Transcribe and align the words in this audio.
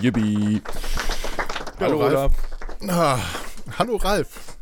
Yippie. 0.00 0.62
Hallo, 1.80 2.08
Ralf. 2.08 2.34
Ah, 2.88 3.18
hallo 3.78 3.98
Ralf. 3.98 4.56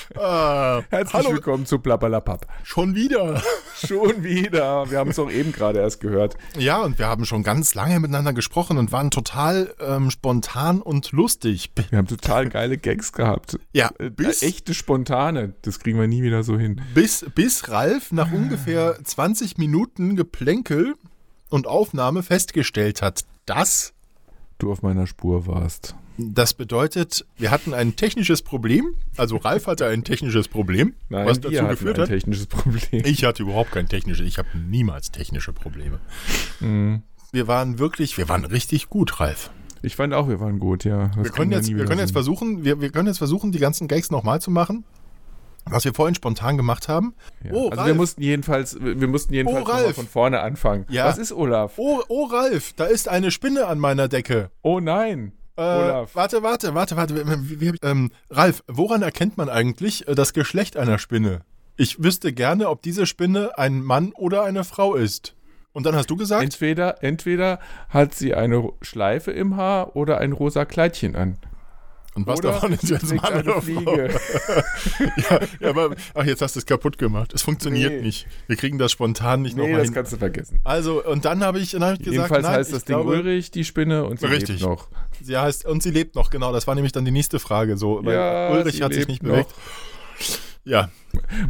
ah, 0.21 0.83
Herzlich 0.89 1.13
hallo. 1.13 1.33
willkommen 1.33 1.65
zu 1.65 1.79
Blablabla. 1.79 2.37
Schon 2.63 2.95
wieder. 2.95 3.41
schon 3.75 4.23
wieder. 4.23 4.89
Wir 4.89 4.99
haben 4.99 5.09
es 5.09 5.19
auch 5.19 5.29
eben 5.29 5.51
gerade 5.51 5.79
erst 5.79 5.99
gehört. 5.99 6.37
Ja, 6.57 6.81
und 6.81 6.99
wir 6.99 7.07
haben 7.07 7.25
schon 7.25 7.43
ganz 7.43 7.73
lange 7.73 7.99
miteinander 7.99 8.33
gesprochen 8.33 8.77
und 8.77 8.91
waren 8.91 9.11
total 9.11 9.73
ähm, 9.79 10.11
spontan 10.11 10.81
und 10.81 11.11
lustig. 11.11 11.71
Wir 11.89 11.97
haben 11.97 12.07
total 12.07 12.47
geile 12.49 12.77
Gags 12.77 13.11
gehabt. 13.11 13.59
Ja, 13.73 13.91
äh, 13.99 14.09
bis, 14.09 14.43
echte 14.43 14.73
spontane. 14.73 15.53
Das 15.63 15.79
kriegen 15.79 15.99
wir 15.99 16.07
nie 16.07 16.21
wieder 16.21 16.43
so 16.43 16.57
hin. 16.57 16.81
Bis, 16.93 17.25
bis 17.35 17.69
Ralf 17.69 18.11
nach 18.11 18.31
ungefähr 18.31 18.97
20 19.03 19.57
Minuten 19.57 20.15
Geplänkel 20.15 20.95
und 21.49 21.67
Aufnahme 21.67 22.23
festgestellt 22.23 23.01
hat, 23.01 23.25
dass 23.45 23.93
du 24.59 24.71
auf 24.71 24.81
meiner 24.81 25.07
Spur 25.07 25.47
warst. 25.47 25.95
Das 26.17 26.53
bedeutet, 26.53 27.25
wir 27.37 27.51
hatten 27.51 27.73
ein 27.73 27.95
technisches 27.95 28.41
Problem. 28.41 28.95
Also 29.17 29.37
Ralf 29.37 29.67
hatte 29.67 29.87
ein 29.87 30.03
technisches 30.03 30.47
Problem, 30.47 30.93
Nein, 31.09 31.25
was 31.25 31.39
dazu 31.39 31.65
geführt 31.67 31.97
ein 31.97 32.01
hat. 32.03 32.09
technisches 32.09 32.47
Problem. 32.47 33.03
Ich 33.05 33.23
hatte 33.23 33.43
überhaupt 33.43 33.71
kein 33.71 33.87
technisches. 33.87 34.27
Ich 34.27 34.37
habe 34.37 34.49
niemals 34.57 35.11
technische 35.11 35.53
Probleme. 35.53 35.99
Mhm. 36.59 37.03
Wir 37.31 37.47
waren 37.47 37.79
wirklich, 37.79 38.17
wir 38.17 38.27
waren 38.29 38.45
richtig 38.45 38.89
gut, 38.89 39.19
Ralf. 39.19 39.51
Ich 39.81 39.95
fand 39.95 40.13
auch, 40.13 40.27
wir 40.27 40.39
waren 40.39 40.59
gut, 40.59 40.83
ja. 40.83 41.07
Das 41.15 41.23
wir 41.23 41.31
können 41.31 41.51
jetzt, 41.51 41.73
wir 41.73 41.85
können 41.85 41.99
jetzt 41.99 42.11
versuchen, 42.11 42.63
wir, 42.63 42.81
wir 42.81 42.91
können 42.91 43.07
jetzt 43.07 43.17
versuchen, 43.17 43.51
die 43.51 43.59
ganzen 43.59 43.87
Gags 43.87 44.11
nochmal 44.11 44.41
zu 44.41 44.51
machen 44.51 44.83
was 45.65 45.85
wir 45.85 45.93
vorhin 45.93 46.15
spontan 46.15 46.57
gemacht 46.57 46.87
haben. 46.87 47.13
Ja. 47.43 47.51
Oh, 47.53 47.69
also 47.69 47.77
Ralf. 47.77 47.87
wir 47.87 47.95
mussten 47.95 48.21
jedenfalls, 48.21 48.77
wir 48.79 49.07
mussten 49.07 49.33
jedenfalls 49.33 49.89
oh, 49.89 49.93
von 49.93 50.07
vorne 50.07 50.39
anfangen. 50.41 50.85
Ja. 50.89 51.05
Was 51.05 51.17
ist 51.17 51.31
Olaf? 51.31 51.73
Oh, 51.77 52.01
oh, 52.07 52.25
Ralf, 52.25 52.73
da 52.73 52.85
ist 52.85 53.07
eine 53.07 53.31
Spinne 53.31 53.67
an 53.67 53.79
meiner 53.79 54.07
Decke. 54.07 54.49
Oh 54.61 54.79
nein. 54.79 55.33
Äh. 55.61 56.07
Warte, 56.13 56.43
warte, 56.43 56.73
warte, 56.73 56.95
warte. 56.95 57.49
Wie, 57.49 57.61
wie, 57.61 57.77
ähm, 57.83 58.11
Ralf, 58.29 58.63
woran 58.67 59.01
erkennt 59.01 59.37
man 59.37 59.49
eigentlich 59.49 60.07
äh, 60.07 60.15
das 60.15 60.33
Geschlecht 60.33 60.77
einer 60.77 60.99
Spinne? 60.99 61.41
Ich 61.77 62.03
wüsste 62.03 62.33
gerne, 62.33 62.69
ob 62.69 62.81
diese 62.81 63.05
Spinne 63.05 63.57
ein 63.57 63.81
Mann 63.81 64.11
oder 64.13 64.43
eine 64.43 64.63
Frau 64.63 64.95
ist. 64.95 65.35
Und 65.73 65.85
dann 65.85 65.95
hast 65.95 66.09
du 66.09 66.17
gesagt? 66.17 66.43
Entweder, 66.43 67.01
entweder 67.01 67.59
hat 67.89 68.13
sie 68.13 68.33
eine 68.33 68.71
Schleife 68.81 69.31
im 69.31 69.55
Haar 69.55 69.95
oder 69.95 70.17
ein 70.17 70.33
rosa 70.33 70.65
Kleidchen 70.65 71.15
an. 71.15 71.37
Und 72.13 72.27
was 72.27 72.39
Oder 72.39 72.51
davon 72.51 72.73
ist 72.73 72.89
jetzt 72.89 73.15
Mann 73.15 73.39
oder 73.39 73.61
Fliege. 73.61 74.09
ja, 75.29 75.39
ja, 75.61 75.69
aber 75.69 75.95
ach, 76.13 76.25
jetzt 76.25 76.41
hast 76.41 76.57
du 76.57 76.59
es 76.59 76.65
kaputt 76.65 76.97
gemacht. 76.97 77.33
Es 77.33 77.41
funktioniert 77.41 77.93
nee. 77.93 78.01
nicht. 78.01 78.27
Wir 78.47 78.57
kriegen 78.57 78.77
das 78.77 78.91
spontan 78.91 79.41
nicht 79.43 79.55
nee, 79.55 79.61
nochmal 79.61 79.77
hin. 79.77 79.87
das 79.87 79.93
kannst 79.93 80.13
du 80.13 80.17
vergessen. 80.17 80.59
Also, 80.65 81.05
und 81.05 81.23
dann 81.23 81.41
habe 81.41 81.59
ich, 81.59 81.73
hab 81.73 81.93
ich 81.93 81.99
gesagt, 81.99 82.05
Jedenfalls 82.05 82.43
nein, 82.43 82.53
heißt 82.55 82.73
das 82.73 82.83
Ding 82.83 82.97
glaube, 82.97 83.11
Ulrich, 83.11 83.51
die 83.51 83.63
Spinne, 83.63 84.03
und 84.03 84.19
sie 84.19 84.25
richtig. 84.25 84.59
lebt 84.59 84.61
noch. 84.61 84.89
Sie 85.21 85.37
heißt, 85.37 85.65
und 85.65 85.81
sie 85.83 85.91
lebt 85.91 86.15
noch, 86.15 86.31
genau. 86.31 86.51
Das 86.51 86.67
war 86.67 86.75
nämlich 86.75 86.91
dann 86.91 87.05
die 87.05 87.11
nächste 87.11 87.39
Frage. 87.39 87.77
So, 87.77 88.01
ja, 88.03 88.51
Ulrich 88.51 88.81
hat 88.81 88.93
sich 88.93 89.07
nicht 89.07 89.23
bewegt. 89.23 89.49
Noch. 89.49 90.39
Ja. 90.63 90.89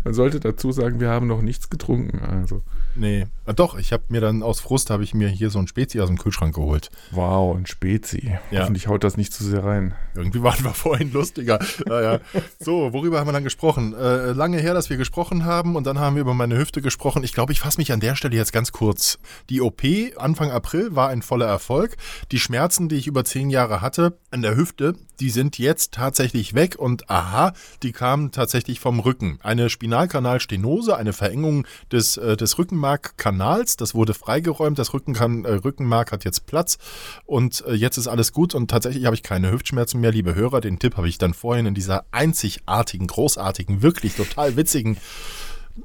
Man 0.03 0.13
sollte 0.13 0.39
dazu 0.39 0.71
sagen, 0.71 0.99
wir 0.99 1.09
haben 1.09 1.27
noch 1.27 1.41
nichts 1.41 1.69
getrunken. 1.69 2.19
Also. 2.19 2.61
Nee, 2.95 3.27
ah, 3.45 3.53
doch, 3.53 3.77
ich 3.77 3.93
habe 3.93 4.03
mir 4.09 4.21
dann 4.21 4.43
aus 4.43 4.59
Frust 4.59 4.89
habe 4.89 5.03
ich 5.03 5.13
mir 5.13 5.29
hier 5.29 5.49
so 5.49 5.59
ein 5.59 5.67
Spezi 5.67 6.01
aus 6.01 6.07
dem 6.07 6.17
Kühlschrank 6.17 6.55
geholt. 6.55 6.89
Wow, 7.11 7.55
ein 7.55 7.65
Spezi. 7.65 8.37
Ja. 8.51 8.61
Hoffentlich 8.61 8.87
haut 8.87 9.03
das 9.03 9.17
nicht 9.17 9.33
zu 9.33 9.43
sehr 9.43 9.63
rein. 9.63 9.93
Irgendwie 10.15 10.43
waren 10.43 10.63
wir 10.63 10.71
vorhin 10.73 11.11
lustiger. 11.13 11.59
naja. 11.85 12.19
So, 12.59 12.93
worüber 12.93 13.19
haben 13.19 13.27
wir 13.27 13.33
dann 13.33 13.43
gesprochen? 13.43 13.93
Äh, 13.93 14.31
lange 14.31 14.59
her, 14.59 14.73
dass 14.73 14.89
wir 14.89 14.97
gesprochen 14.97 15.45
haben 15.45 15.75
und 15.75 15.85
dann 15.87 15.99
haben 15.99 16.15
wir 16.15 16.21
über 16.21 16.33
meine 16.33 16.57
Hüfte 16.57 16.81
gesprochen. 16.81 17.23
Ich 17.23 17.33
glaube, 17.33 17.53
ich 17.53 17.59
fasse 17.59 17.77
mich 17.77 17.91
an 17.91 17.99
der 17.99 18.15
Stelle 18.15 18.35
jetzt 18.35 18.53
ganz 18.53 18.71
kurz. 18.71 19.19
Die 19.49 19.61
OP 19.61 19.81
Anfang 20.17 20.51
April 20.51 20.95
war 20.95 21.09
ein 21.09 21.21
voller 21.21 21.47
Erfolg. 21.47 21.97
Die 22.31 22.39
Schmerzen, 22.39 22.89
die 22.89 22.95
ich 22.95 23.07
über 23.07 23.25
zehn 23.25 23.49
Jahre 23.49 23.81
hatte 23.81 24.17
an 24.31 24.41
der 24.41 24.55
Hüfte, 24.55 24.95
die 25.21 25.29
sind 25.29 25.59
jetzt 25.59 25.93
tatsächlich 25.93 26.55
weg 26.55 26.75
und 26.77 27.09
aha, 27.09 27.53
die 27.83 27.91
kamen 27.91 28.31
tatsächlich 28.31 28.79
vom 28.79 28.99
Rücken. 28.99 29.37
Eine 29.43 29.69
Spinalkanalstenose, 29.69 30.97
eine 30.97 31.13
Verengung 31.13 31.67
des, 31.91 32.17
äh, 32.17 32.35
des 32.35 32.57
Rückenmarkkanals, 32.81 33.77
das 33.77 33.93
wurde 33.93 34.13
freigeräumt, 34.13 34.79
das 34.79 34.93
Rückenkan 34.93 35.45
äh, 35.45 35.53
Rückenmark 35.53 36.11
hat 36.11 36.25
jetzt 36.25 36.47
Platz 36.47 36.79
und 37.25 37.63
äh, 37.67 37.73
jetzt 37.73 37.97
ist 37.97 38.07
alles 38.07 38.33
gut 38.33 38.55
und 38.55 38.71
tatsächlich 38.71 39.05
habe 39.05 39.15
ich 39.15 39.21
keine 39.21 39.51
Hüftschmerzen 39.51 40.01
mehr, 40.01 40.11
liebe 40.11 40.33
Hörer. 40.33 40.61
Den 40.61 40.79
Tipp 40.79 40.97
habe 40.97 41.07
ich 41.07 41.19
dann 41.19 41.33
vorhin 41.33 41.67
in 41.67 41.75
dieser 41.75 42.05
einzigartigen, 42.11 43.05
großartigen, 43.05 43.83
wirklich 43.83 44.15
total 44.15 44.55
witzigen 44.55 44.97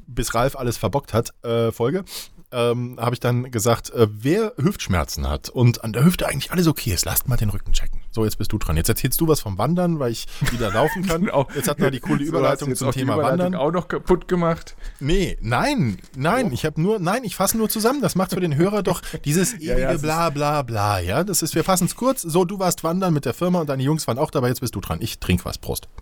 bis 0.07 0.35
Ralf 0.35 0.57
alles 0.57 0.79
verbockt 0.79 1.13
hat, 1.13 1.33
äh, 1.45 1.71
Folge 1.71 2.05
ähm, 2.53 2.97
habe 2.99 3.15
ich 3.15 3.21
dann 3.21 3.51
gesagt, 3.51 3.91
äh, 3.91 4.07
wer 4.11 4.55
Hüftschmerzen 4.57 5.29
hat 5.29 5.49
und 5.49 5.85
an 5.85 5.93
der 5.93 6.05
Hüfte 6.05 6.27
eigentlich 6.27 6.53
alles 6.53 6.67
okay 6.67 6.93
ist, 6.93 7.05
lasst 7.05 7.29
mal 7.29 7.37
den 7.37 7.51
Rücken 7.51 7.73
checken. 7.73 8.01
So, 8.17 8.25
jetzt 8.25 8.39
bist 8.39 8.51
du 8.51 8.57
dran. 8.57 8.79
Jetzt 8.79 8.89
erzählst 8.89 9.21
du 9.21 9.29
was 9.29 9.41
vom 9.41 9.59
Wandern, 9.59 9.99
weil 9.99 10.11
ich 10.11 10.27
wieder 10.51 10.73
laufen 10.73 11.07
kann. 11.07 11.17
Genau. 11.27 11.49
Jetzt 11.55 11.69
hat 11.69 11.81
man 11.81 11.91
die 11.91 11.99
coole 12.01 12.23
Überleitung 12.23 12.75
zum 12.77 12.93
Thema 12.93 13.17
Wandern. 13.17 13.55
auch 13.55 13.73
noch 13.73 13.89
kaputt 13.89 14.29
gemacht. 14.29 14.77
Nee, 15.01 15.37
nein, 15.41 15.99
nein, 16.15 16.49
oh. 16.51 16.55
ich 16.55 16.65
habe 16.65 16.81
nur, 16.81 16.99
nein, 16.99 17.25
ich 17.25 17.35
fasse 17.35 17.59
nur 17.59 17.69
zusammen. 17.69 18.01
Das 18.01 18.15
macht 18.15 18.33
für 18.33 18.41
den 18.41 18.55
Hörer 18.55 18.83
doch 18.83 19.03
dieses 19.25 19.55
ewige 19.55 19.67
ja, 19.81 19.93
ja, 19.93 19.97
bla 19.99 20.31
bla 20.31 20.63
bla, 20.63 21.01
ja. 21.01 21.25
Das 21.25 21.43
ist, 21.43 21.55
wir 21.55 21.65
fassen 21.65 21.87
es 21.87 21.97
kurz. 21.97 22.23
So, 22.23 22.45
du 22.45 22.59
warst 22.59 22.85
wandern 22.85 23.13
mit 23.13 23.25
der 23.25 23.35
Firma 23.35 23.61
und 23.61 23.69
deine 23.69 23.83
Jungs 23.83 24.07
waren 24.07 24.19
auch 24.19 24.31
dabei, 24.31 24.49
jetzt 24.49 24.61
bist 24.61 24.75
du 24.75 24.81
dran. 24.81 24.99
Ich 25.01 25.19
trinke 25.19 25.45
was, 25.45 25.59
Prost. 25.59 25.89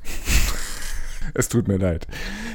Es 1.33 1.49
tut 1.49 1.67
mir 1.67 1.79
leid. 1.79 2.07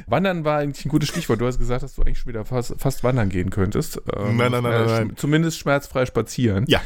Wandern 0.06 0.46
war 0.46 0.60
eigentlich 0.60 0.86
ein 0.86 0.90
gutes 0.90 1.10
Stichwort. 1.10 1.42
Du 1.42 1.48
hast 1.48 1.58
gesagt, 1.58 1.82
dass 1.82 1.96
du 1.96 2.04
eigentlich 2.04 2.20
schon 2.20 2.30
wieder 2.30 2.46
fast, 2.46 2.76
fast 2.78 3.04
wandern 3.04 3.30
gehen 3.30 3.50
könntest. 3.50 4.00
Ähm, 4.16 4.38
nein, 4.38 4.52
nein, 4.52 4.64
nein, 4.64 4.74
äh, 4.74 4.86
nein. 4.86 5.14
Zumindest 5.18 5.58
schmerzfrei 5.58 6.06
spazieren. 6.06 6.66
Ja. 6.68 6.80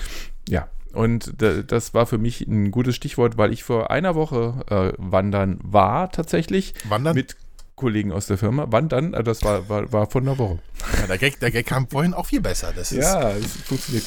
Ja. 0.48 0.70
Und 0.94 1.34
das 1.42 1.94
war 1.96 2.06
für 2.06 2.20
mich 2.20 2.42
ein 2.42 2.70
gutes 2.70 2.96
Stichwort, 2.96 3.38
weil 3.38 3.52
ich 3.52 3.64
vor 3.64 3.90
einer 3.90 4.14
Woche 4.14 4.64
äh, 4.70 4.94
wandern 4.98 5.60
war 5.64 6.12
tatsächlich. 6.12 6.76
Wandern? 6.88 7.16
Mit 7.16 7.36
Kollegen 7.76 8.12
aus 8.12 8.28
der 8.28 8.38
Firma. 8.38 8.68
Wann 8.70 8.90
dann? 8.90 9.14
Äh, 9.14 9.24
das 9.24 9.44
war, 9.44 9.68
war, 9.70 9.92
war 9.92 10.10
von 10.10 10.24
einer 10.24 10.38
Woche. 10.38 10.60
Ja, 11.00 11.08
der, 11.08 11.18
Gag, 11.18 11.40
der 11.40 11.52
Gag 11.52 11.66
kam 11.66 11.88
vorhin 11.88 12.14
auch 12.14 12.26
viel 12.28 12.42
besser. 12.42 12.72
Das 12.76 12.92
ist 12.92 13.04
ja, 13.04 13.34
das 13.34 13.46
funktioniert. 13.46 14.06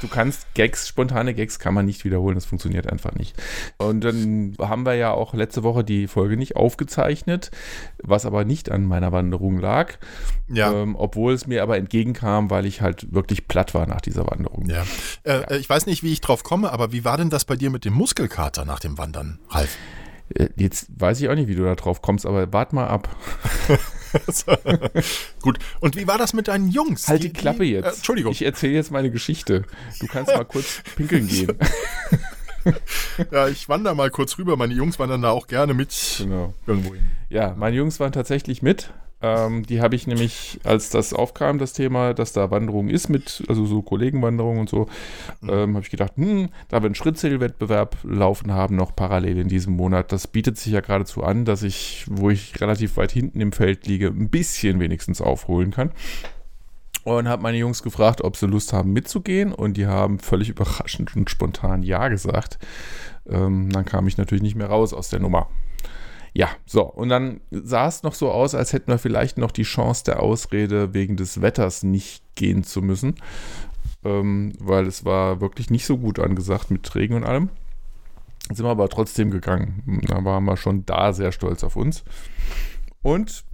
Du 0.00 0.08
kannst 0.08 0.52
Gags, 0.54 0.86
spontane 0.88 1.34
Gags 1.34 1.58
kann 1.58 1.74
man 1.74 1.86
nicht 1.86 2.04
wiederholen, 2.04 2.34
das 2.34 2.44
funktioniert 2.44 2.90
einfach 2.90 3.12
nicht. 3.14 3.34
Und 3.78 4.02
dann 4.04 4.56
haben 4.58 4.84
wir 4.84 4.94
ja 4.94 5.12
auch 5.12 5.34
letzte 5.34 5.62
Woche 5.62 5.84
die 5.84 6.06
Folge 6.06 6.36
nicht 6.36 6.56
aufgezeichnet, 6.56 7.50
was 8.02 8.26
aber 8.26 8.44
nicht 8.44 8.70
an 8.70 8.84
meiner 8.84 9.10
Wanderung 9.12 9.58
lag. 9.58 9.94
Ja. 10.48 10.72
Ähm, 10.72 10.96
obwohl 10.96 11.32
es 11.32 11.46
mir 11.46 11.62
aber 11.62 11.78
entgegenkam, 11.78 12.50
weil 12.50 12.66
ich 12.66 12.82
halt 12.82 13.12
wirklich 13.12 13.48
platt 13.48 13.74
war 13.74 13.86
nach 13.86 14.00
dieser 14.00 14.26
Wanderung. 14.26 14.66
Ja. 14.68 14.84
Äh, 15.24 15.40
ja. 15.40 15.50
Ich 15.52 15.68
weiß 15.68 15.86
nicht, 15.86 16.02
wie 16.02 16.12
ich 16.12 16.20
drauf 16.20 16.44
komme, 16.44 16.70
aber 16.70 16.92
wie 16.92 17.04
war 17.04 17.16
denn 17.16 17.30
das 17.30 17.44
bei 17.44 17.56
dir 17.56 17.70
mit 17.70 17.84
dem 17.84 17.94
Muskelkater 17.94 18.64
nach 18.64 18.80
dem 18.80 18.98
Wandern, 18.98 19.38
Ralf? 19.48 19.76
Äh, 20.34 20.48
jetzt 20.56 20.86
weiß 20.98 21.20
ich 21.20 21.28
auch 21.28 21.34
nicht, 21.34 21.48
wie 21.48 21.54
du 21.54 21.64
da 21.64 21.74
drauf 21.74 22.02
kommst, 22.02 22.26
aber 22.26 22.52
wart 22.52 22.72
mal 22.72 22.86
ab. 22.86 23.14
Gut. 25.42 25.58
Und 25.80 25.96
wie 25.96 26.06
war 26.06 26.18
das 26.18 26.32
mit 26.32 26.48
deinen 26.48 26.68
Jungs? 26.70 27.08
Halt 27.08 27.22
die, 27.22 27.32
die 27.32 27.38
Klappe 27.38 27.64
jetzt. 27.64 27.86
Äh, 27.86 27.90
Entschuldigung. 27.90 28.32
Ich 28.32 28.42
erzähle 28.42 28.74
jetzt 28.74 28.90
meine 28.90 29.10
Geschichte. 29.10 29.64
Du 30.00 30.06
kannst 30.06 30.34
mal 30.34 30.44
kurz 30.44 30.82
pinkeln 30.96 31.28
gehen. 31.28 31.56
ja, 33.30 33.48
ich 33.48 33.68
wandere 33.68 33.94
mal 33.94 34.10
kurz 34.10 34.38
rüber. 34.38 34.56
Meine 34.56 34.74
Jungs 34.74 34.98
wandern 34.98 35.22
da 35.22 35.30
auch 35.30 35.46
gerne 35.46 35.74
mit. 35.74 36.16
Genau. 36.18 36.54
Irgendwo 36.66 36.94
hin. 36.94 37.04
Ja, 37.28 37.54
meine 37.56 37.76
Jungs 37.76 38.00
waren 38.00 38.12
tatsächlich 38.12 38.62
mit. 38.62 38.92
Ähm, 39.22 39.64
die 39.64 39.80
habe 39.80 39.94
ich 39.94 40.06
nämlich, 40.08 40.58
als 40.64 40.90
das 40.90 41.14
aufkam, 41.14 41.58
das 41.58 41.72
Thema, 41.72 42.12
dass 42.12 42.32
da 42.32 42.50
Wanderung 42.50 42.88
ist 42.88 43.08
mit, 43.08 43.44
also 43.48 43.64
so 43.66 43.80
Kollegenwanderung 43.80 44.58
und 44.58 44.68
so, 44.68 44.88
mhm. 45.40 45.50
ähm, 45.50 45.74
habe 45.74 45.84
ich 45.84 45.90
gedacht, 45.90 46.12
hm, 46.16 46.48
da 46.68 46.82
wir 46.82 46.86
einen 46.86 46.96
Schrittzählwettbewerb 46.96 47.96
laufen 48.02 48.52
haben, 48.52 48.74
noch 48.74 48.96
parallel 48.96 49.38
in 49.38 49.48
diesem 49.48 49.74
Monat, 49.74 50.10
das 50.10 50.26
bietet 50.26 50.58
sich 50.58 50.72
ja 50.72 50.80
geradezu 50.80 51.22
an, 51.22 51.44
dass 51.44 51.62
ich, 51.62 52.04
wo 52.10 52.30
ich 52.30 52.60
relativ 52.60 52.96
weit 52.96 53.12
hinten 53.12 53.40
im 53.40 53.52
Feld 53.52 53.86
liege, 53.86 54.08
ein 54.08 54.28
bisschen 54.28 54.80
wenigstens 54.80 55.20
aufholen 55.20 55.70
kann. 55.70 55.92
Und 57.04 57.28
habe 57.28 57.42
meine 57.42 57.58
Jungs 57.58 57.82
gefragt, 57.82 58.22
ob 58.22 58.36
sie 58.36 58.46
Lust 58.46 58.72
haben 58.72 58.92
mitzugehen 58.92 59.52
und 59.52 59.76
die 59.76 59.86
haben 59.86 60.20
völlig 60.20 60.48
überraschend 60.48 61.16
und 61.16 61.30
spontan 61.30 61.82
Ja 61.82 62.08
gesagt. 62.08 62.58
Ähm, 63.28 63.70
dann 63.70 63.84
kam 63.84 64.06
ich 64.06 64.18
natürlich 64.18 64.42
nicht 64.42 64.54
mehr 64.54 64.68
raus 64.68 64.92
aus 64.92 65.08
der 65.08 65.18
Nummer. 65.18 65.48
Ja, 66.34 66.48
so. 66.64 66.82
Und 66.84 67.10
dann 67.10 67.40
sah 67.50 67.86
es 67.86 68.02
noch 68.02 68.14
so 68.14 68.30
aus, 68.30 68.54
als 68.54 68.72
hätten 68.72 68.90
wir 68.90 68.98
vielleicht 68.98 69.36
noch 69.38 69.50
die 69.50 69.64
Chance 69.64 70.04
der 70.04 70.20
Ausrede, 70.20 70.94
wegen 70.94 71.16
des 71.16 71.42
Wetters 71.42 71.82
nicht 71.82 72.22
gehen 72.34 72.64
zu 72.64 72.80
müssen. 72.80 73.16
Ähm, 74.04 74.52
weil 74.58 74.86
es 74.86 75.04
war 75.04 75.40
wirklich 75.40 75.70
nicht 75.70 75.86
so 75.86 75.98
gut 75.98 76.18
angesagt 76.18 76.70
mit 76.70 76.94
Regen 76.94 77.14
und 77.14 77.24
allem. 77.24 77.50
Sind 78.50 78.64
wir 78.64 78.70
aber 78.70 78.88
trotzdem 78.88 79.30
gegangen. 79.30 80.02
Da 80.08 80.24
waren 80.24 80.44
wir 80.44 80.56
schon 80.56 80.84
da 80.86 81.12
sehr 81.12 81.32
stolz 81.32 81.62
auf 81.62 81.76
uns. 81.76 82.02
Und 83.02 83.44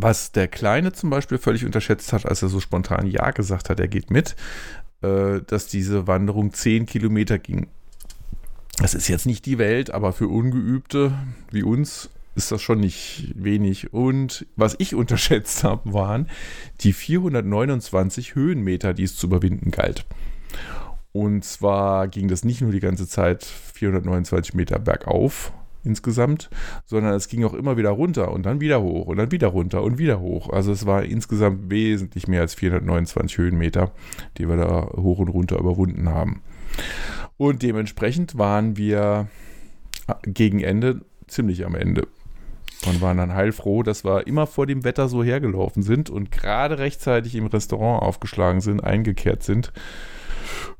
Was 0.00 0.30
der 0.30 0.46
Kleine 0.46 0.92
zum 0.92 1.10
Beispiel 1.10 1.38
völlig 1.38 1.64
unterschätzt 1.64 2.12
hat, 2.12 2.24
als 2.24 2.42
er 2.42 2.48
so 2.48 2.60
spontan 2.60 3.08
Ja 3.08 3.32
gesagt 3.32 3.68
hat, 3.68 3.80
er 3.80 3.88
geht 3.88 4.10
mit, 4.10 4.36
äh, 5.02 5.40
dass 5.44 5.66
diese 5.66 6.06
Wanderung 6.06 6.52
10 6.52 6.86
Kilometer 6.86 7.38
ging. 7.38 7.68
Das 8.80 8.94
ist 8.94 9.08
jetzt 9.08 9.26
nicht 9.26 9.44
die 9.44 9.58
Welt, 9.58 9.90
aber 9.90 10.12
für 10.12 10.28
Ungeübte 10.28 11.12
wie 11.50 11.64
uns 11.64 12.10
ist 12.36 12.52
das 12.52 12.62
schon 12.62 12.78
nicht 12.78 13.32
wenig. 13.34 13.92
Und 13.92 14.46
was 14.54 14.76
ich 14.78 14.94
unterschätzt 14.94 15.64
habe, 15.64 15.92
waren 15.92 16.28
die 16.80 16.92
429 16.92 18.34
Höhenmeter, 18.36 18.94
die 18.94 19.02
es 19.02 19.16
zu 19.16 19.26
überwinden 19.26 19.72
galt. 19.72 20.06
Und 21.12 21.44
zwar 21.44 22.06
ging 22.06 22.28
das 22.28 22.44
nicht 22.44 22.60
nur 22.60 22.70
die 22.70 22.80
ganze 22.80 23.08
Zeit 23.08 23.44
429 23.44 24.54
Meter 24.54 24.78
bergauf 24.78 25.52
insgesamt, 25.84 26.50
sondern 26.84 27.14
es 27.14 27.28
ging 27.28 27.44
auch 27.44 27.54
immer 27.54 27.76
wieder 27.76 27.90
runter 27.90 28.30
und 28.30 28.44
dann 28.44 28.60
wieder 28.60 28.82
hoch 28.82 29.06
und 29.06 29.16
dann 29.16 29.32
wieder 29.32 29.48
runter 29.48 29.82
und 29.82 29.98
wieder 29.98 30.20
hoch. 30.20 30.50
Also 30.50 30.70
es 30.70 30.86
war 30.86 31.02
insgesamt 31.02 31.70
wesentlich 31.70 32.28
mehr 32.28 32.42
als 32.42 32.54
429 32.54 33.38
Höhenmeter, 33.38 33.90
die 34.36 34.48
wir 34.48 34.56
da 34.56 34.88
hoch 34.96 35.18
und 35.18 35.28
runter 35.28 35.58
überwunden 35.58 36.08
haben. 36.10 36.42
Und 37.38 37.62
dementsprechend 37.62 38.36
waren 38.36 38.76
wir 38.76 39.28
gegen 40.22 40.60
Ende 40.60 41.00
ziemlich 41.26 41.64
am 41.64 41.74
Ende. 41.74 42.06
Und 42.86 43.00
waren 43.00 43.16
dann 43.16 43.34
heilfroh, 43.34 43.82
dass 43.82 44.04
wir 44.04 44.26
immer 44.26 44.46
vor 44.46 44.66
dem 44.66 44.84
Wetter 44.84 45.08
so 45.08 45.24
hergelaufen 45.24 45.82
sind 45.82 46.10
und 46.10 46.30
gerade 46.30 46.78
rechtzeitig 46.78 47.34
im 47.34 47.46
Restaurant 47.46 48.02
aufgeschlagen 48.02 48.60
sind, 48.60 48.84
eingekehrt 48.84 49.42
sind. 49.42 49.72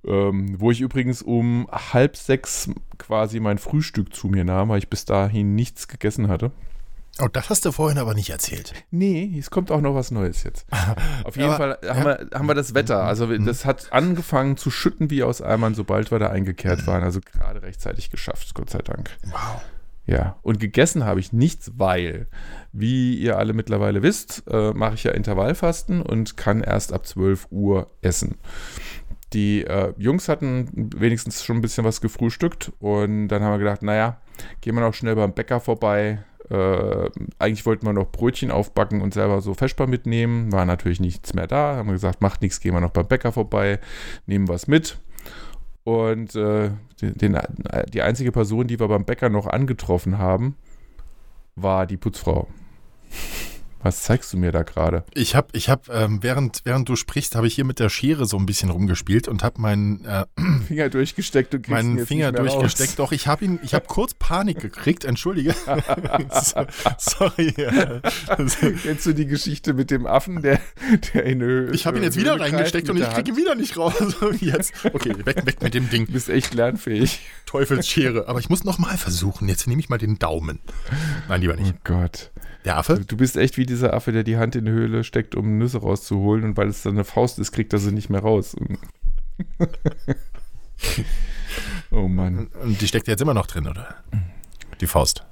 Ähm, 0.06 0.60
wo 0.60 0.70
ich 0.70 0.80
übrigens 0.80 1.22
um 1.22 1.68
halb 1.72 2.16
sechs 2.16 2.70
quasi 2.98 3.40
mein 3.40 3.58
Frühstück 3.58 4.14
zu 4.14 4.28
mir 4.28 4.44
nahm, 4.44 4.68
weil 4.68 4.78
ich 4.78 4.88
bis 4.88 5.04
dahin 5.04 5.54
nichts 5.54 5.88
gegessen 5.88 6.28
hatte. 6.28 6.52
Oh, 7.20 7.28
das 7.32 7.50
hast 7.50 7.64
du 7.64 7.72
vorhin 7.72 7.98
aber 7.98 8.14
nicht 8.14 8.30
erzählt. 8.30 8.72
Nee, 8.90 9.34
es 9.38 9.50
kommt 9.50 9.72
auch 9.72 9.80
noch 9.80 9.94
was 9.94 10.10
Neues 10.10 10.44
jetzt. 10.44 10.66
Auf 11.24 11.36
jeden 11.36 11.50
aber, 11.50 11.76
Fall 11.76 11.90
haben, 11.90 11.98
ja. 11.98 12.04
wir, 12.04 12.38
haben 12.38 12.46
wir 12.46 12.54
das 12.54 12.74
Wetter. 12.74 13.02
Also 13.02 13.26
mhm. 13.26 13.44
das 13.44 13.64
hat 13.64 13.92
angefangen 13.92 14.56
zu 14.56 14.70
schütten 14.70 15.10
wie 15.10 15.22
aus 15.22 15.42
Eimern, 15.42 15.74
sobald 15.74 16.10
wir 16.10 16.18
da 16.18 16.30
eingekehrt 16.30 16.86
waren. 16.86 17.02
Also 17.02 17.20
gerade 17.20 17.62
rechtzeitig 17.62 18.10
geschafft, 18.10 18.54
Gott 18.54 18.70
sei 18.70 18.78
Dank. 18.78 19.10
Wow. 19.24 19.60
Ja, 20.06 20.36
und 20.40 20.58
gegessen 20.58 21.04
habe 21.04 21.20
ich 21.20 21.34
nichts, 21.34 21.72
weil, 21.76 22.28
wie 22.72 23.16
ihr 23.16 23.36
alle 23.36 23.52
mittlerweile 23.52 24.02
wisst, 24.02 24.42
äh, 24.48 24.72
mache 24.72 24.94
ich 24.94 25.04
ja 25.04 25.12
Intervallfasten 25.12 26.00
und 26.00 26.38
kann 26.38 26.62
erst 26.62 26.94
ab 26.94 27.06
12 27.06 27.48
Uhr 27.50 27.90
essen. 28.00 28.38
Die 29.34 29.64
äh, 29.64 29.92
Jungs 29.98 30.30
hatten 30.30 30.90
wenigstens 30.96 31.44
schon 31.44 31.58
ein 31.58 31.60
bisschen 31.60 31.84
was 31.84 32.00
gefrühstückt 32.00 32.72
und 32.78 33.28
dann 33.28 33.42
haben 33.42 33.52
wir 33.52 33.58
gedacht, 33.58 33.82
naja, 33.82 34.18
gehen 34.62 34.74
wir 34.74 34.80
noch 34.80 34.94
schnell 34.94 35.14
beim 35.14 35.34
Bäcker 35.34 35.60
vorbei. 35.60 36.24
Äh, 36.50 37.10
eigentlich 37.38 37.66
wollten 37.66 37.86
wir 37.86 37.92
noch 37.92 38.10
Brötchen 38.10 38.50
aufbacken 38.50 39.02
und 39.02 39.14
selber 39.14 39.40
so 39.40 39.54
Feschbar 39.54 39.86
mitnehmen. 39.86 40.52
War 40.52 40.64
natürlich 40.64 41.00
nichts 41.00 41.34
mehr 41.34 41.46
da. 41.46 41.76
Haben 41.76 41.88
wir 41.88 41.94
gesagt, 41.94 42.22
macht 42.22 42.42
nichts, 42.42 42.60
gehen 42.60 42.74
wir 42.74 42.80
noch 42.80 42.90
beim 42.90 43.06
Bäcker 43.06 43.32
vorbei, 43.32 43.80
nehmen 44.26 44.48
was 44.48 44.66
mit. 44.66 44.98
Und 45.84 46.34
äh, 46.34 46.70
den, 47.00 47.38
die 47.92 48.02
einzige 48.02 48.32
Person, 48.32 48.66
die 48.66 48.78
wir 48.78 48.88
beim 48.88 49.04
Bäcker 49.04 49.30
noch 49.30 49.46
angetroffen 49.46 50.18
haben, 50.18 50.56
war 51.56 51.86
die 51.86 51.96
Putzfrau. 51.96 52.48
Was 53.80 54.02
zeigst 54.02 54.32
du 54.32 54.38
mir 54.38 54.50
da 54.50 54.64
gerade? 54.64 55.04
Ich 55.14 55.36
habe, 55.36 55.48
ich 55.52 55.68
habe, 55.68 55.92
ähm, 55.92 56.22
während, 56.22 56.62
während 56.64 56.88
du 56.88 56.96
sprichst, 56.96 57.36
habe 57.36 57.46
ich 57.46 57.54
hier 57.54 57.64
mit 57.64 57.78
der 57.78 57.88
Schere 57.88 58.26
so 58.26 58.36
ein 58.36 58.44
bisschen 58.44 58.70
rumgespielt 58.70 59.28
und 59.28 59.44
habe 59.44 59.60
meinen 59.60 60.04
äh, 60.04 60.24
Finger 60.66 60.88
durchgesteckt 60.88 61.54
und 61.54 61.68
meinen 61.68 62.04
Finger 62.04 62.32
durchgesteckt. 62.32 62.90
Raus. 62.90 62.96
Doch, 62.96 63.12
ich 63.12 63.28
habe 63.28 63.44
ihn, 63.44 63.60
ich 63.62 63.74
habe 63.74 63.86
kurz 63.86 64.14
Panik 64.14 64.60
gekriegt. 64.60 65.04
Entschuldige. 65.04 65.54
Sorry. 66.98 67.54
Kennst 68.82 69.06
du 69.06 69.12
die 69.12 69.26
Geschichte 69.26 69.74
mit 69.74 69.90
dem 69.90 70.06
Affen, 70.06 70.42
der, 70.42 70.60
der 71.14 71.24
in 71.24 71.40
Höhe? 71.40 71.70
Ich 71.72 71.86
habe 71.86 71.98
ihn 71.98 72.02
jetzt 72.02 72.16
wieder 72.16 72.38
reingesteckt 72.40 72.90
und 72.90 72.96
ich 72.96 73.08
kriege 73.10 73.30
ihn 73.30 73.36
wieder 73.36 73.54
nicht 73.54 73.76
raus. 73.76 73.94
jetzt, 74.40 74.72
okay, 74.92 75.14
weg, 75.24 75.46
weg 75.46 75.62
mit 75.62 75.74
dem 75.74 75.88
Ding. 75.88 76.06
Du 76.06 76.12
bist 76.12 76.28
echt 76.28 76.52
lernfähig. 76.54 77.20
Teufelsschere. 77.46 78.28
Aber 78.28 78.40
ich 78.40 78.50
muss 78.50 78.64
noch 78.64 78.78
mal 78.78 78.96
versuchen. 78.96 79.48
Jetzt 79.48 79.66
nehme 79.68 79.80
ich 79.80 79.88
mal 79.88 79.98
den 79.98 80.18
Daumen. 80.18 80.58
Nein, 81.28 81.40
lieber 81.40 81.56
nicht. 81.56 81.74
Oh 81.76 81.80
Gott. 81.84 82.32
Der 82.64 82.76
Affe? 82.76 83.00
Du 83.06 83.16
bist 83.16 83.36
echt 83.36 83.56
wie 83.56 83.64
dieser 83.68 83.94
Affe, 83.94 84.12
der 84.12 84.24
die 84.24 84.36
Hand 84.36 84.56
in 84.56 84.64
die 84.64 84.70
Höhle 84.70 85.04
steckt, 85.04 85.34
um 85.34 85.58
Nüsse 85.58 85.78
rauszuholen 85.78 86.44
und 86.44 86.56
weil 86.56 86.68
es 86.68 86.82
dann 86.82 86.94
eine 86.94 87.04
Faust 87.04 87.38
ist, 87.38 87.52
kriegt 87.52 87.72
er 87.72 87.78
sie 87.78 87.92
nicht 87.92 88.10
mehr 88.10 88.20
raus. 88.20 88.56
oh 91.90 92.08
Mann. 92.08 92.48
Und 92.62 92.80
die 92.80 92.88
steckt 92.88 93.08
jetzt 93.08 93.20
immer 93.20 93.34
noch 93.34 93.46
drin, 93.46 93.68
oder? 93.68 93.96
Die 94.80 94.86
Faust. 94.86 95.24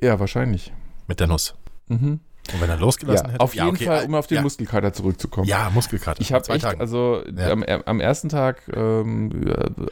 Ja, 0.00 0.18
wahrscheinlich. 0.18 0.72
Mit 1.06 1.20
der 1.20 1.26
Nuss. 1.26 1.54
Mhm. 1.88 2.20
Und 2.52 2.60
wenn 2.60 2.68
er 2.68 2.76
losgelassen 2.76 3.26
ja, 3.26 3.32
hätte? 3.34 3.40
Auf 3.40 3.54
jeden 3.54 3.66
ja, 3.66 3.72
okay. 3.72 3.84
Fall, 3.84 4.04
um 4.06 4.14
auf 4.14 4.26
den 4.26 4.36
ja. 4.36 4.42
Muskelkater 4.42 4.92
zurückzukommen. 4.92 5.46
Ja, 5.46 5.70
Muskelkater. 5.72 6.20
Ich 6.20 6.32
habe 6.32 6.46
echt, 6.52 6.62
Tagen. 6.62 6.80
also 6.80 7.22
am, 7.38 7.62
am, 7.62 8.00
ersten 8.00 8.28
Tag 8.28 8.62
ähm, 8.74 9.30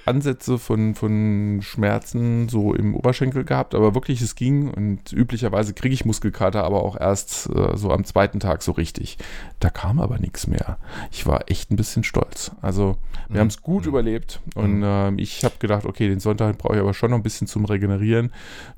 Ansätze 0.05 0.58
von, 0.58 0.94
von 0.94 1.61
Schmerzen 1.62 2.49
so 2.49 2.75
im 2.75 2.97
Oberschenkel 2.97 3.44
gehabt, 3.44 3.75
aber 3.75 3.94
wirklich, 3.94 4.20
es 4.20 4.35
ging 4.35 4.69
und 4.70 5.12
üblicherweise 5.12 5.75
kriege 5.75 5.94
ich 5.94 6.05
Muskelkater, 6.05 6.64
aber 6.64 6.82
auch 6.82 6.99
erst 6.99 7.49
äh, 7.55 7.76
so 7.76 7.93
am 7.93 8.05
zweiten 8.05 8.41
Tag 8.41 8.62
so 8.62 8.73
richtig. 8.73 9.17
Da 9.61 9.70
kam 9.70 10.00
aber 10.00 10.19
nichts 10.19 10.46
mehr. 10.49 10.79
Ich 11.12 11.26
war 11.26 11.49
echt 11.49 11.70
ein 11.70 11.76
bisschen 11.76 12.03
stolz. 12.03 12.50
Also 12.61 12.96
wir 13.29 13.37
mhm. 13.37 13.41
haben 13.41 13.49
es 13.49 13.62
gut 13.62 13.85
mhm. 13.85 13.91
überlebt 13.91 14.41
und 14.55 14.82
äh, 14.82 15.12
ich 15.14 15.44
habe 15.44 15.55
gedacht, 15.61 15.87
okay, 15.87 16.08
den 16.08 16.20
Sonntag 16.20 16.58
brauche 16.58 16.75
ich 16.75 16.81
aber 16.81 16.94
schon 16.94 17.11
noch 17.11 17.19
ein 17.19 17.23
bisschen 17.23 17.46
zum 17.46 17.64
Regenerieren. 17.64 18.32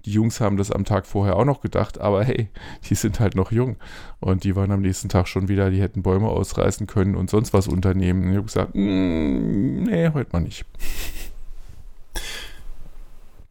Die 0.04 0.12
Jungs 0.12 0.40
haben 0.40 0.58
das 0.58 0.70
am 0.70 0.84
Tag 0.84 1.06
vorher 1.06 1.36
auch 1.36 1.46
noch 1.46 1.62
gedacht, 1.62 2.00
aber 2.00 2.22
hey, 2.22 2.48
die 2.88 2.94
sind 2.94 3.18
halt 3.18 3.34
noch 3.34 3.50
jung 3.50 3.61
jung. 3.62 3.76
Und 4.20 4.44
die 4.44 4.56
waren 4.56 4.70
am 4.70 4.82
nächsten 4.82 5.08
Tag 5.08 5.28
schon 5.28 5.48
wieder, 5.48 5.70
die 5.70 5.80
hätten 5.80 6.02
Bäume 6.02 6.28
ausreißen 6.28 6.86
können 6.86 7.14
und 7.14 7.30
sonst 7.30 7.52
was 7.52 7.68
unternehmen. 7.68 8.24
Und 8.24 8.30
ich 8.30 8.36
habe 8.36 8.46
gesagt, 8.46 8.74
mm, 8.74 9.84
nee, 9.84 10.10
heute 10.12 10.30
mal 10.32 10.40
nicht. 10.40 10.64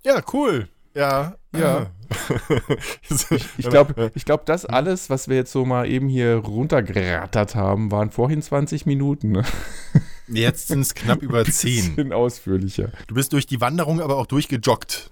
Ja, 0.04 0.22
cool. 0.34 0.68
Ja, 0.94 1.36
ja. 1.56 1.88
ich, 3.10 3.46
ich 3.58 3.70
glaube, 3.70 4.12
ich 4.14 4.26
glaub, 4.26 4.46
das 4.46 4.66
alles, 4.66 5.10
was 5.10 5.30
wir 5.30 5.38
jetzt 5.38 5.52
so 5.52 5.66
mal 5.66 5.88
eben 5.88 6.10
hier 6.10 6.36
runtergerattert 6.36 7.56
haben, 7.56 7.92
waren 7.92 8.12
vorhin 8.12 8.42
20 8.42 8.86
Minuten. 8.86 9.32
Ne? 9.32 9.44
Jetzt 10.28 10.68
sind 10.70 10.82
es 10.82 10.94
knapp 10.94 11.22
über 11.22 11.44
10. 11.46 11.96
Bisschen 11.96 12.14
ausführlicher. 12.14 12.92
Du 13.08 13.16
bist 13.16 13.34
durch 13.34 13.46
die 13.46 13.62
Wanderung 13.62 14.02
aber 14.02 14.18
auch 14.18 14.26
durchgejoggt. 14.26 15.12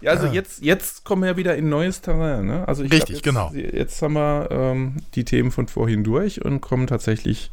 Ja, 0.00 0.10
also 0.10 0.26
ah. 0.26 0.32
jetzt, 0.32 0.62
jetzt 0.62 1.04
kommen 1.04 1.22
wir 1.22 1.36
wieder 1.36 1.56
in 1.56 1.68
neues 1.68 2.00
Terrain. 2.00 2.46
Ne? 2.46 2.66
Also 2.66 2.82
Richtig, 2.82 3.08
jetzt, 3.08 3.22
genau. 3.22 3.52
Jetzt 3.52 4.02
haben 4.02 4.14
wir 4.14 4.48
ähm, 4.50 4.96
die 5.14 5.24
Themen 5.24 5.50
von 5.50 5.68
vorhin 5.68 6.04
durch 6.04 6.44
und 6.44 6.60
kommen 6.60 6.86
tatsächlich 6.86 7.50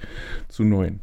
zu 0.47 0.63
neuen. 0.63 1.01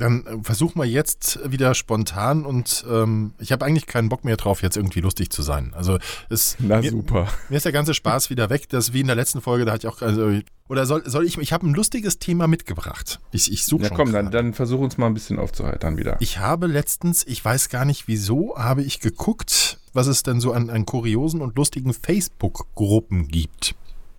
Dann 0.00 0.24
äh, 0.24 0.42
versuchen 0.42 0.80
wir 0.80 0.86
jetzt 0.86 1.38
wieder 1.44 1.74
spontan 1.74 2.46
und 2.46 2.86
ähm, 2.90 3.34
ich 3.38 3.52
habe 3.52 3.66
eigentlich 3.66 3.86
keinen 3.86 4.08
Bock 4.08 4.24
mehr 4.24 4.38
drauf, 4.38 4.62
jetzt 4.62 4.78
irgendwie 4.78 5.00
lustig 5.00 5.30
zu 5.30 5.42
sein. 5.42 5.74
Also 5.74 5.98
es, 6.30 6.56
Na 6.58 6.80
mir, 6.80 6.90
super. 6.90 7.28
Mir 7.50 7.56
ist 7.56 7.66
der 7.66 7.72
ganze 7.72 7.92
Spaß 7.92 8.30
wieder 8.30 8.48
weg. 8.48 8.68
Das 8.70 8.94
wie 8.94 9.00
in 9.00 9.08
der 9.08 9.16
letzten 9.16 9.42
Folge, 9.42 9.66
da 9.66 9.72
hatte 9.72 9.86
ich 9.86 9.92
auch 9.92 10.00
also 10.00 10.40
oder 10.68 10.86
soll, 10.86 11.08
soll 11.08 11.26
ich 11.26 11.36
ich 11.36 11.52
habe 11.52 11.66
ein 11.66 11.74
lustiges 11.74 12.18
Thema 12.18 12.46
mitgebracht. 12.46 13.20
Ich, 13.30 13.52
ich 13.52 13.66
suche 13.66 13.82
ja, 13.82 13.88
schon. 13.88 13.96
komm, 13.98 14.12
dann, 14.12 14.30
dann 14.30 14.54
versuch 14.54 14.80
uns 14.80 14.96
mal 14.96 15.06
ein 15.06 15.14
bisschen 15.14 15.38
aufzuheitern 15.38 15.98
wieder. 15.98 16.16
Ich 16.20 16.38
habe 16.38 16.66
letztens, 16.66 17.26
ich 17.26 17.44
weiß 17.44 17.68
gar 17.68 17.84
nicht 17.84 18.08
wieso, 18.08 18.56
habe 18.56 18.82
ich 18.82 19.00
geguckt, 19.00 19.80
was 19.92 20.06
es 20.06 20.22
denn 20.22 20.40
so 20.40 20.52
an, 20.52 20.70
an 20.70 20.86
kuriosen 20.86 21.42
und 21.42 21.56
lustigen 21.56 21.92
Facebook-Gruppen 21.92 23.28
gibt. 23.28 23.74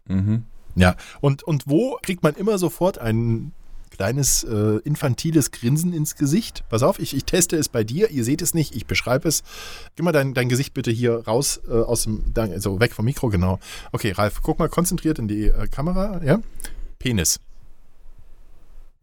Mhm. 0.06 0.44
Ja, 0.76 0.96
und, 1.22 1.44
und 1.44 1.64
wo 1.68 1.98
kriegt 2.02 2.22
man 2.22 2.36
immer 2.36 2.58
sofort 2.58 2.98
einen 3.00 3.54
kleines 4.02 4.44
äh, 4.44 4.80
infantiles 4.84 5.52
Grinsen 5.52 5.94
ins 5.94 6.16
Gesicht. 6.16 6.64
Pass 6.70 6.82
auf, 6.82 6.98
ich, 6.98 7.16
ich 7.16 7.24
teste 7.24 7.56
es 7.56 7.70
bei 7.70 7.84
dir. 7.84 8.10
Ihr 8.10 8.24
seht 8.24 8.42
es 8.42 8.56
nicht, 8.56 8.76
ich 8.76 8.88
beschreibe 8.88 9.28
es. 9.28 9.44
Gib 9.96 10.04
mal 10.04 10.12
dein, 10.12 10.34
dein 10.34 10.50
Gesicht 10.50 10.74
bitte 10.74 10.90
hier 10.90 11.28
raus 11.28 11.62
äh, 11.68 11.72
aus 11.72 12.06
dem, 12.06 12.34
also 12.36 12.80
weg 12.80 12.94
vom 12.94 13.06
Mikro, 13.06 13.30
genau. 13.30 13.60
Okay, 13.92 14.12
Ralf, 14.14 14.42
guck 14.42 14.58
mal 14.58 14.70
konzentriert 14.70 15.20
in 15.20 15.28
die 15.28 15.50
äh, 15.50 15.68
Kamera. 15.68 16.20
Ja? 16.24 16.40
Penis. 16.98 17.40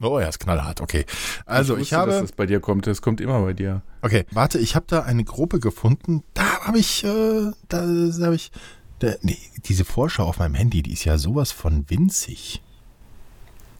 Oh, 0.01 0.17
er 0.17 0.27
ist 0.27 0.39
knallhart, 0.39 0.81
okay. 0.81 1.05
Also 1.45 1.75
ich, 1.75 1.79
wusste, 1.79 1.95
ich 1.95 1.97
habe. 1.97 2.11
dass 2.11 2.23
es 2.23 2.31
bei 2.33 2.45
dir 2.45 2.59
kommt, 2.59 2.85
es 2.85 3.01
kommt 3.01 3.21
immer 3.21 3.41
bei 3.41 3.53
dir. 3.53 3.81
Okay, 4.01 4.25
warte, 4.31 4.59
ich 4.59 4.75
habe 4.75 4.85
da 4.89 5.03
eine 5.03 5.23
Gruppe 5.23 5.61
gefunden. 5.61 6.23
Da 6.33 6.65
habe 6.65 6.77
ich, 6.77 7.05
äh, 7.05 7.51
da, 7.69 7.85
da 7.87 8.25
habe 8.25 8.35
ich. 8.35 8.51
Da, 8.99 9.13
nee, 9.21 9.37
diese 9.63 9.85
Vorschau 9.85 10.25
auf 10.25 10.39
meinem 10.39 10.55
Handy, 10.55 10.83
die 10.83 10.91
ist 10.91 11.05
ja 11.05 11.17
sowas 11.17 11.53
von 11.53 11.89
winzig. 11.89 12.61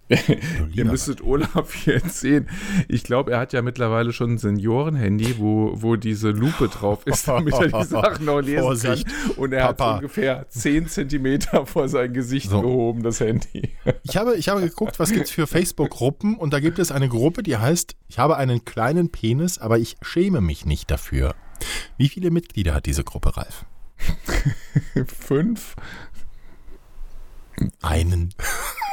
Ihr 0.73 0.85
müsstet 0.85 1.21
Olaf 1.21 1.85
jetzt 1.85 2.19
sehen. 2.19 2.49
Ich 2.87 3.03
glaube, 3.03 3.31
er 3.31 3.39
hat 3.39 3.53
ja 3.53 3.61
mittlerweile 3.61 4.11
schon 4.11 4.33
ein 4.33 4.37
Senioren-Handy, 4.39 5.35
wo, 5.37 5.71
wo 5.75 5.95
diese 5.95 6.31
Lupe 6.31 6.67
drauf 6.67 7.05
ist, 7.05 7.27
damit 7.27 7.53
er 7.53 7.67
die 7.67 7.85
Sachen 7.85 8.25
noch 8.25 8.41
lesen 8.41 8.63
Vorsicht, 8.63 9.07
kann. 9.07 9.31
Und 9.37 9.53
er 9.53 9.67
Papa. 9.67 9.85
hat 9.85 9.95
ungefähr 9.97 10.47
10 10.49 10.87
Zentimeter 10.87 11.65
vor 11.65 11.89
sein 11.89 12.13
Gesicht 12.13 12.49
so. 12.49 12.61
gehoben, 12.61 13.03
das 13.03 13.19
Handy. 13.19 13.69
Ich 14.03 14.17
habe, 14.17 14.35
ich 14.35 14.49
habe 14.49 14.61
geguckt, 14.61 14.99
was 14.99 15.11
gibt 15.11 15.25
es 15.25 15.31
für 15.31 15.45
Facebook-Gruppen 15.45 16.35
und 16.35 16.53
da 16.53 16.59
gibt 16.59 16.79
es 16.79 16.91
eine 16.91 17.07
Gruppe, 17.07 17.43
die 17.43 17.57
heißt, 17.57 17.95
ich 18.07 18.17
habe 18.17 18.37
einen 18.37 18.65
kleinen 18.65 19.11
Penis, 19.11 19.59
aber 19.59 19.77
ich 19.77 19.97
schäme 20.01 20.41
mich 20.41 20.65
nicht 20.65 20.89
dafür. 20.89 21.35
Wie 21.97 22.09
viele 22.09 22.31
Mitglieder 22.31 22.73
hat 22.73 22.85
diese 22.87 23.03
Gruppe, 23.03 23.37
Ralf? 23.37 23.65
Fünf. 25.05 25.75
Einen. 27.81 28.33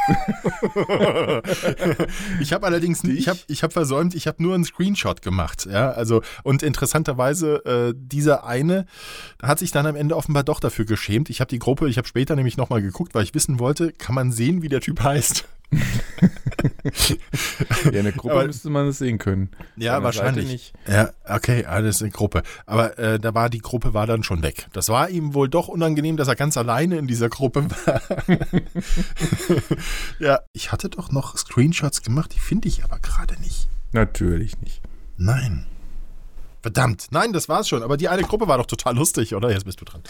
ich 2.41 2.53
habe 2.53 2.67
allerdings, 2.67 3.03
Dich? 3.03 3.19
ich 3.19 3.29
habe 3.29 3.39
ich 3.49 3.63
hab 3.63 3.73
versäumt, 3.73 4.15
ich 4.15 4.27
habe 4.27 4.43
nur 4.43 4.55
einen 4.55 4.65
Screenshot 4.65 5.23
gemacht, 5.23 5.67
ja, 5.71 5.91
also 5.91 6.23
und 6.43 6.63
interessanterweise 6.63 7.65
äh, 7.65 7.95
dieser 7.97 8.45
eine 8.47 8.87
hat 9.43 9.59
sich 9.59 9.71
dann 9.73 9.87
am 9.87 9.97
Ende 9.97 10.17
offenbar 10.17 10.45
doch 10.45 10.61
dafür 10.61 10.85
geschämt. 10.85 11.31
Ich 11.31 11.41
habe 11.41 11.49
die 11.49 11.59
Gruppe, 11.59 11.89
ich 11.89 11.99
habe 11.99 12.07
später 12.09 12.37
nämlich 12.37 12.57
nochmal 12.57 12.83
geguckt, 12.83 13.15
weil 13.15 13.25
ich 13.25 13.35
wissen 13.35 13.59
wollte, 13.59 13.93
kann 13.93 14.15
man 14.15 14.33
sehen, 14.33 14.63
wie 14.63 14.69
der 14.69 14.81
Typ 14.81 15.03
heißt? 15.03 15.47
ja, 17.85 17.91
in 17.91 18.05
der 18.05 18.13
Gruppe 18.13 18.35
aber, 18.35 18.47
müsste 18.47 18.71
man 18.71 18.89
es 18.89 18.99
sehen 18.99 19.19
können. 19.19 19.51
Ja, 19.77 20.03
wahrscheinlich. 20.03 20.73
Ja, 20.87 21.11
okay, 21.29 21.65
alles 21.65 22.01
in 22.01 22.11
Gruppe. 22.11 22.43
Aber 22.67 22.99
äh, 22.99 23.19
da 23.19 23.35
war 23.35 23.51
die 23.51 23.59
Gruppe 23.59 23.95
war 23.95 24.07
dann 24.07 24.23
schon 24.23 24.43
weg. 24.43 24.69
Das 24.73 24.89
war 24.89 25.11
ihm 25.11 25.35
wohl 25.35 25.49
doch 25.49 25.69
unangenehm, 25.69 26.17
dass 26.17 26.29
er 26.29 26.37
ganz 26.37 26.57
alleine 26.57 26.97
in 26.99 27.07
dieser 27.07 27.29
Gruppe 27.29 27.67
war. 27.71 28.01
ja, 30.19 30.41
ich 30.53 30.73
hatte 30.73 30.89
doch 30.89 31.11
noch 31.13 31.37
Screenshots 31.37 32.03
gemacht, 32.03 32.33
die 32.35 32.41
finde 32.41 32.69
ich 32.69 32.85
aber 32.85 32.99
gerade 32.99 33.35
nicht. 33.41 33.69
Natürlich 33.93 34.61
nicht. 34.61 34.81
Nein. 35.17 35.67
Verdammt, 36.67 37.07
nein, 37.13 37.33
das 37.33 37.49
war's 37.49 37.69
schon. 37.69 37.85
Aber 37.85 37.97
die 37.97 38.09
eine 38.09 38.23
Gruppe 38.23 38.49
war 38.49 38.59
doch 38.59 38.67
total 38.67 38.97
lustig, 38.97 39.37
oder? 39.37 39.53
Jetzt 39.53 39.67
bist 39.67 39.81
du 39.81 39.85
dran. 39.85 40.03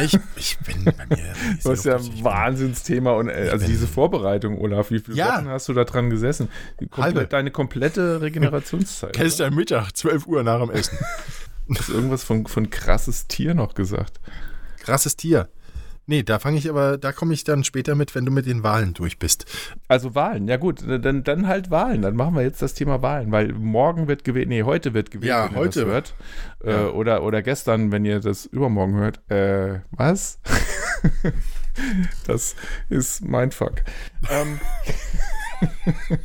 Ich, 0.00 0.16
ich 0.36 0.58
bin 0.60 0.84
bei 0.84 1.16
mir. 1.16 1.34
Das 1.64 1.80
ist 1.80 1.84
ja 1.86 1.96
ein 1.96 2.24
Wahnsinnsthema. 2.24 3.10
Und, 3.14 3.30
äh, 3.30 3.48
also 3.50 3.66
diese 3.66 3.88
Vorbereitung, 3.88 4.60
Olaf, 4.60 4.92
wie 4.92 5.00
viele 5.00 5.16
ja. 5.16 5.38
Wochen 5.38 5.48
hast 5.48 5.68
du 5.68 5.72
da 5.72 5.82
dran 5.82 6.08
gesessen? 6.08 6.50
Halbe. 6.92 7.26
Deine 7.26 7.50
komplette 7.50 8.20
Regenerationszeit. 8.20 9.18
Du 9.18 9.44
am 9.44 9.54
Mittag, 9.56 9.90
12 9.96 10.28
Uhr 10.28 10.44
nach 10.44 10.60
dem 10.60 10.70
Essen. 10.70 10.96
Hast 11.76 11.88
du 11.88 11.94
irgendwas 11.94 12.22
von, 12.22 12.46
von 12.46 12.70
krasses 12.70 13.26
Tier 13.26 13.54
noch 13.54 13.74
gesagt? 13.74 14.20
Krasses 14.78 15.16
Tier. 15.16 15.48
Nee, 16.10 16.24
da 16.24 16.40
fange 16.40 16.58
ich 16.58 16.68
aber, 16.68 16.98
da 16.98 17.12
komme 17.12 17.32
ich 17.34 17.44
dann 17.44 17.62
später 17.62 17.94
mit, 17.94 18.16
wenn 18.16 18.26
du 18.26 18.32
mit 18.32 18.44
den 18.44 18.64
Wahlen 18.64 18.94
durch 18.94 19.20
bist. 19.20 19.46
Also 19.86 20.16
Wahlen, 20.16 20.48
ja 20.48 20.56
gut, 20.56 20.82
dann, 20.84 21.22
dann 21.22 21.46
halt 21.46 21.70
Wahlen. 21.70 22.02
Dann 22.02 22.16
machen 22.16 22.34
wir 22.34 22.42
jetzt 22.42 22.60
das 22.62 22.74
Thema 22.74 23.00
Wahlen, 23.00 23.30
weil 23.30 23.52
morgen 23.52 24.08
wird 24.08 24.24
gewählt, 24.24 24.48
nee, 24.48 24.64
heute 24.64 24.92
wird 24.92 25.12
gewählt, 25.12 25.28
ja, 25.28 25.48
wenn 25.48 25.56
heute. 25.56 25.78
ihr 25.78 25.84
das 25.84 25.92
hört. 25.94 26.14
Ja. 26.64 26.86
Äh, 26.86 26.90
oder, 26.90 27.22
oder 27.22 27.42
gestern, 27.42 27.92
wenn 27.92 28.04
ihr 28.04 28.18
das 28.18 28.44
übermorgen 28.46 28.96
hört. 28.96 29.20
Äh, 29.30 29.82
was? 29.92 30.40
das 32.26 32.56
ist 32.88 33.24
mein 33.24 33.52
Fuck. 33.52 33.84
Ähm. 34.28 34.58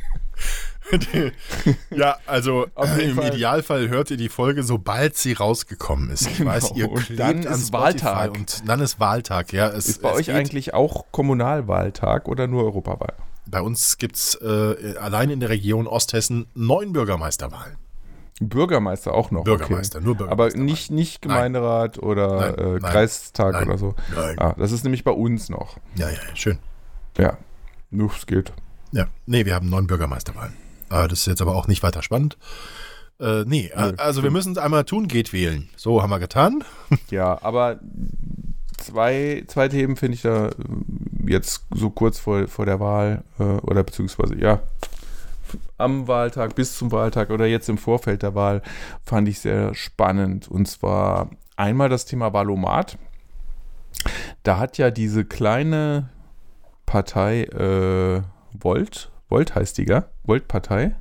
ja, 1.90 2.16
also 2.26 2.66
im 2.98 3.16
Fall. 3.16 3.34
Idealfall 3.34 3.88
hört 3.88 4.10
ihr 4.10 4.16
die 4.16 4.28
Folge, 4.28 4.62
sobald 4.62 5.16
sie 5.16 5.32
rausgekommen 5.32 6.10
ist. 6.10 6.26
Ich 6.26 6.38
genau. 6.38 6.50
weiß, 6.52 6.72
ihr 6.74 6.90
und 6.90 7.18
dann 7.18 7.42
ist 7.42 7.72
Wahltag. 7.72 8.32
Und 8.32 8.68
dann 8.68 8.80
ist 8.80 9.00
Wahltag, 9.00 9.52
ja. 9.52 9.68
Es, 9.68 9.88
ist 9.88 10.02
bei 10.02 10.12
euch 10.12 10.30
eigentlich 10.30 10.74
auch 10.74 11.06
Kommunalwahltag 11.10 12.28
oder 12.28 12.46
nur 12.46 12.64
Europawahl? 12.64 13.14
Bei 13.46 13.60
uns 13.60 13.98
gibt 13.98 14.16
es 14.16 14.34
äh, 14.36 14.96
allein 14.98 15.30
in 15.30 15.40
der 15.40 15.50
Region 15.50 15.86
Osthessen 15.86 16.46
neun 16.54 16.92
Bürgermeisterwahlen. 16.92 17.76
Bürgermeister 18.40 19.14
auch 19.14 19.30
noch. 19.30 19.44
Bürgermeister, 19.44 19.98
okay. 19.98 20.04
nur 20.04 20.16
Bürgermeister. 20.16 20.54
Aber 20.56 20.62
nicht, 20.62 20.90
nicht 20.90 21.22
Gemeinderat 21.22 21.96
nein. 21.96 22.04
oder 22.04 22.54
nein, 22.56 22.76
äh, 22.76 22.78
Kreistag 22.80 23.52
nein, 23.54 23.68
oder 23.68 23.78
so. 23.78 23.94
Ah, 24.36 24.54
das 24.58 24.72
ist 24.72 24.84
nämlich 24.84 25.04
bei 25.04 25.12
uns 25.12 25.48
noch. 25.48 25.78
Ja, 25.94 26.10
ja, 26.10 26.18
schön. 26.34 26.58
Ja, 27.16 27.38
nur 27.90 28.10
es 28.10 28.26
geht. 28.26 28.52
Ja, 28.92 29.06
nee, 29.24 29.46
wir 29.46 29.54
haben 29.54 29.70
neun 29.70 29.86
Bürgermeisterwahlen. 29.86 30.65
Ah, 30.88 31.08
das 31.08 31.20
ist 31.20 31.26
jetzt 31.26 31.42
aber 31.42 31.54
auch 31.54 31.68
nicht 31.68 31.82
weiter 31.82 32.02
spannend. 32.02 32.36
Äh, 33.18 33.44
nee, 33.46 33.72
also 33.72 34.22
wir 34.22 34.30
müssen 34.30 34.52
es 34.52 34.58
einmal 34.58 34.84
tun, 34.84 35.08
geht 35.08 35.32
wählen. 35.32 35.68
So 35.76 36.02
haben 36.02 36.10
wir 36.10 36.18
getan. 36.18 36.64
Ja, 37.10 37.38
aber 37.42 37.80
zwei, 38.76 39.44
zwei 39.46 39.68
Themen 39.68 39.96
finde 39.96 40.14
ich 40.14 40.22
da 40.22 40.48
äh, 40.48 40.52
jetzt 41.26 41.64
so 41.74 41.90
kurz 41.90 42.18
vor, 42.18 42.46
vor 42.48 42.66
der 42.66 42.78
Wahl 42.78 43.24
äh, 43.38 43.42
oder 43.42 43.82
beziehungsweise 43.82 44.36
ja, 44.36 44.60
am 45.78 46.08
Wahltag 46.08 46.54
bis 46.54 46.76
zum 46.76 46.92
Wahltag 46.92 47.30
oder 47.30 47.46
jetzt 47.46 47.68
im 47.68 47.78
Vorfeld 47.78 48.22
der 48.22 48.34
Wahl 48.34 48.62
fand 49.04 49.28
ich 49.28 49.40
sehr 49.40 49.74
spannend. 49.74 50.48
Und 50.48 50.66
zwar 50.66 51.30
einmal 51.56 51.88
das 51.88 52.04
Thema 52.04 52.32
Wahlomat. 52.32 52.98
Da 54.42 54.58
hat 54.58 54.78
ja 54.78 54.90
diese 54.90 55.24
kleine 55.24 56.10
Partei 56.84 57.44
äh, 57.44 58.22
Volt, 58.52 59.10
Volt 59.28 59.54
heißt 59.54 59.78
die? 59.78 59.86
Volt-Partei. 60.24 60.94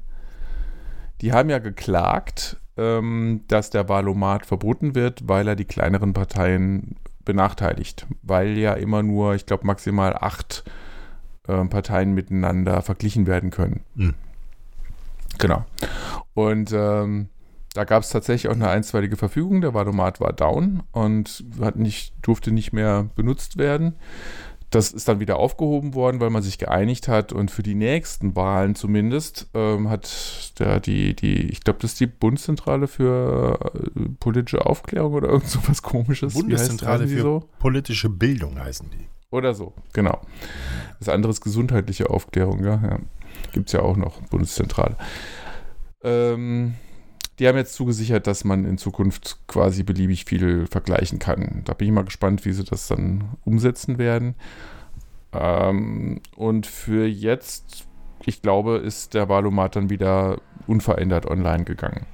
Die 1.22 1.32
haben 1.32 1.50
ja 1.50 1.60
geklagt, 1.60 2.58
ähm, 2.78 3.42
dass 3.48 3.70
der 3.70 3.88
Wahlomat 3.88 4.46
verboten 4.46 4.96
wird, 4.96 5.28
weil 5.28 5.48
er 5.48 5.56
die 5.56 5.66
kleineren 5.66 6.14
Parteien 6.14 6.96
benachteiligt. 7.24 8.06
Weil 8.22 8.58
ja 8.58 8.74
immer 8.74 9.04
nur, 9.04 9.36
ich 9.36 9.46
glaube, 9.46 9.66
maximal 9.66 10.14
acht 10.14 10.64
äh, 11.48 11.64
Parteien 11.66 12.14
miteinander 12.14 12.82
verglichen 12.82 13.28
werden 13.28 13.50
können. 13.50 13.82
Mhm. 13.96 14.14
Genau. 15.38 15.66
Und 16.34 16.72
ähm, 16.74 17.30
da 17.74 17.84
gab 17.84 18.04
es 18.04 18.10
tatsächlich 18.10 18.50
auch 18.50 18.56
eine 18.56 18.70
einstweilige 18.70 19.18
Verfügung. 19.18 19.62
Der 19.62 19.74
Wahlomat 19.74 20.22
war 20.22 20.32
down 20.32 20.84
und 20.92 21.44
hat 21.60 21.76
nicht, 21.76 22.14
durfte 22.22 22.52
nicht 22.52 22.72
mehr 22.72 23.10
benutzt 23.16 23.58
werden. 23.58 23.96
Das 24.76 24.92
ist 24.92 25.08
dann 25.08 25.22
wieder 25.22 25.38
aufgehoben 25.38 25.94
worden, 25.94 26.20
weil 26.20 26.30
man 26.30 26.44
sich 26.44 26.58
geeinigt 26.58 27.08
hat 27.08 27.32
und 27.32 27.50
für 27.50 27.64
die 27.64 27.76
nächsten 27.76 28.36
Wahlen 28.36 28.76
zumindest 28.76 29.48
ähm, 29.54 29.90
hat 29.90 30.52
der, 30.60 30.82
die, 30.82 31.16
die, 31.16 31.48
ich 31.50 31.62
glaube, 31.62 31.80
das 31.82 31.94
ist 31.94 32.02
die 32.02 32.08
Bundeszentrale 32.08 32.88
für 32.88 33.58
äh, 33.74 34.10
politische 34.20 34.66
Aufklärung 34.66 35.14
oder 35.14 35.30
irgend 35.30 35.48
so 35.48 35.60
was 35.68 35.82
komisches. 35.82 36.34
Bundeszentrale 36.34 37.08
für 37.08 37.22
so? 37.22 37.50
politische 37.58 38.10
Bildung 38.10 38.60
heißen 38.60 38.90
die. 38.90 39.08
Oder 39.32 39.54
so, 39.54 39.74
genau. 39.94 40.20
Das 41.00 41.08
andere 41.08 41.32
ist 41.32 41.40
gesundheitliche 41.40 42.10
Aufklärung, 42.10 42.66
ja. 42.66 42.82
ja. 42.84 43.00
Gibt 43.54 43.70
es 43.70 43.74
ja 43.74 43.82
auch 43.82 43.96
noch, 43.96 44.20
Bundeszentrale. 44.24 44.98
Ähm, 46.04 46.76
die 47.40 47.48
haben 47.48 47.58
jetzt 47.58 47.74
zugesichert, 47.74 48.28
dass 48.28 48.44
man 48.44 48.66
in 48.66 48.78
Zukunft 48.78 49.40
quasi 49.48 49.84
beliebig 49.84 50.26
viel 50.26 50.68
vergleichen 50.68 51.20
kann. 51.20 51.62
Da 51.66 51.74
bin 51.74 51.88
ich 51.88 51.94
mal 51.94 52.06
gespannt, 52.06 52.46
wie 52.46 52.54
sie 52.54 52.64
das 52.64 52.88
dann 52.88 53.26
umsetzen 53.44 53.98
werden. 53.98 54.36
Ähm, 55.34 56.22
und 56.36 56.66
für 56.66 57.06
jetzt, 57.06 57.86
ich 58.26 58.42
glaube, 58.42 58.78
ist 58.78 59.14
der 59.14 59.28
Wahlomat 59.28 59.76
dann 59.76 59.90
wieder 59.90 60.40
unverändert 60.68 61.26
online 61.26 61.66
gegangen. 61.66 62.06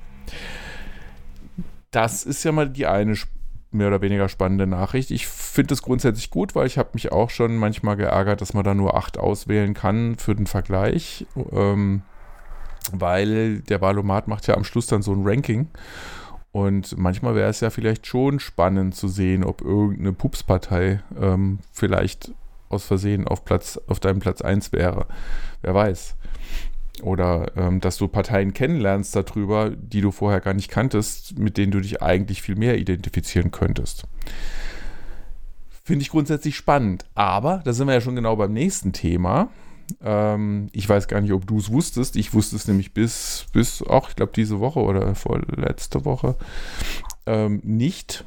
Das 1.91 2.23
ist 2.23 2.43
ja 2.43 2.51
mal 2.51 2.69
die 2.69 2.87
eine 2.87 3.15
mehr 3.71 3.87
oder 3.87 4.01
weniger 4.01 4.27
spannende 4.27 4.67
Nachricht. 4.67 5.11
Ich 5.11 5.27
finde 5.27 5.73
es 5.73 5.81
grundsätzlich 5.81 6.29
gut, 6.29 6.55
weil 6.55 6.67
ich 6.67 6.77
habe 6.77 6.89
mich 6.93 7.11
auch 7.11 7.29
schon 7.29 7.55
manchmal 7.57 7.95
geärgert, 7.95 8.41
dass 8.41 8.53
man 8.53 8.63
da 8.63 8.73
nur 8.73 8.95
acht 8.95 9.17
auswählen 9.17 9.73
kann 9.73 10.15
für 10.15 10.35
den 10.35 10.47
Vergleich. 10.47 11.25
Ähm, 11.51 12.01
weil 12.91 13.59
der 13.59 13.81
Wahlomat 13.81 14.27
macht 14.27 14.47
ja 14.47 14.55
am 14.55 14.63
Schluss 14.63 14.87
dann 14.87 15.01
so 15.01 15.13
ein 15.13 15.27
Ranking. 15.27 15.67
Und 16.51 16.97
manchmal 16.97 17.35
wäre 17.35 17.49
es 17.49 17.61
ja 17.61 17.69
vielleicht 17.69 18.05
schon 18.07 18.39
spannend 18.39 18.95
zu 18.95 19.07
sehen, 19.07 19.43
ob 19.43 19.61
irgendeine 19.61 20.13
Pupspartei 20.13 21.01
ähm, 21.19 21.59
vielleicht 21.71 22.33
aus 22.67 22.85
Versehen 22.85 23.27
auf, 23.27 23.45
Platz, 23.45 23.79
auf 23.87 23.99
deinem 23.99 24.19
Platz 24.19 24.41
1 24.41 24.71
wäre. 24.71 25.05
Wer 25.61 25.73
weiß. 25.73 26.15
Oder 27.01 27.51
ähm, 27.55 27.79
dass 27.79 27.97
du 27.97 28.07
Parteien 28.07 28.53
kennenlernst 28.53 29.15
darüber, 29.15 29.69
die 29.69 30.01
du 30.01 30.11
vorher 30.11 30.41
gar 30.41 30.53
nicht 30.53 30.69
kanntest, 30.69 31.39
mit 31.39 31.57
denen 31.57 31.71
du 31.71 31.79
dich 31.79 32.01
eigentlich 32.01 32.41
viel 32.41 32.55
mehr 32.55 32.77
identifizieren 32.77 33.51
könntest. 33.51 34.05
Finde 35.83 36.03
ich 36.03 36.09
grundsätzlich 36.09 36.55
spannend. 36.55 37.05
Aber 37.15 37.61
da 37.63 37.73
sind 37.73 37.87
wir 37.87 37.93
ja 37.93 38.01
schon 38.01 38.15
genau 38.15 38.35
beim 38.35 38.53
nächsten 38.53 38.93
Thema. 38.93 39.49
Ähm, 40.01 40.69
ich 40.71 40.87
weiß 40.87 41.07
gar 41.07 41.21
nicht, 41.21 41.33
ob 41.33 41.45
du 41.47 41.57
es 41.57 41.71
wusstest. 41.71 42.15
Ich 42.15 42.33
wusste 42.33 42.55
es 42.55 42.67
nämlich 42.67 42.93
bis, 42.93 43.45
bis 43.53 43.81
auch, 43.81 44.09
ich 44.09 44.15
glaube, 44.15 44.31
diese 44.35 44.59
Woche 44.59 44.79
oder 44.79 45.15
vorletzte 45.15 46.05
Woche 46.05 46.35
ähm, 47.25 47.61
nicht. 47.63 48.25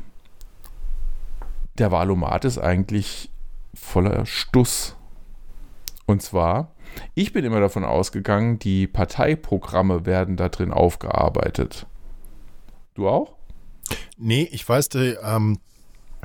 Der 1.79 1.91
Wahlomat 1.91 2.45
ist 2.45 2.59
eigentlich 2.59 3.31
voller 3.75 4.27
Stuss. 4.27 4.97
Und 6.07 6.23
zwar, 6.23 6.73
ich 7.15 7.33
bin 7.33 7.45
immer 7.45 7.61
davon 7.61 7.85
ausgegangen, 7.85 8.59
die 8.59 8.87
Parteiprogramme 8.87 10.07
werden 10.07 10.37
da 10.37 10.49
drin 10.49 10.73
aufgearbeitet. 10.73 11.87
Du 12.95 13.09
auch? 13.09 13.35
Nee, 14.17 14.49
ich 14.53 14.69
weiß, 14.69 14.91
die, 14.91 15.17
ähm, 15.23 15.59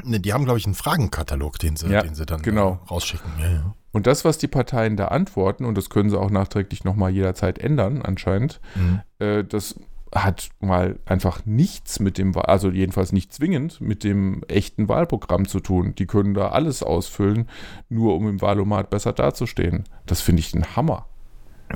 die 0.03 0.33
haben, 0.33 0.45
glaube 0.45 0.59
ich, 0.59 0.65
einen 0.65 0.75
Fragenkatalog, 0.75 1.57
den 1.59 1.75
sie, 1.75 1.87
ja, 1.89 2.01
den 2.01 2.15
sie 2.15 2.25
dann 2.25 2.41
genau. 2.41 2.79
rausschicken. 2.89 3.31
Ja, 3.39 3.49
ja. 3.49 3.75
Und 3.91 4.07
das, 4.07 4.23
was 4.23 4.37
die 4.37 4.47
Parteien 4.47 4.97
da 4.97 5.07
antworten, 5.07 5.65
und 5.65 5.77
das 5.77 5.89
können 5.89 6.09
sie 6.09 6.19
auch 6.19 6.29
nachträglich 6.29 6.83
nochmal 6.83 7.11
jederzeit 7.11 7.57
ändern, 7.59 8.01
anscheinend, 8.01 8.59
mhm. 8.75 9.01
äh, 9.19 9.43
das 9.43 9.75
hat 10.13 10.49
mal 10.59 10.99
einfach 11.05 11.45
nichts 11.45 11.99
mit 11.99 12.17
dem, 12.17 12.35
also 12.35 12.71
jedenfalls 12.71 13.11
nicht 13.11 13.33
zwingend 13.33 13.79
mit 13.79 14.03
dem 14.03 14.43
echten 14.47 14.89
Wahlprogramm 14.89 15.47
zu 15.47 15.59
tun. 15.59 15.93
Die 15.95 16.07
können 16.07 16.33
da 16.33 16.49
alles 16.49 16.81
ausfüllen, 16.81 17.47
nur 17.89 18.15
um 18.15 18.27
im 18.27 18.41
Wahlomat 18.41 18.89
besser 18.89 19.13
dazustehen. 19.13 19.83
Das 20.05 20.21
finde 20.21 20.39
ich 20.39 20.53
ein 20.53 20.75
Hammer. 20.75 21.05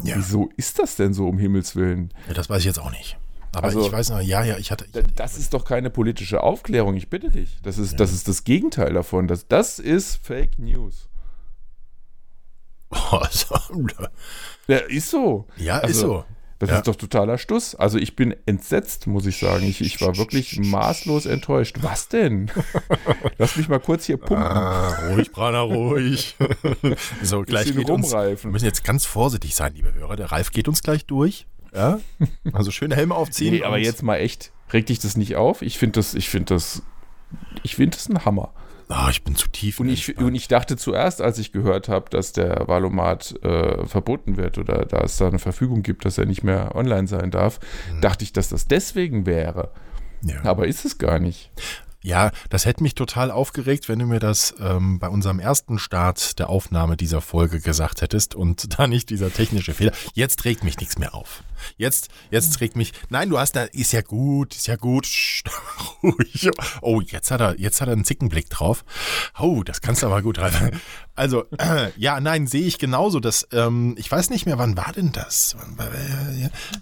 Ja. 0.04 0.16
Wieso 0.16 0.50
ist 0.58 0.80
das 0.80 0.96
denn 0.96 1.14
so, 1.14 1.28
um 1.28 1.38
Himmels 1.38 1.76
Willen? 1.76 2.12
Ja, 2.28 2.34
das 2.34 2.50
weiß 2.50 2.60
ich 2.60 2.66
jetzt 2.66 2.80
auch 2.80 2.92
nicht. 2.92 3.18
Aber 3.56 3.68
also, 3.68 3.86
ich 3.86 3.92
weiß 3.92 4.10
noch, 4.10 4.22
ja, 4.22 4.44
ja, 4.44 4.58
ich 4.58 4.72
hatte. 4.72 4.86
Ich, 4.86 5.14
das 5.16 5.38
ist 5.38 5.54
doch 5.54 5.64
keine 5.64 5.92
politische 5.92 6.42
Aufklärung, 6.42 6.96
ich 6.96 7.12
bitte 7.12 7.30
dich. 7.30 7.60
Das 7.62 7.78
ist, 7.78 7.92
ja. 7.92 7.98
das, 8.00 8.12
ist 8.12 8.28
das 8.28 8.44
Gegenteil 8.44 8.94
davon. 8.94 9.28
Das, 9.28 9.48
das 9.48 9.78
ist 9.78 10.26
Fake 10.26 10.58
News. 10.58 11.08
Ja, 14.68 14.78
ist 14.78 15.10
so. 15.10 15.46
Ja, 15.58 15.78
ist 15.80 15.84
Also, 15.84 16.08
so. 16.08 16.26
Das 16.60 16.70
Ja. 16.70 16.78
ist 16.78 16.88
doch 16.88 16.96
totaler 16.96 17.38
Stuss. 17.38 17.76
Also 17.76 17.98
ich 17.98 18.16
bin 18.16 18.34
entsetzt, 18.46 19.08
muss 19.08 19.26
ich 19.26 19.38
sagen. 19.38 19.66
Ich, 19.66 19.82
ich 19.82 20.00
war 20.00 20.16
wirklich 20.18 20.58
maßlos 20.60 21.26
enttäuscht. 21.26 21.78
Was 21.82 22.08
denn? 22.08 22.50
Lass 23.38 23.58
mich 23.58 23.68
mal 23.68 23.80
kurz 23.82 24.06
hier 24.06 24.16
pumpen. 24.16 24.38
Ah, 24.38 25.10
ruhig, 25.10 25.34
Prana, 25.34 25.60
ruhig. 25.60 26.38
so, 27.22 27.42
gleich 27.42 27.76
geht 27.76 27.90
uns, 27.90 28.14
wir 28.14 28.38
müssen 28.50 28.64
jetzt 28.66 28.86
ganz 28.86 29.06
vorsichtig 29.06 29.56
sein, 29.56 29.74
liebe 29.76 29.94
Hörer. 29.94 30.16
Der 30.16 30.32
Ralf 30.32 30.52
geht 30.52 30.70
uns 30.70 30.82
gleich 30.82 31.06
durch. 31.06 31.48
Ja? 31.76 32.00
Also 32.54 32.72
schöne 32.72 32.96
Helme 32.96 33.16
aufziehen. 33.16 33.56
Nee, 33.56 33.64
aber 33.64 33.78
jetzt 33.80 34.02
mal 34.04 34.18
echt, 34.18 34.54
regt 34.72 34.88
dich 34.88 35.00
das 35.00 35.18
nicht 35.18 35.36
auf? 35.36 35.62
Ich 35.64 35.78
finde 35.78 36.00
das, 36.00 36.14
ich 36.14 36.30
finde 36.30 36.54
das, 36.54 36.82
ich 37.64 37.76
finde 37.76 37.98
das 37.98 38.08
ein 38.08 38.24
Hammer. 38.24 38.54
Ah, 38.90 39.08
ich 39.10 39.24
bin 39.24 39.36
zu 39.36 39.48
tief. 39.48 39.80
Und 39.80 39.90
ich, 39.90 40.18
und 40.18 40.36
ich 40.36 40.48
dachte 40.48 40.78
zuerst, 40.78 41.22
als 41.22 41.40
ich 41.40 41.52
gehört 41.52 41.90
habe, 41.90 42.10
dass 42.10 42.34
der 42.34 42.68
Valomat 42.68 43.36
äh, 43.44 43.86
verboten 43.86 44.38
wird 44.38 44.58
oder 44.58 44.86
da 44.86 45.00
es 45.02 45.18
da 45.18 45.28
eine 45.28 45.40
Verfügung 45.40 45.84
gibt, 45.84 46.06
dass 46.06 46.18
er 46.18 46.26
nicht 46.26 46.44
mehr 46.44 46.76
online 46.76 47.08
sein 47.08 47.32
darf, 47.32 47.60
dachte 48.02 48.24
ich, 48.24 48.34
dass 48.34 48.50
das 48.50 48.68
deswegen 48.68 49.26
wäre. 49.26 49.72
ja. 50.24 50.44
Aber 50.44 50.68
ist 50.68 50.86
es 50.86 50.98
gar 50.98 51.20
nicht. 51.20 51.52
Ja, 52.04 52.32
das 52.50 52.66
hätte 52.66 52.84
mich 52.84 52.96
total 52.96 53.32
aufgeregt, 53.32 53.88
wenn 53.88 53.98
du 53.98 54.06
mir 54.06 54.20
das 54.20 54.54
ähm, 54.60 55.00
bei 55.00 55.08
unserem 55.08 55.40
ersten 55.40 55.80
Start 55.80 56.38
der 56.38 56.50
Aufnahme 56.50 56.98
dieser 56.98 57.22
Folge 57.22 57.62
gesagt 57.62 58.02
hättest 58.02 58.36
und 58.36 58.78
da 58.78 58.88
nicht 58.88 59.10
dieser 59.10 59.32
technische 59.32 59.74
Fehler. 59.74 59.94
Jetzt 60.14 60.44
regt 60.44 60.66
mich 60.66 60.78
nichts 60.78 60.98
mehr 60.98 61.16
auf. 61.16 61.44
Jetzt, 61.78 62.10
jetzt 62.30 62.60
regt 62.60 62.76
mich. 62.76 62.92
Nein, 63.10 63.30
du 63.30 63.40
hast 63.40 63.56
da, 63.56 63.64
ist 63.64 63.94
ja 63.94 64.02
gut, 64.02 64.54
ist 64.54 64.68
ja 64.68 64.76
gut. 64.76 65.08
Ruhig. 66.04 66.50
Oh, 66.82 67.00
jetzt 67.00 67.32
hat 67.32 67.40
er, 67.40 67.58
jetzt 67.58 67.80
hat 67.80 67.88
er 67.88 67.94
einen 67.94 68.04
Zickenblick 68.04 68.50
drauf. 68.50 68.84
Oh, 69.40 69.64
das 69.64 69.80
kannst 69.80 70.04
du 70.04 70.08
aber 70.08 70.22
gut 70.22 70.40
rein. 70.40 70.82
Also, 71.16 71.44
äh, 71.60 71.90
ja, 71.98 72.20
nein, 72.20 72.48
sehe 72.48 72.64
ich 72.66 72.80
genauso. 72.80 73.20
Das, 73.20 73.48
ähm, 73.52 73.94
ich 73.98 74.12
weiß 74.12 74.30
nicht 74.32 74.46
mehr, 74.46 74.58
wann 74.58 74.76
war 74.78 74.92
denn 74.96 75.12
das? 75.12 75.56
Wann, 75.60 75.78
war- 75.78 75.88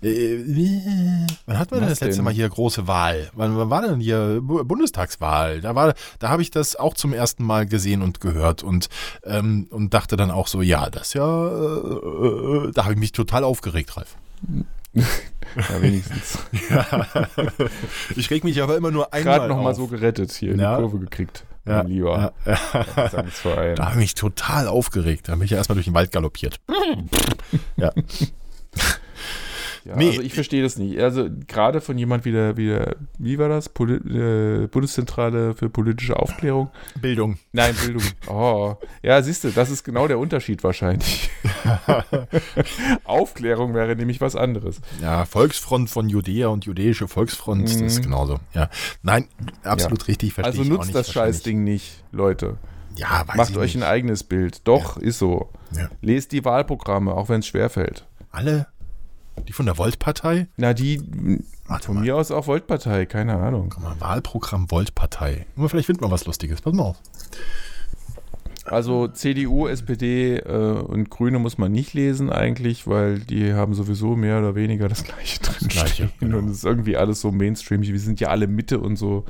äh, 0.02 0.08
äh, 0.08 1.28
wann 1.46 1.60
hatten 1.60 1.72
wir 1.72 1.80
denn 1.82 1.90
das 1.90 2.00
letzte 2.00 2.18
denn? 2.18 2.24
Mal 2.26 2.34
hier 2.34 2.48
große 2.48 2.88
Wahl? 2.88 3.30
Wann, 3.34 3.58
wann 3.58 3.70
war 3.70 3.82
denn 3.82 4.00
hier 4.00 4.40
Bu- 4.42 4.64
Bundestagswahl? 4.64 5.60
Da 5.62 5.76
war, 5.76 5.94
da 6.20 6.30
habe 6.30 6.42
ich 6.42 6.52
das 6.52 6.76
auch 6.76 6.94
zum 6.94 7.12
ersten 7.14 7.44
Mal 7.44 7.66
gesehen 7.66 8.02
und 8.02 8.22
gehört 8.22 8.64
und 8.64 8.88
ähm, 9.26 9.68
und 9.70 9.94
dachte 9.94 10.16
dann 10.16 10.32
auch 10.32 10.48
so, 10.48 10.62
ja, 10.62 10.90
das 10.90 11.14
ja, 11.14 11.48
äh, 11.48 12.68
äh, 12.68 12.72
da 12.72 12.84
habe 12.84 12.94
ich 12.94 13.00
mich 13.00 13.12
total 13.12 13.44
aufgeregt, 13.44 13.98
Ralf. 13.98 14.16
Ja, 15.70 15.82
wenigstens. 15.82 16.38
Ich 18.16 18.30
reg 18.30 18.44
mich 18.46 18.62
aber 18.62 18.78
immer 18.78 18.92
nur 18.92 19.14
einmal 19.14 19.40
Gerade 19.40 19.50
noch 19.54 19.62
mal 19.62 19.72
auf. 19.72 19.76
so 19.76 19.88
gerettet 19.88 20.32
hier, 20.32 20.56
Ja. 20.56 20.76
die 20.78 20.82
Kurve 20.84 21.00
gekriegt. 21.00 21.44
Ja, 21.66 21.84
mein 21.84 21.88
Lieber. 21.88 22.34
ja, 22.46 23.64
ja. 23.66 23.76
Da 23.76 23.84
habe 23.86 23.92
ich 23.94 23.98
mich 23.98 24.16
total 24.16 24.68
aufgeregt. 24.68 25.30
Da 25.30 25.36
bin 25.36 25.44
ich 25.44 25.52
ja 25.52 25.58
erstmal 25.58 25.76
durch 25.76 25.86
den 25.86 25.94
Wald 25.94 26.12
galoppiert. 26.12 26.60
ja. 27.78 27.92
Ja, 29.84 29.96
Nee. 29.96 30.10
Also 30.10 30.22
ich 30.22 30.34
verstehe 30.34 30.62
das 30.62 30.78
nicht. 30.78 31.00
Also 31.00 31.28
gerade 31.48 31.82
von 31.82 31.98
jemand 31.98 32.24
wie 32.26 32.32
der, 32.32 32.56
wie 32.58 32.68
der, 32.68 32.96
wie 33.18 33.40
war 33.40 33.50
das? 33.50 33.70
Poli 33.70 33.96
äh, 33.96 34.68
Bundeszentrale 34.68 35.56
für 35.56 35.70
politische 35.70 36.18
Aufklärung? 36.18 36.70
Bildung. 37.02 37.38
Nein, 37.52 37.74
Bildung. 37.84 38.04
Oh. 38.28 38.76
Ja, 39.02 39.22
siehst 39.22 39.44
du, 39.44 39.50
das 39.52 39.70
ist 39.72 39.84
genau 39.84 40.08
der 40.08 40.20
Unterschied 40.20 40.64
wahrscheinlich. 40.64 41.30
Aufklärung 43.04 43.74
wäre 43.74 43.96
nämlich 43.96 44.22
was 44.22 44.36
anderes. 44.36 44.82
Ja, 45.02 45.26
Volksfront 45.26 45.90
von 45.90 46.10
Judäa 46.10 46.48
und 46.48 46.66
jüdische 46.66 47.08
Volksfront, 47.08 47.64
das 47.66 47.76
ist 47.76 48.00
Mhm. 48.00 48.04
genauso. 48.04 48.40
Ja. 48.54 48.70
Nein, 49.04 49.28
absolut 49.64 50.08
richtig, 50.08 50.34
verstehe 50.34 50.62
Also 50.62 50.70
nutzt 50.72 50.94
das. 50.96 51.12
Scheißding 51.12 51.64
nicht, 51.64 52.04
Leute. 52.12 52.58
Ja, 52.96 53.24
weiß 53.26 53.36
Macht 53.38 53.58
euch 53.58 53.76
nicht. 53.76 53.84
ein 53.84 53.90
eigenes 53.90 54.24
Bild. 54.24 54.68
Doch, 54.68 54.98
ist 54.98 55.18
so. 55.20 55.50
Ja. 55.76 55.90
Lest 56.02 56.32
die 56.34 56.44
Wahlprogramme, 56.46 57.14
auch 57.14 57.30
wenn 57.30 57.40
es 57.40 57.48
schwerfällt. 57.48 58.06
Alle? 58.32 58.68
Die 59.48 59.54
von 59.54 59.66
der 59.66 59.78
Volt-Partei? 59.78 60.48
Na, 60.58 60.74
die 60.74 61.02
Warte 61.68 61.86
von 61.88 61.96
mal. 61.96 62.02
mir 62.02 62.16
aus 62.16 62.32
auch 62.32 62.46
Voltpartei, 62.46 63.06
keine 63.06 63.38
Ahnung. 63.38 63.70
Guck 63.70 63.84
mal, 63.84 64.00
Wahlprogramm 64.00 64.70
Volt-Partei. 64.70 65.46
Vielleicht 65.68 65.86
finden 65.88 66.04
wir 66.04 66.12
was 66.12 66.26
Lustiges. 66.26 66.62
Pass 66.62 66.74
mal 66.74 66.84
auf. 66.84 66.98
Also 68.66 69.08
CDU, 69.08 69.68
SPD 69.68 70.38
äh, 70.38 70.46
und 70.80 71.10
Grüne 71.10 71.40
muss 71.40 71.58
man 71.58 71.72
nicht 71.72 71.94
lesen 71.94 72.30
eigentlich, 72.30 72.88
weil 72.88 73.20
die 73.20 73.54
haben 73.54 73.74
sowieso 73.74 74.16
mehr 74.16 74.38
oder 74.40 74.54
weniger 74.56 74.88
das 74.88 75.04
gleiche 75.04 75.40
drin 75.40 75.68
Gleiche, 75.68 75.94
stehen. 76.08 76.12
genau. 76.20 76.38
Und 76.38 76.50
es 76.50 76.58
ist 76.58 76.66
irgendwie 76.66 76.96
alles 76.96 77.22
so 77.22 77.32
Mainstream. 77.32 77.82
Wir 77.82 78.00
sind 78.00 78.20
ja 78.20 78.28
alle 78.30 78.48
Mitte 78.48 78.80
und 78.80 78.98
so. 78.98 79.26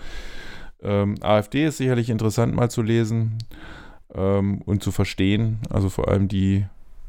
Ähm, 0.84 1.16
AfD 1.22 1.66
ist 1.66 1.78
sicherlich 1.78 2.10
interessant 2.10 2.54
mal 2.56 2.70
zu 2.70 2.82
lesen 2.82 3.38
ähm, 4.14 4.62
und 4.66 4.84
zu 4.84 4.92
verstehen. 4.92 5.60
Also 5.70 5.90
vor 5.90 6.10
allem 6.10 6.28
die 6.28 6.66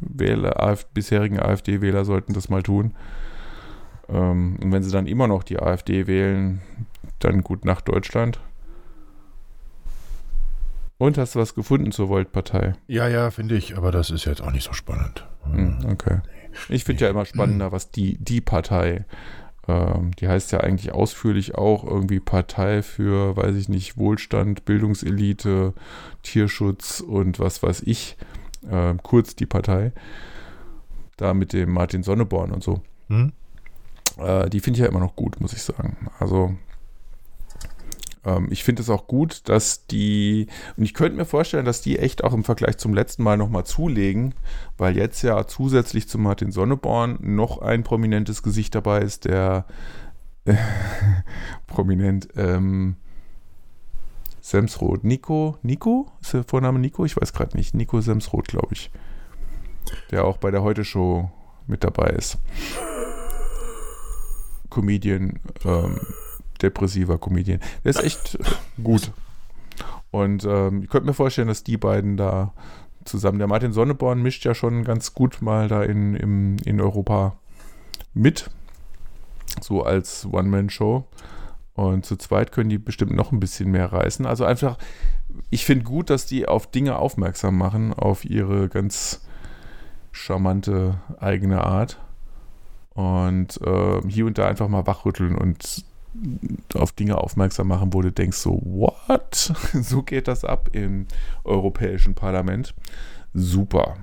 Wähler, 0.09 0.61
Af 0.61 0.87
bisherigen 0.87 1.41
AfD-Wähler 1.41 2.05
sollten 2.05 2.33
das 2.33 2.49
mal 2.49 2.63
tun. 2.63 2.95
Ähm, 4.09 4.57
und 4.63 4.73
wenn 4.73 4.83
sie 4.83 4.91
dann 4.91 5.07
immer 5.07 5.29
noch 5.29 5.43
die 5.43 5.59
AfD 5.59 6.07
wählen, 6.07 6.61
dann 7.19 7.43
gut 7.43 7.65
nach 7.65 7.81
Deutschland. 7.81 8.41
Und 10.99 11.19
hast 11.19 11.35
du 11.35 11.41
was 11.41 11.55
gefunden 11.55 11.91
zur 11.91 12.09
Volt-Partei? 12.09 12.75
Ja, 12.87 13.09
ja, 13.09 13.31
finde 13.31 13.57
ich, 13.57 13.77
aber 13.77 13.91
das 13.91 14.11
ist 14.11 14.25
jetzt 14.25 14.41
auch 14.41 14.53
nicht 14.53 14.65
so 14.65 14.73
spannend. 14.73 15.27
Hm, 15.45 15.79
okay. 15.91 16.21
Ich 16.69 16.85
finde 16.85 17.05
ja 17.05 17.11
immer 17.11 17.25
spannender, 17.25 17.73
was 17.73 17.91
die, 17.91 18.19
die 18.19 18.41
Partei, 18.41 19.05
ähm, 19.67 20.13
die 20.19 20.29
heißt 20.29 20.53
ja 20.53 20.61
eigentlich 20.61 20.93
ausführlich 20.93 21.57
auch 21.57 21.85
irgendwie 21.85 22.21
Partei 22.21 22.83
für, 22.83 23.37
weiß 23.37 23.57
ich 23.57 23.69
nicht, 23.69 23.97
Wohlstand, 23.97 24.65
Bildungselite, 24.65 25.75
Tierschutz 26.23 27.01
und 27.01 27.41
was 27.41 27.63
weiß 27.63 27.83
ich, 27.87 28.17
ähm, 28.71 29.03
kurz 29.03 29.37
die 29.37 29.47
Partei, 29.47 29.93
da 31.17 31.35
mit 31.35 31.53
dem 31.53 31.73
Martin 31.73 32.03
Sonneborn 32.03 32.53
und 32.53 32.63
so. 32.63 32.83
Hm? 33.09 33.33
Äh, 34.19 34.51
die 34.51 34.61
finde 34.61 34.79
ich 34.79 34.83
ja 34.83 34.89
immer 34.89 35.01
noch 35.01 35.17
gut, 35.17 35.41
muss 35.41 35.53
ich 35.53 35.63
sagen. 35.63 35.97
Also 36.19 36.55
ähm, 38.25 38.49
ich 38.51 38.65
finde 38.65 38.83
es 38.83 38.91
auch 38.91 39.07
gut, 39.07 39.49
dass 39.49 39.87
die, 39.87 40.47
und 40.77 40.85
ich 40.85 40.95
könnte 40.95 41.17
mir 41.17 41.25
vorstellen, 41.25 41.65
dass 41.65 41.81
die 41.81 41.99
echt 41.99 42.25
auch 42.25 42.33
im 42.33 42.45
Vergleich 42.45 42.79
zum 42.79 42.95
letzten 42.95 43.23
Mal 43.23 43.37
nochmal 43.37 43.65
zulegen, 43.65 44.35
weil 44.79 44.97
jetzt 44.97 45.23
ja 45.23 45.47
zusätzlich 45.47 46.09
zu 46.09 46.19
Martin 46.19 46.53
Sonneborn 46.53 47.19
noch 47.21 47.59
ein 47.59 47.83
prominentes 47.83 48.43
Gesicht 48.43 48.75
dabei 48.75 49.01
ist, 49.01 49.25
der 49.25 49.67
prominent 51.67 52.29
ähm, 52.37 52.97
Semsroth. 54.43 55.05
Nico, 55.05 55.57
Nico? 55.63 56.13
Ist 56.21 56.35
der 56.35 56.45
Vorname 56.45 56.79
Nico? 56.81 57.05
Ich 57.05 57.19
weiß 57.19 57.33
gerade 57.33 57.57
nicht. 57.57 57.75
Nico 57.75 58.01
Semsroth, 58.01 58.49
glaube 58.49 58.73
ich. 58.73 58.91
Der 60.11 60.25
auch 60.25 60.37
bei 60.37 60.51
der 60.51 60.63
Heute-Show 60.63 61.31
mit 61.67 61.85
dabei 61.85 62.11
ist. 62.11 62.39
Comedian, 64.69 65.39
ähm, 65.65 66.01
depressiver 66.61 67.19
Comedian. 67.19 67.61
Der 67.85 67.91
ist 67.91 68.03
echt 68.03 68.39
gut. 68.83 69.13
Und 70.11 70.45
ähm, 70.45 70.83
ich 70.83 70.91
könnte 70.91 71.07
mir 71.07 71.15
vorstellen, 71.15 71.49
dass 71.49 71.63
die 71.63 71.77
beiden 71.77 72.17
da 72.17 72.53
zusammen, 73.05 73.39
der 73.39 73.49
Martin 73.49 73.73
Sonneborn 73.73 74.23
mischt 74.23 74.45
ja 74.45 74.55
schon 74.55 74.85
ganz 74.85 75.15
gut 75.15 75.41
mal 75.41 75.69
da 75.69 75.83
in, 75.85 76.15
im, 76.15 76.57
in 76.65 76.81
Europa 76.81 77.37
mit, 78.13 78.51
so 79.61 79.83
als 79.83 80.27
One-Man-Show. 80.31 81.05
Und 81.75 82.05
zu 82.05 82.17
zweit 82.17 82.53
können 82.53 82.69
die 82.69 82.79
bestimmt 82.79 83.13
noch 83.13 83.33
ein 83.33 83.41
bisschen 83.41 83.71
mehr 83.71 83.93
reißen. 83.93 84.27
Also 84.27 84.45
einfach, 84.45 84.77
ich 85.51 85.65
finde 85.65 85.85
gut, 85.85 86.11
dass 86.11 86.27
die 86.27 86.47
auf 86.47 86.71
Dinge 86.71 86.97
aufmerksam 86.99 87.57
machen, 87.57 87.95
auf 87.95 88.25
ihre 88.25 88.69
ganz 88.69 89.27
charmante 90.11 91.01
eigene 91.19 91.65
Art. 91.65 91.99
Und 92.91 93.59
ähm, 93.65 94.09
hier 94.09 94.27
und 94.27 94.37
da 94.37 94.47
einfach 94.47 94.69
mal 94.69 94.87
wachrütteln 94.87 95.35
und 95.35 95.85
auf 96.75 96.93
Dinge 96.93 97.17
aufmerksam 97.17 97.69
machen, 97.69 97.95
wo 97.95 98.03
du 98.03 98.13
denkst 98.13 98.37
so, 98.37 98.61
what? 98.65 99.55
so 99.73 100.03
geht 100.03 100.29
das 100.29 100.45
ab 100.45 100.69
im 100.73 101.07
Europäischen 101.45 102.15
Parlament. 102.15 102.75
Super. 103.33 103.97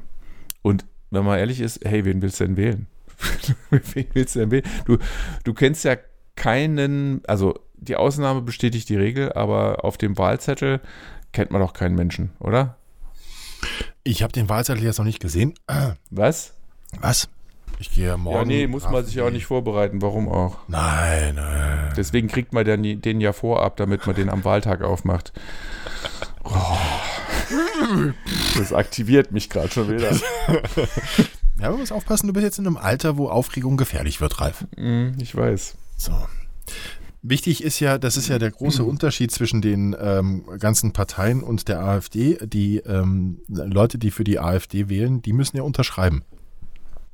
Und 0.64 0.86
wenn 1.12 1.24
man 1.24 1.38
ehrlich 1.38 1.60
ist, 1.60 1.86
hey, 1.86 2.06
wen 2.06 2.22
willst 2.24 2.40
du 2.40 2.46
denn 2.46 2.58
wählen? 2.58 2.88
wen 3.70 4.08
willst 4.14 4.36
du 4.36 4.40
denn 4.40 4.52
wählen? 4.52 4.66
Du, 4.86 4.98
du 5.44 5.54
kennst 5.54 5.84
ja 5.86 5.96
keinen, 6.40 7.22
also 7.28 7.60
die 7.76 7.96
Ausnahme 7.96 8.42
bestätigt 8.42 8.90
die 8.90 8.96
Regel, 8.96 9.34
aber 9.34 9.86
auf 9.86 9.98
dem 9.98 10.18
Wahlzettel 10.18 10.82
kennt 11.32 11.52
man 11.52 11.62
doch 11.62 11.74
keinen 11.74 11.96
Menschen, 11.96 12.32
oder? 12.40 12.78
Ich 14.04 14.24
habe 14.24 14.34
den 14.34 14.50
Wahlzettel 14.50 14.84
jetzt 14.84 14.98
noch 14.98 15.06
nicht 15.06 15.20
gesehen. 15.20 15.54
Was? 16.10 16.54
Was? 17.00 17.30
Ich 17.78 17.92
gehe 17.92 18.18
morgen. 18.18 18.38
Ja, 18.38 18.46
nee, 18.46 18.68
muss 18.68 18.90
man 18.90 19.06
sich 19.06 19.22
auch 19.22 19.30
nicht 19.30 19.46
vorbereiten. 19.46 20.02
Warum 20.02 20.28
auch? 20.28 20.58
Nein, 20.68 21.36
nein. 21.36 21.94
Deswegen 21.96 22.28
kriegt 22.28 22.52
man 22.52 22.66
den, 22.66 23.02
den 23.02 23.22
ja 23.22 23.32
vorab, 23.32 23.78
damit 23.78 24.06
man 24.08 24.16
den 24.16 24.30
am 24.30 24.44
Wahltag 24.44 24.82
aufmacht. 24.82 25.32
Oh. 26.44 26.78
Das 28.58 28.74
aktiviert 28.74 29.32
mich 29.32 29.50
gerade 29.50 29.70
schon 29.70 29.90
wieder. 29.90 30.12
Ja, 31.62 31.72
man 31.72 31.80
muss 31.82 31.92
aufpassen, 31.92 32.28
du 32.28 32.32
bist 32.32 32.46
jetzt 32.46 32.58
in 32.58 32.66
einem 32.66 32.78
Alter, 32.78 33.18
wo 33.18 33.28
Aufregung 33.28 33.76
gefährlich 33.76 34.22
wird, 34.22 34.40
Ralf. 34.40 34.66
Hm, 34.78 35.18
ich 35.20 35.36
weiß. 35.36 35.76
So. 36.00 36.14
Wichtig 37.22 37.64
ist 37.64 37.82
ja, 37.82 37.98
das 37.98 38.16
ist 38.16 38.30
ja 38.30 38.40
der 38.40 38.52
große 38.52 38.84
Unterschied 38.84 39.30
zwischen 39.32 39.62
den 39.62 39.94
ähm, 40.00 40.46
ganzen 40.58 40.94
Parteien 40.94 41.44
und 41.44 41.68
der 41.68 41.82
AfD. 41.84 42.38
Die 42.48 42.78
ähm, 42.78 43.42
Leute, 43.50 43.98
die 43.98 44.10
für 44.10 44.24
die 44.24 44.40
AfD 44.40 44.88
wählen, 44.88 45.22
die 45.22 45.34
müssen 45.34 45.58
ja 45.58 45.64
unterschreiben. 45.64 46.24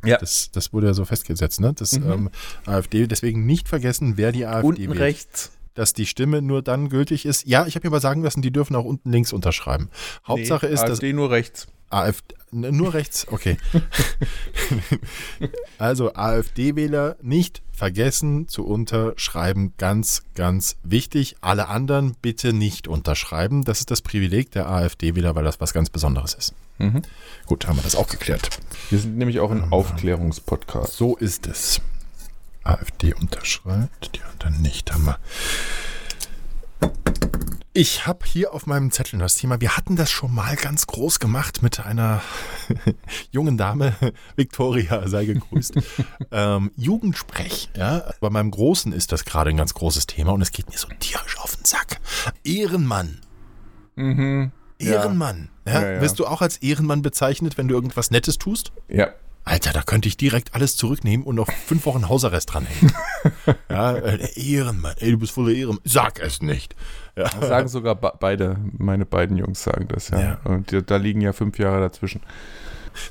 Ja. 0.05 0.17
Das, 0.17 0.51
das 0.51 0.71
wurde 0.73 0.87
ja 0.87 0.93
so 0.93 1.05
festgesetzt, 1.05 1.59
ne? 1.59 1.73
Das 1.73 1.93
Mhm. 1.99 2.11
ähm, 2.11 2.29
AfD, 2.67 3.07
deswegen 3.07 3.47
nicht 3.47 3.67
vergessen, 3.67 4.13
wer 4.17 4.31
die 4.31 4.45
AfD 4.45 4.67
Unten 4.67 4.81
wählt. 4.89 4.99
rechts. 4.99 5.51
Dass 5.73 5.93
die 5.93 6.05
Stimme 6.05 6.43
nur 6.43 6.61
dann 6.61 6.89
gültig 6.89 7.25
ist. 7.25 7.47
Ja, 7.47 7.65
ich 7.65 7.75
habe 7.75 7.87
mir 7.87 7.91
aber 7.91 7.99
sagen 7.99 8.21
lassen, 8.21 8.43
die 8.43 8.51
dürfen 8.51 8.75
auch 8.75 8.85
unten 8.85 9.11
links 9.11 9.33
unterschreiben. 9.33 9.89
Hauptsache 10.27 10.67
nee, 10.67 10.73
ist, 10.73 10.83
dass 10.83 10.91
AfD 10.99 11.13
nur 11.13 11.31
rechts. 11.31 11.67
AfD, 11.89 12.35
nur 12.51 12.93
rechts, 12.93 13.27
okay. 13.29 13.57
also 15.77 16.13
AfD-Wähler 16.13 17.17
nicht 17.21 17.61
vergessen 17.75 18.47
zu 18.47 18.65
unterschreiben, 18.65 19.73
ganz, 19.77 20.23
ganz 20.33 20.77
wichtig. 20.83 21.35
Alle 21.41 21.67
anderen 21.67 22.15
bitte 22.21 22.53
nicht 22.53 22.87
unterschreiben. 22.87 23.63
Das 23.63 23.79
ist 23.79 23.91
das 23.91 24.01
Privileg 24.01 24.51
der 24.51 24.69
AfD-Wähler, 24.69 25.35
weil 25.35 25.43
das 25.43 25.59
was 25.59 25.73
ganz 25.73 25.89
Besonderes 25.89 26.33
ist. 26.33 26.53
Mhm. 26.77 27.01
Gut, 27.45 27.67
haben 27.67 27.77
wir 27.77 27.83
das 27.83 27.95
auch 27.95 28.07
geklärt. 28.07 28.49
Wir 28.89 28.99
sind 28.99 29.17
nämlich 29.17 29.39
auch 29.39 29.51
ein 29.51 29.71
Aufklärungspodcast. 29.71 30.93
So 30.93 31.15
ist 31.15 31.47
es. 31.47 31.81
AfD 32.63 33.13
unterschreibt, 33.13 34.15
die 34.15 34.21
anderen 34.23 34.61
nicht, 34.61 34.91
haben 34.91 35.05
wir. 35.05 35.19
Ich 37.77 38.07
habe 38.07 38.25
hier 38.25 38.53
auf 38.53 38.67
meinem 38.67 38.89
Zettel 38.89 39.19
das 39.19 39.35
Thema, 39.35 39.59
wir 39.59 39.75
hatten 39.75 39.97
das 39.97 40.09
schon 40.09 40.33
mal 40.33 40.55
ganz 40.55 40.87
groß 40.87 41.19
gemacht 41.19 41.61
mit 41.61 41.81
einer 41.85 42.21
jungen 43.31 43.57
Dame, 43.57 43.93
Victoria, 44.37 45.05
sei 45.09 45.25
gegrüßt. 45.25 45.73
ähm, 46.31 46.71
Jugendsprech, 46.77 47.71
ja. 47.75 48.13
Bei 48.21 48.29
meinem 48.29 48.49
Großen 48.49 48.93
ist 48.93 49.11
das 49.11 49.25
gerade 49.25 49.49
ein 49.49 49.57
ganz 49.57 49.73
großes 49.73 50.07
Thema 50.07 50.31
und 50.31 50.41
es 50.41 50.53
geht 50.53 50.69
mir 50.69 50.77
so 50.77 50.87
tierisch 51.01 51.37
auf 51.37 51.57
den 51.57 51.65
Sack. 51.65 51.99
Ehrenmann. 52.45 53.19
Mhm. 53.95 54.53
Ehrenmann. 54.79 55.49
Ja. 55.67 55.81
Ja, 55.81 55.91
ja. 55.95 56.01
Wirst 56.01 56.19
du 56.19 56.27
auch 56.27 56.41
als 56.41 56.55
Ehrenmann 56.57 57.01
bezeichnet, 57.01 57.57
wenn 57.57 57.67
du 57.67 57.75
irgendwas 57.75 58.09
Nettes 58.09 58.37
tust? 58.37 58.71
Ja. 58.87 59.09
Alter, 59.45 59.73
da 59.73 59.83
könnte 59.83 60.07
ich 60.07 60.17
direkt 60.17 60.55
alles 60.55 60.75
zurücknehmen 60.75 61.25
und 61.25 61.35
noch 61.35 61.51
fünf 61.51 61.85
Wochen 61.85 62.09
Hausarrest 62.09 62.51
dranhängen. 62.51 62.91
ja, 63.69 63.93
äh, 63.95 64.27
Ehrenmann, 64.35 64.95
ey, 64.97 65.11
du 65.11 65.19
bist 65.19 65.33
voller 65.33 65.51
Ehrenmann. 65.51 65.81
Sag 65.83 66.19
es 66.19 66.41
nicht. 66.41 66.75
Ja. 67.15 67.29
Sagen 67.29 67.67
sogar 67.67 67.95
be 67.95 68.11
beide, 68.19 68.57
meine 68.77 69.05
beiden 69.05 69.37
Jungs 69.37 69.61
sagen 69.61 69.87
das, 69.87 70.09
ja. 70.09 70.19
Ja. 70.19 70.39
Und 70.45 70.71
die, 70.71 70.81
da 70.83 70.97
liegen 70.97 71.21
ja 71.21 71.31
fünf 71.31 71.59
Jahre 71.59 71.79
dazwischen. 71.79 72.21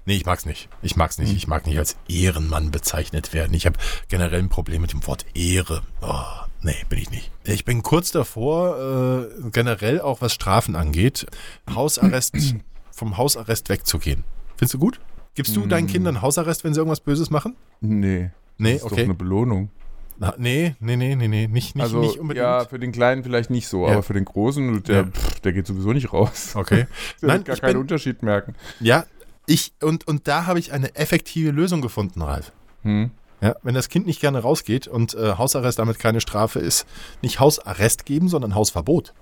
Nee, 0.06 0.16
ich 0.16 0.26
mag's 0.26 0.44
nicht. 0.44 0.68
Ich 0.82 0.96
mag's 0.96 1.18
nicht. 1.18 1.32
Ich 1.34 1.46
mag 1.46 1.66
nicht 1.66 1.78
als 1.78 1.96
Ehrenmann 2.08 2.72
bezeichnet 2.72 3.32
werden. 3.32 3.54
Ich 3.54 3.66
habe 3.66 3.78
generell 4.08 4.40
ein 4.40 4.48
Problem 4.48 4.82
mit 4.82 4.92
dem 4.92 5.06
Wort 5.06 5.24
Ehre. 5.34 5.82
Oh, 6.00 6.24
nee, 6.62 6.84
bin 6.88 6.98
ich 6.98 7.10
nicht. 7.10 7.30
Ich 7.44 7.64
bin 7.64 7.82
kurz 7.82 8.10
davor, 8.10 9.28
äh, 9.30 9.50
generell 9.50 10.00
auch 10.00 10.20
was 10.20 10.32
Strafen 10.32 10.74
angeht, 10.74 11.26
Hausarrest, 11.72 12.34
vom 12.90 13.18
Hausarrest 13.18 13.68
wegzugehen. 13.68 14.24
Findest 14.56 14.74
du 14.74 14.78
gut? 14.78 15.00
Gibst 15.34 15.56
du 15.56 15.66
deinen 15.66 15.86
Kindern 15.88 16.22
Hausarrest, 16.22 16.62
wenn 16.64 16.74
sie 16.74 16.80
irgendwas 16.80 17.00
Böses 17.00 17.30
machen? 17.30 17.56
Nee. 17.80 18.30
Nee, 18.58 18.74
das 18.74 18.82
ist 18.82 18.84
okay. 18.84 18.94
doch 18.96 19.02
eine 19.04 19.14
Belohnung. 19.14 19.70
Na, 20.16 20.32
nee, 20.38 20.76
nee, 20.78 20.94
nee, 20.96 21.16
nee, 21.16 21.26
nee, 21.26 21.48
nicht, 21.48 21.74
nicht, 21.74 21.82
also, 21.82 22.00
nicht 22.00 22.20
unbedingt. 22.20 22.44
ja, 22.44 22.64
für 22.66 22.78
den 22.78 22.92
Kleinen 22.92 23.24
vielleicht 23.24 23.50
nicht 23.50 23.66
so, 23.66 23.84
Ja. 23.86 23.94
aber 23.94 24.04
für 24.04 24.12
den 24.12 24.24
Großen, 24.24 24.82
der, 24.84 24.96
Ja. 24.96 25.04
pff, 25.06 25.40
der 25.40 25.52
geht 25.52 25.66
sowieso 25.66 25.92
nicht 25.92 26.12
raus. 26.12 26.52
Okay. 26.56 26.86
Der 27.20 27.28
Nein, 27.28 27.38
wird 27.38 27.46
gar 27.46 27.54
ich 27.56 27.60
keinen 27.60 27.72
bin, 27.72 27.80
Unterschied 27.80 28.22
merken. 28.22 28.54
ja, 28.78 29.06
ich, 29.46 29.72
und, 29.82 30.06
und 30.06 30.28
da 30.28 30.46
habe 30.46 30.60
ich 30.60 30.72
eine 30.72 30.94
effektive 30.94 31.50
Lösung 31.50 31.82
gefunden, 31.82 32.22
Ralf. 32.22 32.52
Hm. 32.82 33.10
Ja, 33.40 33.56
wenn 33.64 33.74
das 33.74 33.88
Kind 33.88 34.06
nicht 34.06 34.20
gerne 34.20 34.38
rausgeht 34.38 34.86
und 34.86 35.14
äh, 35.14 35.32
Hausarrest 35.36 35.80
damit 35.80 35.98
keine 35.98 36.20
Strafe 36.20 36.60
ist, 36.60 36.86
nicht 37.20 37.40
Hausarrest 37.40 38.06
geben, 38.06 38.28
sondern 38.28 38.54
Hausverbot. 38.54 39.12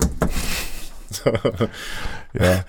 Ja, 2.32 2.64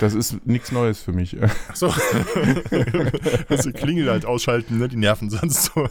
das 0.00 0.14
ist 0.14 0.46
nichts 0.46 0.72
Neues 0.72 1.00
für 1.00 1.12
mich. 1.12 1.36
So. 1.74 1.86
also 3.48 3.72
Klingel 3.72 4.10
halt 4.10 4.26
ausschalten, 4.26 4.78
ne? 4.78 4.88
die 4.88 4.96
Nerven 4.96 5.30
sonst 5.30 5.64
so. 5.64 5.88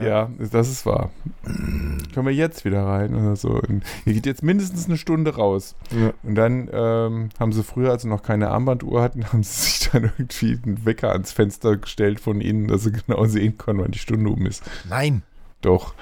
Ja, 0.00 0.30
das 0.38 0.68
ist 0.68 0.86
wahr. 0.86 1.10
Können 1.44 2.26
wir 2.26 2.34
jetzt 2.34 2.64
wieder 2.64 2.84
rein 2.84 3.14
oder 3.14 3.36
so? 3.36 3.50
Und 3.50 3.82
Ihr 4.04 4.14
geht 4.14 4.26
jetzt 4.26 4.42
mindestens 4.42 4.86
eine 4.86 4.96
Stunde 4.96 5.34
raus. 5.36 5.74
Ja. 5.90 6.12
Und 6.22 6.34
dann 6.34 6.68
ähm, 6.72 7.30
haben 7.38 7.52
sie 7.52 7.62
früher, 7.62 7.90
als 7.90 8.02
sie 8.02 8.08
noch 8.08 8.22
keine 8.22 8.50
Armbanduhr 8.50 9.02
hatten, 9.02 9.24
haben 9.32 9.42
sie 9.42 9.62
sich 9.62 9.90
dann 9.90 10.12
irgendwie 10.18 10.58
einen 10.64 10.84
Wecker 10.84 11.12
ans 11.12 11.32
Fenster 11.32 11.76
gestellt 11.76 12.20
von 12.20 12.40
ihnen, 12.40 12.68
dass 12.68 12.84
sie 12.84 12.92
genau 12.92 13.24
sehen 13.26 13.58
konnten, 13.58 13.82
wann 13.82 13.90
die 13.90 13.98
Stunde 13.98 14.30
um 14.30 14.46
ist. 14.46 14.62
Nein. 14.88 15.22
Doch. 15.60 15.94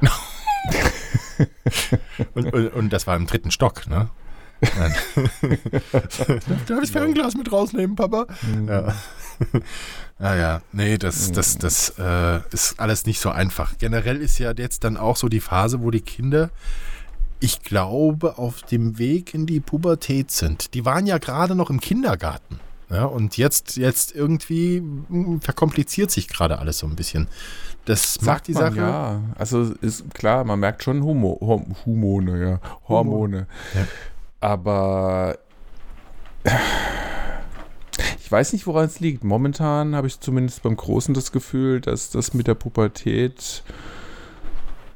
Und, 2.34 2.52
und, 2.52 2.74
und 2.74 2.92
das 2.92 3.06
war 3.06 3.16
im 3.16 3.26
dritten 3.26 3.52
Stock, 3.52 3.86
ne? 3.86 4.10
Nein. 4.60 4.94
Darf 6.66 6.82
ich 6.82 6.90
Fernglas 6.90 7.36
mit 7.36 7.50
rausnehmen, 7.50 7.96
Papa? 7.96 8.26
Ja. 8.66 8.94
Ja, 10.18 10.34
ja, 10.36 10.62
nee, 10.72 10.98
das, 10.98 11.30
das, 11.32 11.58
das 11.58 11.94
äh, 11.98 12.40
ist 12.50 12.80
alles 12.80 13.06
nicht 13.06 13.20
so 13.20 13.30
einfach. 13.30 13.78
Generell 13.78 14.20
ist 14.20 14.38
ja 14.38 14.52
jetzt 14.56 14.84
dann 14.84 14.96
auch 14.96 15.16
so 15.16 15.28
die 15.28 15.40
Phase, 15.40 15.82
wo 15.82 15.90
die 15.90 16.00
Kinder, 16.00 16.50
ich 17.40 17.62
glaube, 17.62 18.38
auf 18.38 18.62
dem 18.62 18.98
Weg 18.98 19.32
in 19.32 19.46
die 19.46 19.60
Pubertät 19.60 20.30
sind. 20.30 20.74
Die 20.74 20.84
waren 20.84 21.06
ja 21.06 21.18
gerade 21.18 21.54
noch 21.54 21.70
im 21.70 21.80
Kindergarten. 21.80 22.58
Ja, 22.90 23.04
und 23.04 23.36
jetzt, 23.36 23.76
jetzt 23.76 24.14
irgendwie 24.14 24.80
mm, 24.80 25.40
verkompliziert 25.40 26.10
sich 26.10 26.26
gerade 26.26 26.58
alles 26.58 26.78
so 26.78 26.86
ein 26.86 26.96
bisschen. 26.96 27.28
Das 27.84 28.20
macht 28.22 28.46
Sagt 28.46 28.48
die 28.48 28.52
man, 28.52 28.62
Sache. 28.62 28.76
ja. 28.76 29.20
Also 29.36 29.74
ist 29.82 30.12
klar, 30.14 30.44
man 30.44 30.58
merkt 30.58 30.82
schon 30.82 31.02
Humo, 31.02 31.38
Hom, 31.40 31.76
Humone, 31.84 32.40
ja. 32.40 32.60
Hormone. 32.88 33.46
Ja. 33.74 33.86
Aber 34.40 35.38
ich 38.18 38.30
weiß 38.30 38.52
nicht, 38.52 38.66
woran 38.66 38.84
es 38.84 39.00
liegt. 39.00 39.24
Momentan 39.24 39.96
habe 39.96 40.06
ich 40.06 40.20
zumindest 40.20 40.62
beim 40.62 40.76
Großen 40.76 41.14
das 41.14 41.32
Gefühl, 41.32 41.80
dass 41.80 42.10
das 42.10 42.34
mit 42.34 42.46
der 42.46 42.54
Pubertät 42.54 43.64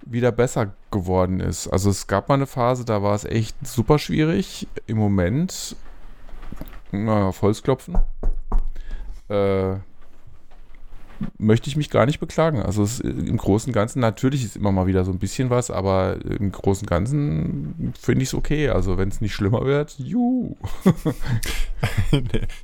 wieder 0.04 0.32
besser 0.32 0.74
geworden 0.90 1.40
ist. 1.40 1.68
Also 1.68 1.90
es 1.90 2.06
gab 2.06 2.28
mal 2.28 2.34
eine 2.34 2.46
Phase, 2.46 2.84
da 2.84 3.02
war 3.02 3.14
es 3.14 3.24
echt 3.24 3.56
super 3.66 3.98
schwierig. 3.98 4.68
Im 4.86 4.98
Moment, 4.98 5.76
na, 6.90 7.28
auf 7.28 7.40
Holz 7.42 7.62
klopfen, 7.62 7.96
äh, 9.28 9.76
möchte 11.38 11.68
ich 11.68 11.76
mich 11.76 11.90
gar 11.90 12.06
nicht 12.06 12.20
beklagen. 12.20 12.62
Also 12.62 12.82
es, 12.82 13.00
im 13.00 13.36
Großen 13.36 13.70
und 13.70 13.74
Ganzen, 13.74 14.00
natürlich 14.00 14.44
ist 14.44 14.56
immer 14.56 14.72
mal 14.72 14.86
wieder 14.86 15.04
so 15.04 15.10
ein 15.10 15.18
bisschen 15.18 15.50
was, 15.50 15.70
aber 15.70 16.18
im 16.24 16.52
Großen 16.52 16.84
und 16.84 16.90
Ganzen 16.90 17.92
finde 18.00 18.22
ich 18.22 18.28
es 18.28 18.34
okay. 18.34 18.68
Also 18.68 18.98
wenn 18.98 19.08
es 19.08 19.20
nicht 19.20 19.34
schlimmer 19.34 19.64
wird, 19.64 19.96
juhu. 19.98 20.56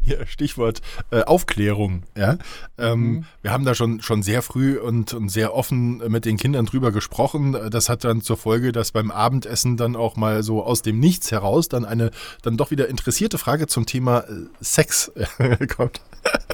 Hier, 0.02 0.26
Stichwort 0.26 0.82
äh, 1.10 1.22
Aufklärung. 1.22 2.02
Ja? 2.16 2.38
Ähm, 2.76 3.08
Mhm. 3.08 3.24
Wir 3.42 3.52
haben 3.52 3.64
da 3.64 3.74
schon, 3.74 4.00
schon 4.02 4.22
sehr 4.22 4.42
früh 4.42 4.78
und, 4.78 5.14
und 5.14 5.28
sehr 5.28 5.54
offen 5.54 5.98
mit 6.08 6.24
den 6.24 6.36
Kindern 6.36 6.66
drüber 6.66 6.92
gesprochen. 6.92 7.56
Das 7.70 7.88
hat 7.88 8.04
dann 8.04 8.20
zur 8.20 8.36
Folge, 8.36 8.72
dass 8.72 8.92
beim 8.92 9.10
Abendessen 9.10 9.76
dann 9.76 9.96
auch 9.96 10.16
mal 10.16 10.42
so 10.42 10.62
aus 10.62 10.82
dem 10.82 10.98
Nichts 11.00 11.30
heraus 11.30 11.68
dann 11.68 11.84
eine 11.84 12.10
dann 12.42 12.56
doch 12.56 12.70
wieder 12.70 12.88
interessierte 12.88 13.38
Frage 13.38 13.66
zum 13.66 13.86
Thema 13.86 14.20
äh, 14.20 14.46
Sex 14.60 15.12
äh, 15.38 15.66
kommt. 15.68 16.00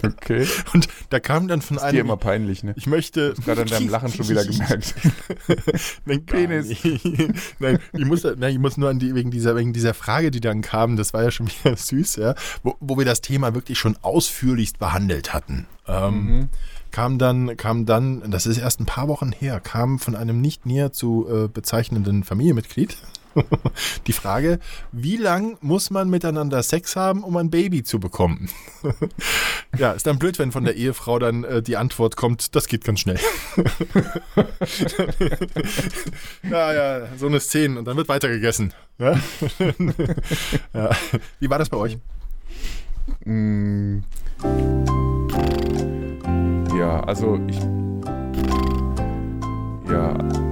Okay. 0.02 0.46
Und 0.72 0.88
da 1.10 1.20
kam 1.20 1.48
dann 1.48 1.62
von 1.62 1.78
Ist 1.78 1.82
dir 1.94 2.00
immer 2.00 2.16
peinlich, 2.16 2.62
ne? 2.64 2.74
Ich 2.76 2.86
möchte. 2.86 3.34
Gerade 3.44 3.62
an 3.62 3.68
deinem 3.68 3.88
Lachen 3.88 4.12
schon 4.12 4.28
wieder 4.28 4.44
gemerkt. 4.46 4.94
Nein, 6.04 6.26
gar 6.26 6.38
Penis. 6.40 6.68
nein, 7.58 7.78
ich 7.92 8.04
muss, 8.04 8.24
nein, 8.24 8.52
ich 8.52 8.58
muss 8.58 8.76
nur 8.76 8.90
an 8.90 8.98
die, 8.98 9.14
wegen 9.14 9.30
dieser, 9.30 9.56
wegen 9.56 9.72
dieser 9.72 9.94
Frage, 9.94 10.30
die 10.30 10.40
dann 10.40 10.60
kam, 10.62 10.96
das 10.96 11.12
war 11.14 11.22
ja 11.22 11.30
schon 11.30 11.48
wieder 11.48 11.76
süß, 11.76 12.16
ja, 12.16 12.34
wo, 12.62 12.76
wo 12.80 12.98
wir 12.98 13.04
das 13.04 13.20
Thema 13.20 13.54
wirklich 13.54 13.78
schon 13.78 13.96
ausführlichst 14.02 14.78
behandelt 14.78 15.32
hatten. 15.32 15.66
Ähm, 15.86 16.14
Mhm. 16.14 16.48
kam 16.90 17.18
dann, 17.18 17.56
kam 17.56 17.86
dann, 17.86 18.30
das 18.30 18.46
ist 18.46 18.58
erst 18.58 18.80
ein 18.80 18.86
paar 18.86 19.08
Wochen 19.08 19.32
her, 19.32 19.60
kam 19.60 19.98
von 19.98 20.14
einem 20.16 20.40
nicht 20.40 20.64
näher 20.66 20.92
zu 20.92 21.26
äh, 21.28 21.48
bezeichnenden 21.48 22.24
Familienmitglied 22.24 22.96
die 24.06 24.12
Frage, 24.12 24.58
wie 24.92 25.16
lang 25.16 25.56
muss 25.60 25.90
man 25.90 26.08
miteinander 26.10 26.62
Sex 26.62 26.96
haben, 26.96 27.24
um 27.24 27.36
ein 27.36 27.50
Baby 27.50 27.82
zu 27.82 28.00
bekommen? 28.00 28.48
ja, 29.78 29.92
ist 29.92 30.06
dann 30.06 30.18
blöd, 30.18 30.38
wenn 30.38 30.52
von 30.52 30.64
der 30.64 30.76
Ehefrau 30.76 31.18
dann 31.18 31.44
äh, 31.44 31.62
die 31.62 31.76
Antwort 31.76 32.16
kommt, 32.16 32.54
das 32.54 32.66
geht 32.66 32.84
ganz 32.84 33.00
schnell. 33.00 33.18
naja, 36.42 37.08
so 37.16 37.26
eine 37.26 37.40
Szene 37.40 37.78
und 37.78 37.84
dann 37.86 37.96
wird 37.96 38.08
weiter 38.08 38.28
gegessen. 38.28 38.72
Ja? 38.98 39.18
ja. 40.72 40.90
Wie 41.40 41.50
war 41.50 41.58
das 41.58 41.68
bei 41.68 41.76
euch? 41.76 41.98
Mm. 43.24 43.98
Ja, 46.76 47.00
also 47.00 47.40
ich. 47.48 47.58
Ja. 49.90 50.43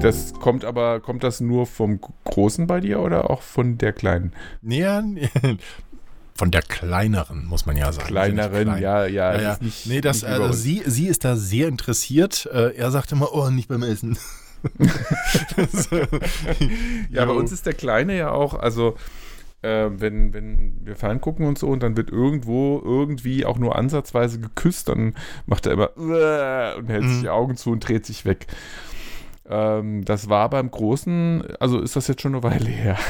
Das 0.00 0.32
kommt 0.34 0.64
aber, 0.64 1.00
kommt 1.00 1.24
das 1.24 1.40
nur 1.40 1.66
vom 1.66 2.00
Großen 2.24 2.66
bei 2.66 2.80
dir 2.80 3.00
oder 3.00 3.30
auch 3.30 3.42
von 3.42 3.78
der 3.78 3.92
Kleinen? 3.92 4.32
Näher, 4.62 5.04
von 6.34 6.50
der 6.50 6.62
kleineren, 6.62 7.46
muss 7.46 7.66
man 7.66 7.76
ja 7.76 7.92
sagen. 7.92 8.08
Kleineren, 8.08 8.64
Klein. 8.64 8.82
ja, 8.82 9.06
ja. 9.06 9.34
Ja, 9.34 9.40
ja. 9.40 9.56
Nicht, 9.60 9.86
nee, 9.86 10.00
das, 10.00 10.22
äh, 10.22 10.52
sie, 10.52 10.82
sie 10.86 11.06
ist 11.06 11.24
da 11.24 11.36
sehr 11.36 11.68
interessiert. 11.68 12.48
Äh, 12.52 12.74
er 12.76 12.90
sagt 12.90 13.12
immer, 13.12 13.32
oh, 13.34 13.50
nicht 13.50 13.68
beim 13.68 13.82
Essen. 13.82 14.18
Ja, 17.10 17.24
bei 17.24 17.32
uns 17.32 17.52
ist 17.52 17.66
der 17.66 17.74
Kleine 17.74 18.16
ja 18.16 18.30
auch, 18.30 18.54
also 18.54 18.96
äh, 19.62 19.88
wenn, 19.90 20.32
wenn 20.32 20.76
wir 20.84 20.96
ferngucken 20.96 21.46
und 21.46 21.58
so 21.58 21.68
und 21.68 21.82
dann 21.82 21.96
wird 21.96 22.10
irgendwo 22.10 22.80
irgendwie 22.82 23.44
auch 23.44 23.58
nur 23.58 23.76
ansatzweise 23.76 24.40
geküsst, 24.40 24.88
dann 24.88 25.14
macht 25.46 25.66
er 25.66 25.72
immer 25.72 25.96
und 25.96 26.88
hält 26.88 27.04
sich 27.04 27.16
Mhm. 27.18 27.22
die 27.22 27.28
Augen 27.28 27.56
zu 27.56 27.70
und 27.72 27.80
dreht 27.86 28.06
sich 28.06 28.24
weg. 28.24 28.46
Ähm, 29.52 30.04
das 30.04 30.28
war 30.28 30.48
beim 30.48 30.70
Großen, 30.70 31.42
also 31.58 31.80
ist 31.80 31.96
das 31.96 32.06
jetzt 32.06 32.22
schon 32.22 32.34
eine 32.34 32.42
Weile 32.44 32.68
her. 32.68 32.96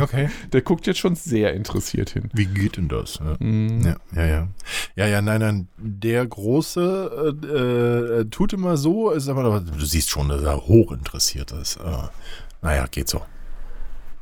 Okay. 0.00 0.30
Der 0.52 0.62
guckt 0.62 0.86
jetzt 0.86 0.98
schon 0.98 1.14
sehr 1.14 1.52
interessiert 1.52 2.10
hin. 2.10 2.30
Wie 2.32 2.46
geht 2.46 2.76
denn 2.78 2.88
das? 2.88 3.18
Ja. 3.22 3.36
Mhm. 3.38 3.84
Ja, 3.84 3.96
ja, 4.14 4.26
ja. 4.26 4.48
Ja, 4.96 5.06
ja, 5.06 5.20
nein, 5.22 5.40
nein. 5.40 5.68
Der 5.76 6.26
Große 6.26 7.34
äh, 7.42 8.20
äh, 8.20 8.24
tut 8.30 8.52
immer 8.54 8.76
so, 8.76 9.10
ist 9.10 9.28
aber, 9.28 9.60
du 9.60 9.84
siehst 9.84 10.08
schon, 10.08 10.28
dass 10.30 10.42
er 10.42 10.66
hochinteressiert 10.66 11.52
ist. 11.52 11.76
Äh, 11.76 12.08
naja, 12.62 12.86
geht 12.90 13.08
so. 13.08 13.20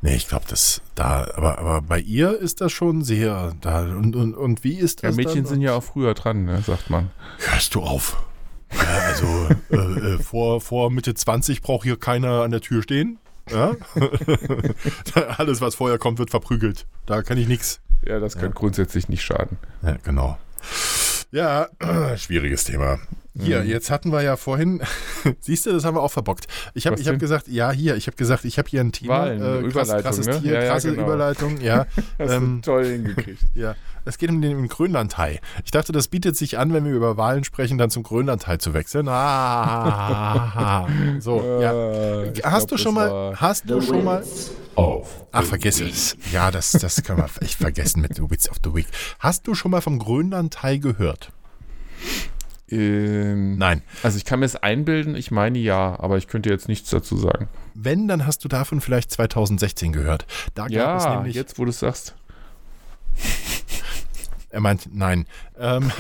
Nee, 0.03 0.16
ich 0.16 0.29
glaube, 0.29 0.45
das 0.49 0.83
da, 0.95 1.27
aber, 1.37 1.59
aber 1.59 1.83
bei 1.83 2.01
ihr 2.01 2.37
ist 2.38 2.61
das 2.61 2.73
schon 2.73 3.03
sehr 3.03 3.55
da. 3.61 3.83
Und, 3.83 4.14
und, 4.16 4.35
und 4.35 4.64
wie 4.64 4.75
ist 4.75 5.03
Ja, 5.03 5.09
das? 5.09 5.16
Mädchen 5.16 5.45
dann? 5.45 5.47
sind 5.47 5.61
ja 5.62 5.75
auch 5.75 5.83
früher 5.85 6.14
dran, 6.14 6.45
ne, 6.45 6.61
sagt 6.62 6.90
man. 6.90 7.11
Hörst 7.38 7.75
du 7.75 7.83
auf? 7.83 8.16
Ja, 8.72 8.98
also 9.07 9.48
äh, 9.70 10.14
äh, 10.14 10.18
vor, 10.18 10.61
vor 10.61 10.90
Mitte 10.90 11.14
20 11.14 11.62
braucht 11.62 11.85
hier 11.85 11.98
keiner 11.98 12.42
an 12.42 12.50
der 12.50 12.61
Tür 12.61 12.83
stehen. 12.83 13.18
Ja? 13.50 13.76
Alles, 15.38 15.61
was 15.61 15.76
vorher 15.76 15.98
kommt, 15.98 16.18
wird 16.18 16.31
verprügelt. 16.31 16.87
Da 17.07 17.22
kann 17.22 17.38
ich 17.38 17.46
nichts. 17.46 17.81
Ja, 18.05 18.20
das 18.20 18.37
kann 18.37 18.52
grundsätzlich 18.52 19.09
nicht 19.09 19.22
schaden. 19.22 19.59
Ja, 19.83 19.96
genau. 20.02 20.38
Ja, 21.31 21.68
schwieriges 22.16 22.64
Thema. 22.64 22.98
Hier, 23.38 23.62
Mhm. 23.62 23.68
jetzt 23.68 23.90
hatten 23.90 24.12
wir 24.12 24.22
ja 24.22 24.37
vorhin, 24.37 24.81
siehst 25.40 25.66
du, 25.66 25.72
das 25.72 25.85
haben 25.85 25.94
wir 25.96 26.03
auch 26.03 26.11
verbockt. 26.12 26.46
Ich 26.75 26.87
habe 26.87 26.96
hab 27.03 27.18
gesagt, 27.18 27.49
ja, 27.49 27.70
hier, 27.70 27.96
ich 27.96 28.07
habe 28.07 28.16
gesagt, 28.16 28.44
ich 28.44 28.57
habe 28.59 28.68
hier 28.68 28.81
ein 28.81 28.92
Thema. 28.92 29.20
Wahlen, 29.20 29.40
krass, 29.70 29.88
Überleitung, 29.88 30.03
krasses 30.03 30.27
ne? 30.27 30.40
Tier, 30.40 30.53
Ja, 30.55 30.62
ja, 30.62 30.72
krasse 30.72 30.90
genau. 30.90 31.03
Überleitung, 31.05 31.61
ja. 31.61 31.87
Hast 32.18 32.31
Ähm, 32.33 32.61
du 32.62 32.70
toll 32.72 32.85
hingekriegt. 32.87 33.42
ja. 33.55 33.75
Es 34.05 34.18
geht 34.18 34.31
um 34.31 34.40
den 34.40 34.57
um 34.57 34.68
Grönlandhai. 34.68 35.40
Ich 35.64 35.70
dachte, 35.72 35.90
das 35.92 36.09
bietet 36.09 36.37
sich 36.37 36.59
an, 36.59 36.72
wenn 36.72 36.85
wir 36.85 36.92
über 36.92 37.16
Wahlen 37.16 37.42
sprechen, 37.44 37.77
dann 37.77 37.90
zum 37.90 38.05
Grönlandhai 38.05 38.57
zu 38.57 38.72
wechseln. 38.72 39.09
Ah, 39.09 40.87
so, 41.18 41.40
ja. 41.61 41.72
Äh, 42.22 42.33
Hast 42.42 42.68
glaub, 42.68 42.68
du 42.68 42.79
schon 42.79 42.94
mal, 42.94 43.35
hast 43.37 43.68
du 43.68 43.81
schon 43.81 44.05
mal, 44.05 44.22
Of 44.77 45.09
ach, 45.33 45.42
vergiss 45.44 45.81
es. 45.81 46.16
Ja, 46.33 46.51
das, 46.51 46.72
das 46.72 47.03
können 47.03 47.18
wir 47.18 47.29
echt 47.40 47.55
vergessen 47.59 48.01
mit 48.03 48.14
The 48.16 48.22
Wits 48.31 48.49
of 48.51 48.59
the 48.62 48.75
Week. 48.75 48.87
Hast 49.18 49.46
du 49.46 49.55
schon 49.55 49.70
mal 49.70 49.81
vom 49.81 49.99
Grönlandhai 49.99 50.77
gehört? 50.79 51.33
Ähm, 52.70 53.59
Nein. 53.59 53.83
Also 54.02 54.18
ich 54.18 54.24
kann 54.24 54.40
mir 54.40 54.46
es 54.46 54.57
einbilden, 54.57 55.14
ich 55.14 55.31
meine 55.31 55.59
ja, 55.59 55.98
aber 56.00 56.16
ich 56.18 56.26
könnte 56.26 56.50
jetzt 56.50 56.68
nichts 56.68 56.90
dazu 56.90 57.16
sagen. 57.16 57.48
Wenn, 57.74 58.09
dann 58.09 58.26
hast 58.26 58.44
du 58.44 58.48
davon 58.48 58.81
vielleicht 58.81 59.11
2016 59.12 59.92
gehört. 59.92 60.26
Da 60.55 60.62
gab 60.68 60.98
es 60.98 61.05
Ja, 61.05 61.16
nämlich, 61.16 61.35
jetzt 61.37 61.59
wo 61.59 61.64
du 61.64 61.70
es 61.70 61.79
sagst. 61.79 62.14
er 64.50 64.61
meint, 64.61 64.88
nein. 64.94 65.26
Ähm, 65.59 65.92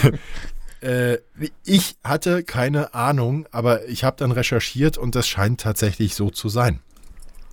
äh, 0.82 1.18
ich 1.64 1.96
hatte 2.04 2.42
keine 2.42 2.92
Ahnung, 2.94 3.46
aber 3.50 3.86
ich 3.86 4.04
habe 4.04 4.16
dann 4.18 4.32
recherchiert 4.32 4.98
und 4.98 5.14
das 5.14 5.26
scheint 5.28 5.60
tatsächlich 5.62 6.14
so 6.14 6.30
zu 6.30 6.48
sein. 6.48 6.80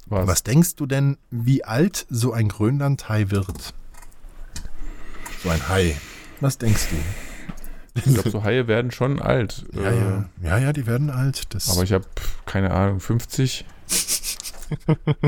Was? 0.08 0.28
Was 0.28 0.44
denkst 0.44 0.76
du 0.76 0.86
denn, 0.86 1.18
wie 1.32 1.64
alt 1.64 2.06
so 2.10 2.32
ein 2.34 2.48
Grönlandhai 2.50 3.30
wird? 3.30 3.74
So 5.44 5.50
ein 5.50 5.68
Hai. 5.70 5.96
Was 6.40 6.58
denkst 6.58 6.88
du? 6.92 6.96
Ich 8.06 8.14
glaube, 8.14 8.30
so 8.32 8.44
Haie 8.44 8.68
werden 8.68 8.92
schon 8.92 9.22
alt. 9.22 9.66
Ja, 9.74 9.92
Äh, 9.92 10.00
ja. 10.00 10.30
Ja, 10.42 10.58
ja, 10.60 10.74
die 10.74 10.86
werden 10.88 11.10
alt. 11.10 11.54
Das 11.54 11.70
Aber 11.70 11.84
ich 11.84 11.94
habe 11.94 12.06
keine 12.46 12.72
Ahnung, 12.72 13.00
50. 13.00 13.66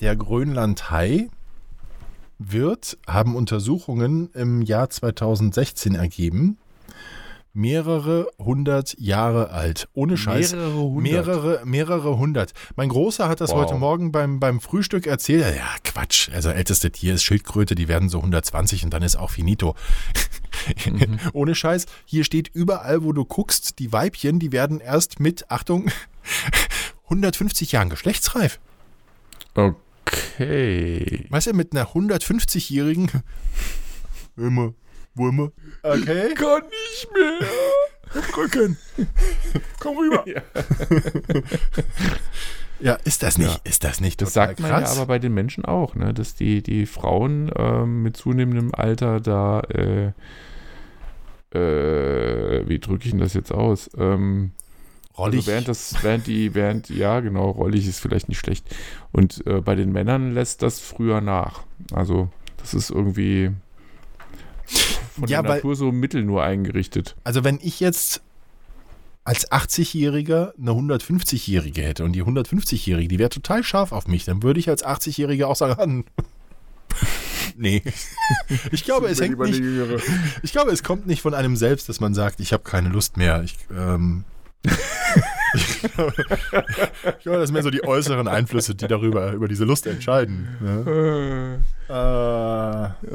Der 0.00 0.16
Grönlandhai 0.16 1.28
wird, 2.38 2.98
haben 3.06 3.36
Untersuchungen 3.36 4.30
im 4.34 4.62
Jahr 4.62 4.90
2016 4.90 5.94
ergeben, 5.94 6.58
mehrere 7.54 8.28
hundert 8.38 8.98
Jahre 8.98 9.50
alt. 9.50 9.88
Ohne 9.94 10.16
Scheiß. 10.16 10.52
Mehrere 10.52 10.74
hundert. 10.74 11.02
Mehrere, 11.02 11.60
mehrere 11.64 12.18
hundert. 12.18 12.52
Mein 12.76 12.88
Großer 12.90 13.28
hat 13.28 13.40
das 13.40 13.50
Wow. 13.50 13.62
heute 13.62 13.74
Morgen 13.76 14.12
beim, 14.12 14.40
beim 14.40 14.60
Frühstück 14.60 15.06
erzählt. 15.06 15.56
Ja, 15.56 15.68
Quatsch. 15.84 16.28
Also 16.32 16.50
älteste 16.50 16.90
Tier 16.90 17.14
ist 17.14 17.22
Schildkröte, 17.22 17.74
die 17.76 17.88
werden 17.88 18.08
so 18.08 18.18
120 18.18 18.84
und 18.84 18.90
dann 18.90 19.02
ist 19.02 19.16
auch 19.16 19.30
finito. 19.30 19.74
Mhm. 20.86 21.18
Ohne 21.34 21.54
Scheiß. 21.54 21.84
Hier 22.06 22.24
steht 22.24 22.48
überall, 22.48 23.02
wo 23.04 23.12
du 23.12 23.24
guckst, 23.26 23.80
die 23.80 23.92
Weibchen, 23.92 24.38
die 24.38 24.50
werden 24.50 24.80
erst 24.80 25.20
mit, 25.20 25.50
Achtung, 25.50 25.90
150 27.04 27.72
Jahren 27.72 27.90
geschlechtsreif. 27.90 28.60
Okay. 29.54 31.26
Weißt 31.28 31.48
du, 31.48 31.52
mit 31.52 31.72
einer 31.76 31.88
150-jährigen. 31.88 33.10
Immer, 34.38 34.72
wo 35.14 35.28
immer. 35.28 35.52
Okay. 35.82 36.34
Kann 36.34 36.62
nicht 36.62 37.08
mehr. 37.14 37.48
Rücken. 38.36 38.76
Komm 39.80 39.96
rüber. 39.98 40.24
Ja. 40.26 40.42
Ja, 42.80 42.94
ist 43.04 43.22
das 43.22 43.38
nicht, 43.38 43.50
Ja. 43.50 43.60
ist 43.64 43.84
das 43.84 44.00
nicht 44.00 44.20
Das 44.20 44.32
sagt 44.32 44.60
man 44.60 44.70
ja 44.70 44.88
aber 44.88 45.06
bei 45.06 45.18
den 45.18 45.32
Menschen 45.32 45.64
auch, 45.64 45.94
ne? 45.94 46.12
dass 46.12 46.34
die, 46.34 46.62
die 46.62 46.86
Frauen 46.86 47.50
ähm, 47.56 48.02
mit 48.02 48.16
zunehmendem 48.16 48.74
Alter 48.74 49.20
da, 49.20 49.60
äh, 49.60 50.12
äh, 51.56 52.68
wie 52.68 52.78
drücke 52.80 53.04
ich 53.04 53.10
denn 53.12 53.20
das 53.20 53.34
jetzt 53.34 53.52
aus? 53.52 53.90
Ähm, 53.96 54.52
Rollig. 55.16 55.38
Also 55.40 55.50
während 55.52 55.68
das, 55.68 56.02
während 56.02 56.26
die, 56.26 56.54
während, 56.54 56.90
ja 56.90 57.20
genau, 57.20 57.50
rollig 57.50 57.86
ist 57.86 58.00
vielleicht 58.00 58.28
nicht 58.28 58.40
schlecht. 58.40 58.66
Und 59.12 59.46
äh, 59.46 59.60
bei 59.60 59.76
den 59.76 59.92
Männern 59.92 60.32
lässt 60.34 60.60
das 60.62 60.80
früher 60.80 61.20
nach. 61.20 61.62
Also 61.92 62.28
das 62.56 62.74
ist 62.74 62.90
irgendwie 62.90 63.52
von 65.18 65.28
Ja, 65.28 65.42
der 65.42 65.50
weil- 65.50 65.56
Natur 65.58 65.76
so 65.76 65.92
mittel 65.92 66.24
nur 66.24 66.42
eingerichtet. 66.42 67.16
Also 67.24 67.44
wenn 67.44 67.58
ich 67.62 67.80
jetzt 67.80 68.22
als 69.24 69.50
80-Jähriger 69.50 70.52
eine 70.58 70.72
150-Jährige 70.72 71.82
hätte 71.82 72.04
und 72.04 72.12
die 72.12 72.22
150-Jährige, 72.22 73.08
die 73.08 73.18
wäre 73.18 73.30
total 73.30 73.64
scharf 73.64 73.92
auf 73.92 74.06
mich, 74.06 74.24
dann 74.26 74.42
würde 74.42 74.60
ich 74.60 74.68
als 74.68 74.84
80-Jähriger 74.84 75.44
auch 75.46 75.56
sagen, 75.56 76.04
nee. 77.56 77.82
Ich 78.70 78.84
glaube, 78.84 79.08
es 79.08 79.20
hängt 79.20 79.38
nicht, 79.38 79.62
ich 80.42 80.52
glaube, 80.52 80.70
es 80.72 80.82
kommt 80.82 81.06
nicht 81.06 81.22
von 81.22 81.32
einem 81.34 81.56
selbst, 81.56 81.88
dass 81.88 82.00
man 82.00 82.12
sagt, 82.14 82.40
ich 82.40 82.52
habe 82.52 82.64
keine 82.64 82.88
Lust 82.90 83.16
mehr. 83.16 83.42
Ich, 83.42 83.56
ähm, 83.74 84.24
ich, 85.54 85.82
glaube, 85.92 87.38
das 87.38 87.46
sind 87.48 87.52
mehr 87.52 87.62
so 87.62 87.70
die 87.70 87.84
äußeren 87.84 88.28
Einflüsse, 88.28 88.74
die 88.74 88.86
darüber, 88.86 89.32
über 89.32 89.48
diese 89.48 89.64
Lust 89.64 89.86
entscheiden. 89.86 90.48
Ne? 90.60 91.60
Äh, 91.88 91.94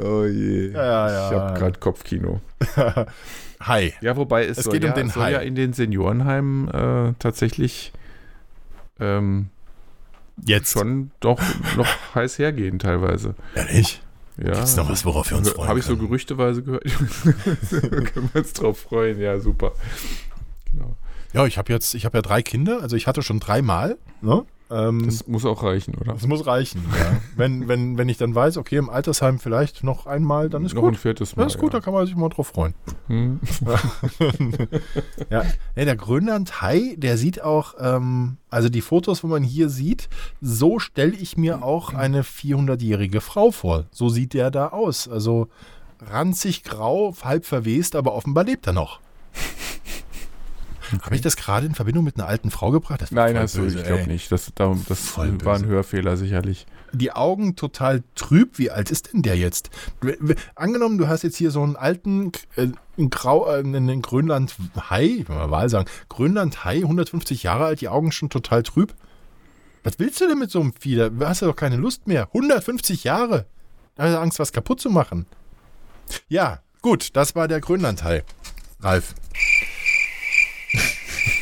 Oh 0.00 0.24
je. 0.26 0.70
ja, 0.72 1.08
ja. 1.08 1.28
Ich 1.30 1.36
habe 1.36 1.58
gerade 1.58 1.78
Kopfkino. 1.78 2.40
Hi. 3.60 3.92
Ja, 4.00 4.16
wobei 4.16 4.46
es, 4.46 4.58
Es 4.58 4.64
soll, 4.64 4.72
geht 4.74 4.84
um 4.84 4.90
ja, 4.90 4.94
den 4.94 5.08
es 5.08 5.14
soll 5.14 5.24
Hai. 5.24 5.32
ja 5.32 5.38
in 5.40 5.54
den 5.54 5.72
Seniorenheimen 5.72 6.68
äh, 6.68 7.14
tatsächlich 7.18 7.92
ähm, 8.98 9.50
Jetzt. 10.44 10.72
schon 10.72 11.10
doch 11.20 11.40
noch 11.76 11.88
heiß 12.14 12.38
hergehen 12.38 12.78
teilweise. 12.78 13.34
Ehrlich? 13.54 14.00
Ja, 14.38 14.52
Gibt's 14.52 14.76
noch 14.76 14.88
was, 14.88 15.04
worauf 15.04 15.30
wir 15.30 15.36
uns 15.36 15.50
freuen 15.50 15.68
Habe 15.68 15.78
ich 15.80 15.84
so 15.84 15.98
gerüchteweise 15.98 16.62
gehört. 16.62 16.84
können 17.70 18.30
wir 18.32 18.40
uns 18.40 18.52
drauf 18.54 18.78
freuen. 18.78 19.20
Ja, 19.20 19.38
super. 19.38 19.72
Genau. 20.72 20.96
Ja, 21.32 21.46
ich 21.46 21.58
habe 21.58 21.72
jetzt, 21.72 21.94
ich 21.94 22.04
habe 22.04 22.18
ja 22.18 22.22
drei 22.22 22.42
Kinder, 22.42 22.80
also 22.82 22.96
ich 22.96 23.06
hatte 23.06 23.22
schon 23.22 23.40
dreimal. 23.40 23.96
Ne? 24.20 24.44
Ähm, 24.70 25.04
das, 25.04 25.18
Das 25.18 25.28
muss 25.28 25.44
auch 25.44 25.62
reichen, 25.62 25.94
oder? 25.96 26.16
muss 26.26 26.46
reichen. 26.46 26.84
Ja. 26.96 27.20
wenn, 27.36 27.66
wenn, 27.68 27.98
wenn 27.98 28.08
ich 28.08 28.18
dann 28.18 28.34
weiß, 28.34 28.56
okay, 28.56 28.76
im 28.76 28.88
Altersheim 28.88 29.38
vielleicht 29.40 29.82
noch 29.82 30.06
einmal, 30.06 30.48
dann 30.48 30.64
ist 30.64 30.74
noch 30.74 30.82
ein 30.84 30.90
gut. 30.90 30.98
viertes 30.98 31.34
Mal. 31.34 31.44
Das 31.44 31.54
ist 31.54 31.60
gut, 31.60 31.74
da 31.74 31.80
kann 31.80 31.92
man 31.92 32.06
sich 32.06 32.14
mal 32.14 32.28
drauf 32.28 32.48
freuen. 32.48 32.74
ja. 33.08 33.14
Hm. 33.14 33.40
Ja, 35.30 35.44
ja 35.76 35.84
der 35.84 35.96
Grönland-Hai, 35.96 36.94
der 36.96 37.16
sieht 37.16 37.42
auch, 37.42 37.74
ähm, 37.80 38.36
also 38.48 38.68
die 38.68 38.80
Fotos, 38.80 39.22
wo 39.24 39.28
man 39.28 39.42
hier 39.42 39.68
sieht, 39.68 40.08
so 40.40 40.78
stelle 40.78 41.16
ich 41.16 41.36
mir 41.36 41.62
auch 41.62 41.92
eine 41.94 42.22
400-jährige 42.22 43.20
Frau 43.20 43.50
vor. 43.50 43.86
So 43.90 44.08
sieht 44.08 44.34
der 44.34 44.50
da 44.50 44.68
aus. 44.68 45.08
Also 45.08 45.48
ranzig 46.00 46.62
grau, 46.64 47.14
halb 47.22 47.44
verwest, 47.44 47.96
aber 47.96 48.14
offenbar 48.14 48.44
lebt 48.44 48.66
er 48.66 48.72
noch. 48.72 49.00
Habe 51.02 51.14
ich 51.14 51.20
das 51.20 51.36
gerade 51.36 51.66
in 51.66 51.74
Verbindung 51.74 52.04
mit 52.04 52.16
einer 52.16 52.26
alten 52.26 52.50
Frau 52.50 52.70
gebracht? 52.70 53.04
Nein, 53.10 53.36
hast 53.36 53.56
du, 53.56 53.66
ich 53.66 53.82
glaube 53.82 54.06
nicht. 54.06 54.30
Das, 54.32 54.50
darum, 54.54 54.84
das 54.88 55.16
war 55.16 55.24
ein. 55.24 55.66
Hörfehler 55.66 56.16
sicherlich. 56.16 56.66
Die 56.92 57.12
Augen 57.12 57.56
total 57.56 58.02
trüb. 58.14 58.58
Wie 58.58 58.70
alt 58.70 58.90
ist 58.90 59.12
denn 59.12 59.22
der 59.22 59.36
jetzt? 59.36 59.70
Angenommen, 60.54 60.98
du 60.98 61.08
hast 61.08 61.22
jetzt 61.22 61.36
hier 61.36 61.50
so 61.50 61.62
einen 61.62 61.76
alten, 61.76 62.32
äh, 62.56 62.68
einen 62.98 63.10
Grau, 63.10 63.46
äh, 63.48 63.58
einen 63.58 64.02
Grönland-Hai, 64.02 65.04
ich 65.04 65.28
will 65.28 65.36
mal 65.36 65.50
Wahl 65.50 65.68
sagen, 65.68 65.88
Grönland-Hai, 66.08 66.78
150 66.78 67.42
Jahre 67.42 67.66
alt, 67.66 67.80
die 67.80 67.88
Augen 67.88 68.12
schon 68.12 68.30
total 68.30 68.62
trüb. 68.62 68.94
Was 69.82 69.98
willst 69.98 70.20
du 70.20 70.28
denn 70.28 70.38
mit 70.38 70.50
so 70.50 70.60
einem 70.60 70.72
Vieh? 70.78 70.96
Da 70.96 71.10
hast 71.28 71.42
du 71.42 71.46
doch 71.46 71.56
keine 71.56 71.76
Lust 71.76 72.06
mehr. 72.06 72.28
150 72.34 73.04
Jahre. 73.04 73.46
Hat 73.96 74.08
er 74.08 74.20
Angst, 74.20 74.38
was 74.38 74.52
kaputt 74.52 74.80
zu 74.80 74.90
machen? 74.90 75.26
Ja, 76.28 76.60
gut, 76.82 77.16
das 77.16 77.34
war 77.34 77.48
der 77.48 77.60
Grönlandteil. 77.60 78.24
Ralf. 78.80 79.14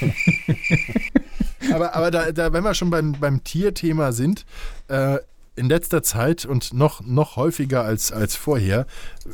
aber 1.73 1.95
aber 1.95 2.11
da, 2.11 2.33
da, 2.33 2.53
wenn 2.53 2.65
wir 2.65 2.75
schon 2.75 2.91
beim, 2.91 3.13
beim 3.13 3.45
Tierthema 3.45 4.13
sind, 4.13 4.45
äh, 4.89 5.19
in 5.59 5.69
letzter 5.69 6.03
Zeit 6.03 6.47
und 6.47 6.73
noch, 6.73 7.01
noch 7.01 7.37
häufiger 7.37 7.83
als, 7.83 8.13
als 8.13 8.37
vorher 8.37 8.87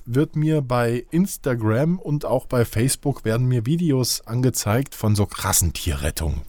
wird 0.07 0.37
mir 0.37 0.63
bei 0.63 1.05
Instagram 1.11 1.99
und 1.99 2.25
auch 2.25 2.47
bei 2.47 2.65
Facebook 2.65 3.25
werden 3.25 3.47
mir 3.47 3.67
Videos 3.67 4.23
angezeigt 4.23 4.95
von 4.95 5.15
so 5.15 5.27
krassen 5.27 5.75
Tierrettungen. 5.75 6.41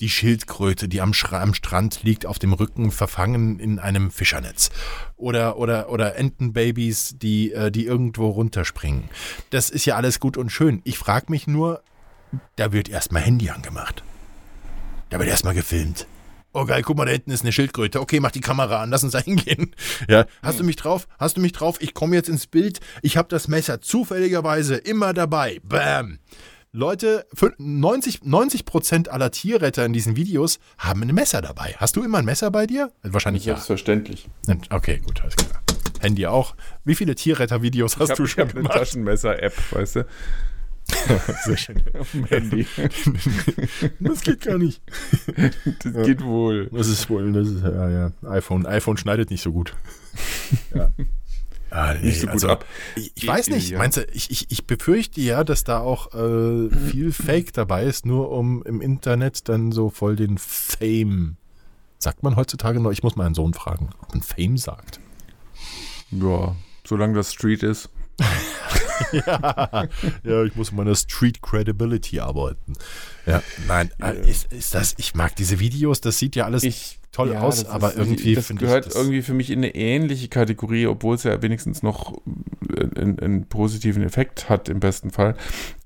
Die 0.00 0.08
Schildkröte, 0.08 0.88
die 0.88 1.00
am, 1.00 1.12
am 1.32 1.54
Strand 1.54 2.04
liegt, 2.04 2.26
auf 2.26 2.38
dem 2.38 2.52
Rücken 2.52 2.92
verfangen 2.92 3.58
in 3.58 3.78
einem 3.78 4.10
Fischernetz. 4.10 4.70
Oder, 5.16 5.58
oder, 5.58 5.90
oder 5.90 6.16
Entenbabys, 6.16 7.16
die, 7.18 7.52
äh, 7.52 7.70
die 7.70 7.86
irgendwo 7.86 8.28
runterspringen. 8.28 9.04
Das 9.50 9.68
ist 9.68 9.84
ja 9.84 9.96
alles 9.96 10.20
gut 10.20 10.36
und 10.36 10.50
schön. 10.50 10.80
Ich 10.84 10.98
frage 10.98 11.26
mich 11.28 11.46
nur, 11.46 11.82
da 12.56 12.72
wird 12.72 12.88
erstmal 12.88 13.22
Handy 13.22 13.50
angemacht. 13.50 14.02
Da 15.10 15.18
wird 15.18 15.28
erstmal 15.28 15.54
gefilmt. 15.54 16.06
Oh 16.56 16.64
geil, 16.64 16.82
guck 16.82 16.96
mal, 16.96 17.04
da 17.04 17.10
hinten 17.10 17.32
ist 17.32 17.42
eine 17.42 17.50
Schildkröte. 17.50 18.00
Okay, 18.00 18.20
mach 18.20 18.30
die 18.30 18.40
Kamera 18.40 18.80
an, 18.80 18.90
lass 18.90 19.02
uns 19.02 19.12
da 19.12 19.18
hingehen. 19.18 19.74
Ja, 20.08 20.26
hast 20.42 20.60
du 20.60 20.64
mich 20.64 20.76
drauf? 20.76 21.08
Hast 21.18 21.36
du 21.36 21.40
mich 21.40 21.52
drauf? 21.52 21.78
Ich 21.80 21.94
komme 21.94 22.14
jetzt 22.14 22.28
ins 22.28 22.46
Bild. 22.46 22.78
Ich 23.02 23.16
habe 23.16 23.28
das 23.28 23.48
Messer 23.48 23.80
zufälligerweise 23.80 24.76
immer 24.76 25.12
dabei. 25.12 25.60
Bam. 25.64 26.18
Leute, 26.70 27.26
90, 27.58 28.24
90 28.24 28.64
Prozent 28.64 29.08
aller 29.08 29.30
Tierretter 29.30 29.84
in 29.84 29.92
diesen 29.92 30.16
Videos 30.16 30.58
haben 30.78 31.02
ein 31.02 31.14
Messer 31.14 31.40
dabei. 31.40 31.74
Hast 31.78 31.96
du 31.96 32.02
immer 32.02 32.18
ein 32.18 32.24
Messer 32.24 32.50
bei 32.50 32.66
dir? 32.66 32.90
Wahrscheinlich 33.02 33.44
ja. 33.44 33.54
Selbstverständlich. 33.54 34.28
Okay, 34.70 34.98
gut, 34.98 35.22
alles 35.22 35.36
klar. 35.36 35.62
Handy 36.00 36.26
auch. 36.26 36.54
Wie 36.84 36.94
viele 36.94 37.14
Tierretter-Videos 37.14 37.98
hast 37.98 38.10
hab, 38.10 38.16
du 38.16 38.26
schon 38.26 38.48
ich 38.48 38.54
gemacht? 38.54 38.72
Eine 38.72 38.80
Taschenmesser-App, 38.80 39.54
weißt 39.72 39.96
du? 39.96 40.06
Sehr 41.44 41.56
schön. 41.56 41.82
Auf 41.98 42.12
dem 42.12 42.24
Handy. 42.26 42.66
Das 44.00 44.22
geht 44.22 44.42
gar 44.42 44.58
nicht. 44.58 44.82
Das 45.82 46.06
geht 46.06 46.22
wohl. 46.22 46.68
Das 46.72 46.88
ist 46.88 47.08
wohl, 47.08 47.32
das 47.32 47.48
ist, 47.48 47.62
ja, 47.62 47.88
ja. 47.88 48.12
iPhone, 48.28 48.66
iPhone 48.66 48.96
schneidet 48.96 49.30
nicht 49.30 49.42
so 49.42 49.52
gut. 49.52 49.74
Ja. 50.74 50.90
Ah, 51.70 51.94
nee, 51.94 52.06
nicht 52.06 52.20
so 52.20 52.26
gut 52.26 52.34
also, 52.34 52.48
ab. 52.50 52.64
Ich, 52.94 53.12
ich 53.16 53.26
weiß 53.26 53.48
nicht, 53.48 53.70
ja. 53.70 53.78
meinst 53.78 53.96
du, 53.96 54.06
ich, 54.12 54.30
ich, 54.30 54.50
ich 54.52 54.64
befürchte 54.64 55.20
ja, 55.20 55.42
dass 55.42 55.64
da 55.64 55.80
auch 55.80 56.14
äh, 56.14 56.70
viel 56.70 57.10
Fake 57.12 57.52
dabei 57.52 57.84
ist, 57.84 58.06
nur 58.06 58.30
um 58.30 58.62
im 58.62 58.80
Internet 58.80 59.48
dann 59.48 59.72
so 59.72 59.90
voll 59.90 60.14
den 60.14 60.38
Fame. 60.38 61.36
Sagt 61.98 62.22
man 62.22 62.36
heutzutage 62.36 62.78
noch, 62.78 62.92
ich 62.92 63.02
muss 63.02 63.16
meinen 63.16 63.34
Sohn 63.34 63.54
fragen, 63.54 63.90
ob 64.00 64.10
man 64.14 64.22
Fame 64.22 64.56
sagt. 64.56 65.00
Ja, 66.12 66.54
solange 66.86 67.14
das 67.14 67.32
Street 67.32 67.64
ist. 67.64 67.88
ja, 69.12 69.88
ja, 70.22 70.44
ich 70.44 70.54
muss 70.54 70.72
meiner 70.72 70.94
Street 70.94 71.42
Credibility 71.42 72.20
arbeiten. 72.20 72.74
Ja, 73.26 73.42
nein, 73.66 73.90
ja. 73.98 74.10
Ist, 74.10 74.52
ist 74.52 74.74
das, 74.74 74.94
ich 74.98 75.14
mag 75.14 75.34
diese 75.36 75.58
Videos, 75.60 76.00
das 76.00 76.18
sieht 76.18 76.36
ja 76.36 76.44
alles 76.44 76.62
ich, 76.62 77.00
toll 77.12 77.32
ja, 77.32 77.40
aus, 77.40 77.64
aber 77.66 77.92
ist, 77.92 77.98
irgendwie 77.98 78.34
gehört 78.56 78.86
ich 78.86 78.92
das 78.92 79.00
irgendwie 79.00 79.22
für 79.22 79.34
mich 79.34 79.50
in 79.50 79.60
eine 79.60 79.74
ähnliche 79.74 80.28
Kategorie, 80.28 80.86
obwohl 80.86 81.16
es 81.16 81.24
ja 81.24 81.40
wenigstens 81.42 81.82
noch 81.82 82.20
einen, 82.96 83.18
einen 83.18 83.48
positiven 83.48 84.02
Effekt 84.02 84.48
hat 84.48 84.68
im 84.68 84.80
besten 84.80 85.10
Fall. 85.10 85.36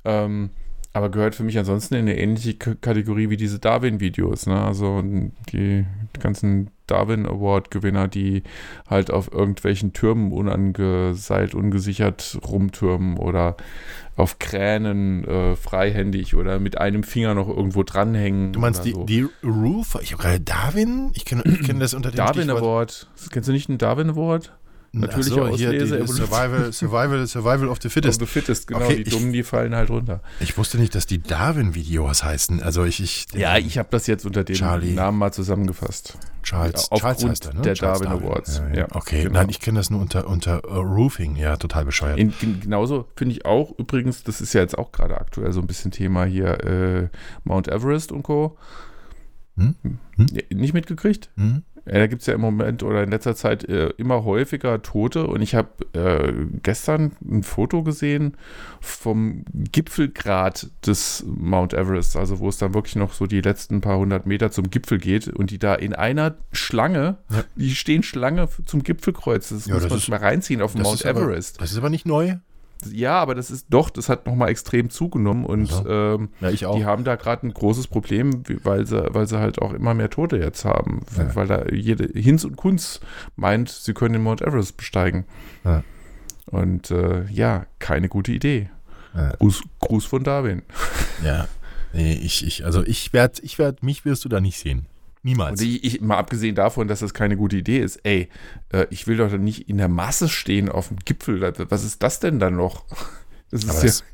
Ähm, 0.05 0.51
aber 0.99 1.11
gehört 1.11 1.37
für 1.37 1.45
mich 1.45 1.57
ansonsten 1.57 1.95
in 1.95 2.01
eine 2.01 2.19
ähnliche 2.19 2.55
Kategorie 2.55 3.31
wie 3.31 3.37
diese 3.37 3.61
Darwin-Videos. 3.61 4.47
Ne? 4.47 4.61
Also 4.61 5.01
die, 5.03 5.87
die 6.17 6.21
ganzen 6.21 6.71
Darwin 6.89 7.25
Award-Gewinner, 7.25 8.09
die 8.09 8.43
halt 8.91 9.13
auf 9.13 9.33
irgendwelchen 9.33 9.93
Türmen 9.93 10.33
unangeseilt, 10.33 11.55
ungesichert 11.55 12.41
rumtürmen 12.45 13.17
oder 13.17 13.57
auf 14.17 14.41
Kränen 14.41 15.23
äh, 15.25 15.55
freihändig 15.55 16.35
oder 16.35 16.59
mit 16.59 16.79
einem 16.79 17.05
Finger 17.05 17.35
noch 17.35 17.49
irgendwo 17.49 17.85
dranhängen. 17.85 18.53
Du 18.53 18.59
meinst 18.59 18.85
die, 18.85 18.91
so. 18.91 19.05
die 19.05 19.29
Roof? 19.45 19.97
Ich 20.03 20.13
habe 20.13 20.23
gerade 20.23 20.41
Darwin? 20.41 21.13
Ich 21.15 21.25
kenne 21.25 21.45
kenn 21.65 21.79
das 21.79 21.95
unter 21.95 22.11
dem 22.11 22.17
Darwin 22.17 22.43
Stichwort. 22.43 22.61
Award. 22.61 23.09
Kennst 23.31 23.49
du 23.49 23.53
nicht 23.53 23.69
einen 23.69 23.79
Darwin 23.79 24.11
Award? 24.11 24.53
Natürliche 24.93 25.35
so, 25.35 25.43
Auslese, 25.43 26.07
Survival, 26.07 26.73
Survival, 26.73 27.27
Survival 27.27 27.69
of 27.69 27.79
the 27.83 27.89
Fittest. 27.89 28.23
Of 28.23 28.29
the 28.29 28.33
Fittest, 28.33 28.67
genau. 28.67 28.85
Okay, 28.85 29.05
die 29.05 29.11
Dummen, 29.11 29.33
die 29.33 29.43
fallen 29.43 29.75
halt 29.75 29.91
runter. 29.91 30.23
Ich 30.41 30.57
wusste 30.57 30.79
nicht, 30.79 30.95
dass 30.95 31.07
die 31.07 31.23
Darwin-Videos 31.23 32.25
heißen. 32.25 32.63
Also 32.63 32.85
ich, 32.85 33.01
ich 33.01 33.27
ja, 33.35 33.59
ich 33.59 33.77
habe 33.77 33.89
das 33.91 34.07
jetzt 34.07 34.25
unter 34.25 34.45
dem 34.45 34.57
Charlie. 34.57 34.93
Namen 34.93 35.19
mal 35.19 35.33
zusammengefasst. 35.33 36.17
Charles, 36.43 36.89
ja, 36.91 36.97
Charles 36.97 37.25
heißt 37.25 37.47
er, 37.47 37.55
ne? 37.55 37.61
Der 37.63 37.75
Charles 37.75 38.01
Darwin, 38.01 38.19
Darwin 38.19 38.31
Awards. 38.31 38.63
Ja, 38.73 38.79
ja. 38.79 38.87
Okay, 38.93 39.25
genau. 39.25 39.41
nein, 39.41 39.51
ich 39.51 39.61
kenne 39.61 39.79
das 39.79 39.91
nur 39.91 40.01
unter, 40.01 40.27
unter 40.27 40.65
uh, 40.65 40.81
Roofing. 40.81 41.37
Ja, 41.37 41.57
total 41.57 41.85
bescheuert. 41.85 42.19
In, 42.19 42.33
genauso 42.61 43.07
finde 43.15 43.35
ich 43.35 43.45
auch, 43.45 43.79
übrigens, 43.79 44.23
das 44.23 44.41
ist 44.41 44.55
ja 44.55 44.63
jetzt 44.63 44.79
auch 44.79 44.93
gerade 44.93 45.19
aktuell 45.21 45.53
so 45.53 45.61
ein 45.61 45.67
bisschen 45.67 45.91
Thema 45.91 46.25
hier, 46.25 46.65
äh, 46.65 47.09
Mount 47.45 47.69
Everest 47.69 48.13
und 48.13 48.23
Co. 48.23 48.57
Hm? 49.59 49.75
Hm? 49.83 50.27
Nicht 50.51 50.73
mitgekriegt? 50.73 51.31
Hm? 51.37 51.65
Ja, 51.91 51.99
da 51.99 52.07
gibt 52.07 52.21
es 52.21 52.27
ja 52.27 52.35
im 52.35 52.41
Moment 52.41 52.83
oder 52.83 53.03
in 53.03 53.11
letzter 53.11 53.35
Zeit 53.35 53.65
äh, 53.65 53.89
immer 53.97 54.25
häufiger 54.25 54.83
Tote 54.83 55.27
und 55.27 55.41
ich 55.41 55.55
habe 55.55 55.69
äh, 55.95 56.33
gestern 56.63 57.13
ein 57.27 57.43
Foto 57.43 57.83
gesehen 57.83 58.37
vom 58.81 59.45
Gipfelgrad 59.55 60.69
des 60.87 61.25
Mount 61.27 61.73
Everest, 61.73 62.17
also 62.17 62.39
wo 62.41 62.49
es 62.49 62.59
dann 62.59 62.75
wirklich 62.75 62.97
noch 62.97 63.13
so 63.13 63.27
die 63.27 63.41
letzten 63.41 63.81
paar 63.81 63.99
hundert 63.99 64.27
Meter 64.27 64.51
zum 64.51 64.71
Gipfel 64.71 64.99
geht 64.99 65.29
und 65.29 65.51
die 65.51 65.59
da 65.59 65.75
in 65.75 65.95
einer 65.95 66.37
Schlange, 66.53 67.19
ja. 67.31 67.45
die 67.57 67.75
stehen 67.75 68.03
Schlange 68.03 68.49
zum 68.67 68.83
Gipfelkreuz, 68.83 69.49
das 69.49 69.67
ja, 69.67 69.75
muss 69.75 69.85
das 69.85 69.91
man 69.91 69.99
ist, 69.99 70.09
mal 70.09 70.17
reinziehen 70.19 70.61
auf 70.61 70.75
Mount 70.75 71.05
Everest. 71.05 71.57
Aber, 71.57 71.65
das 71.65 71.73
ist 71.73 71.79
aber 71.79 71.91
nicht 71.91 72.07
neu. 72.07 72.37
Ja, 72.91 73.19
aber 73.21 73.35
das 73.35 73.51
ist 73.51 73.67
doch, 73.71 73.91
das 73.91 74.09
hat 74.09 74.27
nochmal 74.27 74.51
extrem 74.51 74.91
zugenommen 74.91 75.45
und 75.45 75.71
ja. 75.71 76.15
Ähm, 76.15 76.29
ja, 76.41 76.51
die 76.51 76.85
haben 76.85 77.05
da 77.05 77.17
gerade 77.17 77.47
ein 77.47 77.53
großes 77.53 77.89
Problem, 77.89 78.43
weil 78.63 78.87
sie, 78.87 79.03
weil 79.15 79.27
sie 79.27 79.39
halt 79.39 79.61
auch 79.61 79.73
immer 79.73 79.95
mehr 79.95 80.11
Tote 80.11 80.37
jetzt 80.37 80.65
haben, 80.65 81.03
ja. 81.17 81.35
weil 81.35 81.47
da 81.47 81.67
jede 81.67 82.07
Hinz 82.19 82.45
und 82.45 82.57
Kunz 82.57 83.01
meint, 83.37 83.69
sie 83.69 83.95
können 83.95 84.13
den 84.15 84.23
Mount 84.23 84.43
Everest 84.43 84.77
besteigen. 84.77 85.25
Und 86.47 86.91
äh, 86.91 87.25
ja, 87.31 87.67
keine 87.79 88.09
gute 88.09 88.33
Idee. 88.33 88.71
Gruß, 89.39 89.63
Gruß 89.81 90.05
von 90.05 90.25
Darwin. 90.25 90.63
Ja, 91.25 91.49
nee, 91.93 92.15
ich, 92.15 92.47
ich, 92.47 92.65
also 92.65 92.85
ich 92.85 93.13
werde, 93.13 93.43
ich 93.43 93.59
werde, 93.59 93.85
mich 93.85 94.05
wirst 94.05 94.25
du 94.25 94.29
da 94.29 94.41
nicht 94.41 94.59
sehen. 94.59 94.87
Niemals. 95.23 95.61
Ich, 95.61 95.85
ich, 95.85 96.01
mal 96.01 96.17
abgesehen 96.17 96.55
davon, 96.55 96.89
dass 96.89 97.01
das 97.01 97.15
keine 97.15 97.37
gute 97.37 97.57
Idee 97.57 97.81
ist, 97.81 97.97
ey, 98.05 98.29
äh, 98.73 98.87
ich 98.91 99.07
will 99.07 99.17
doch 99.17 99.31
nicht 99.37 99.69
in 99.69 99.79
der 99.79 99.89
Masse 99.89 100.29
stehen 100.29 100.69
auf 100.69 100.89
dem 100.89 100.99
Gipfel. 100.99 101.41
Was 101.69 101.85
ist 101.85 102.03
das 102.03 102.21
denn 102.21 102.39
dann 102.39 102.57
noch? 102.57 102.85
Das 103.51 103.65
ist 103.65 104.01
ja, 104.01 104.07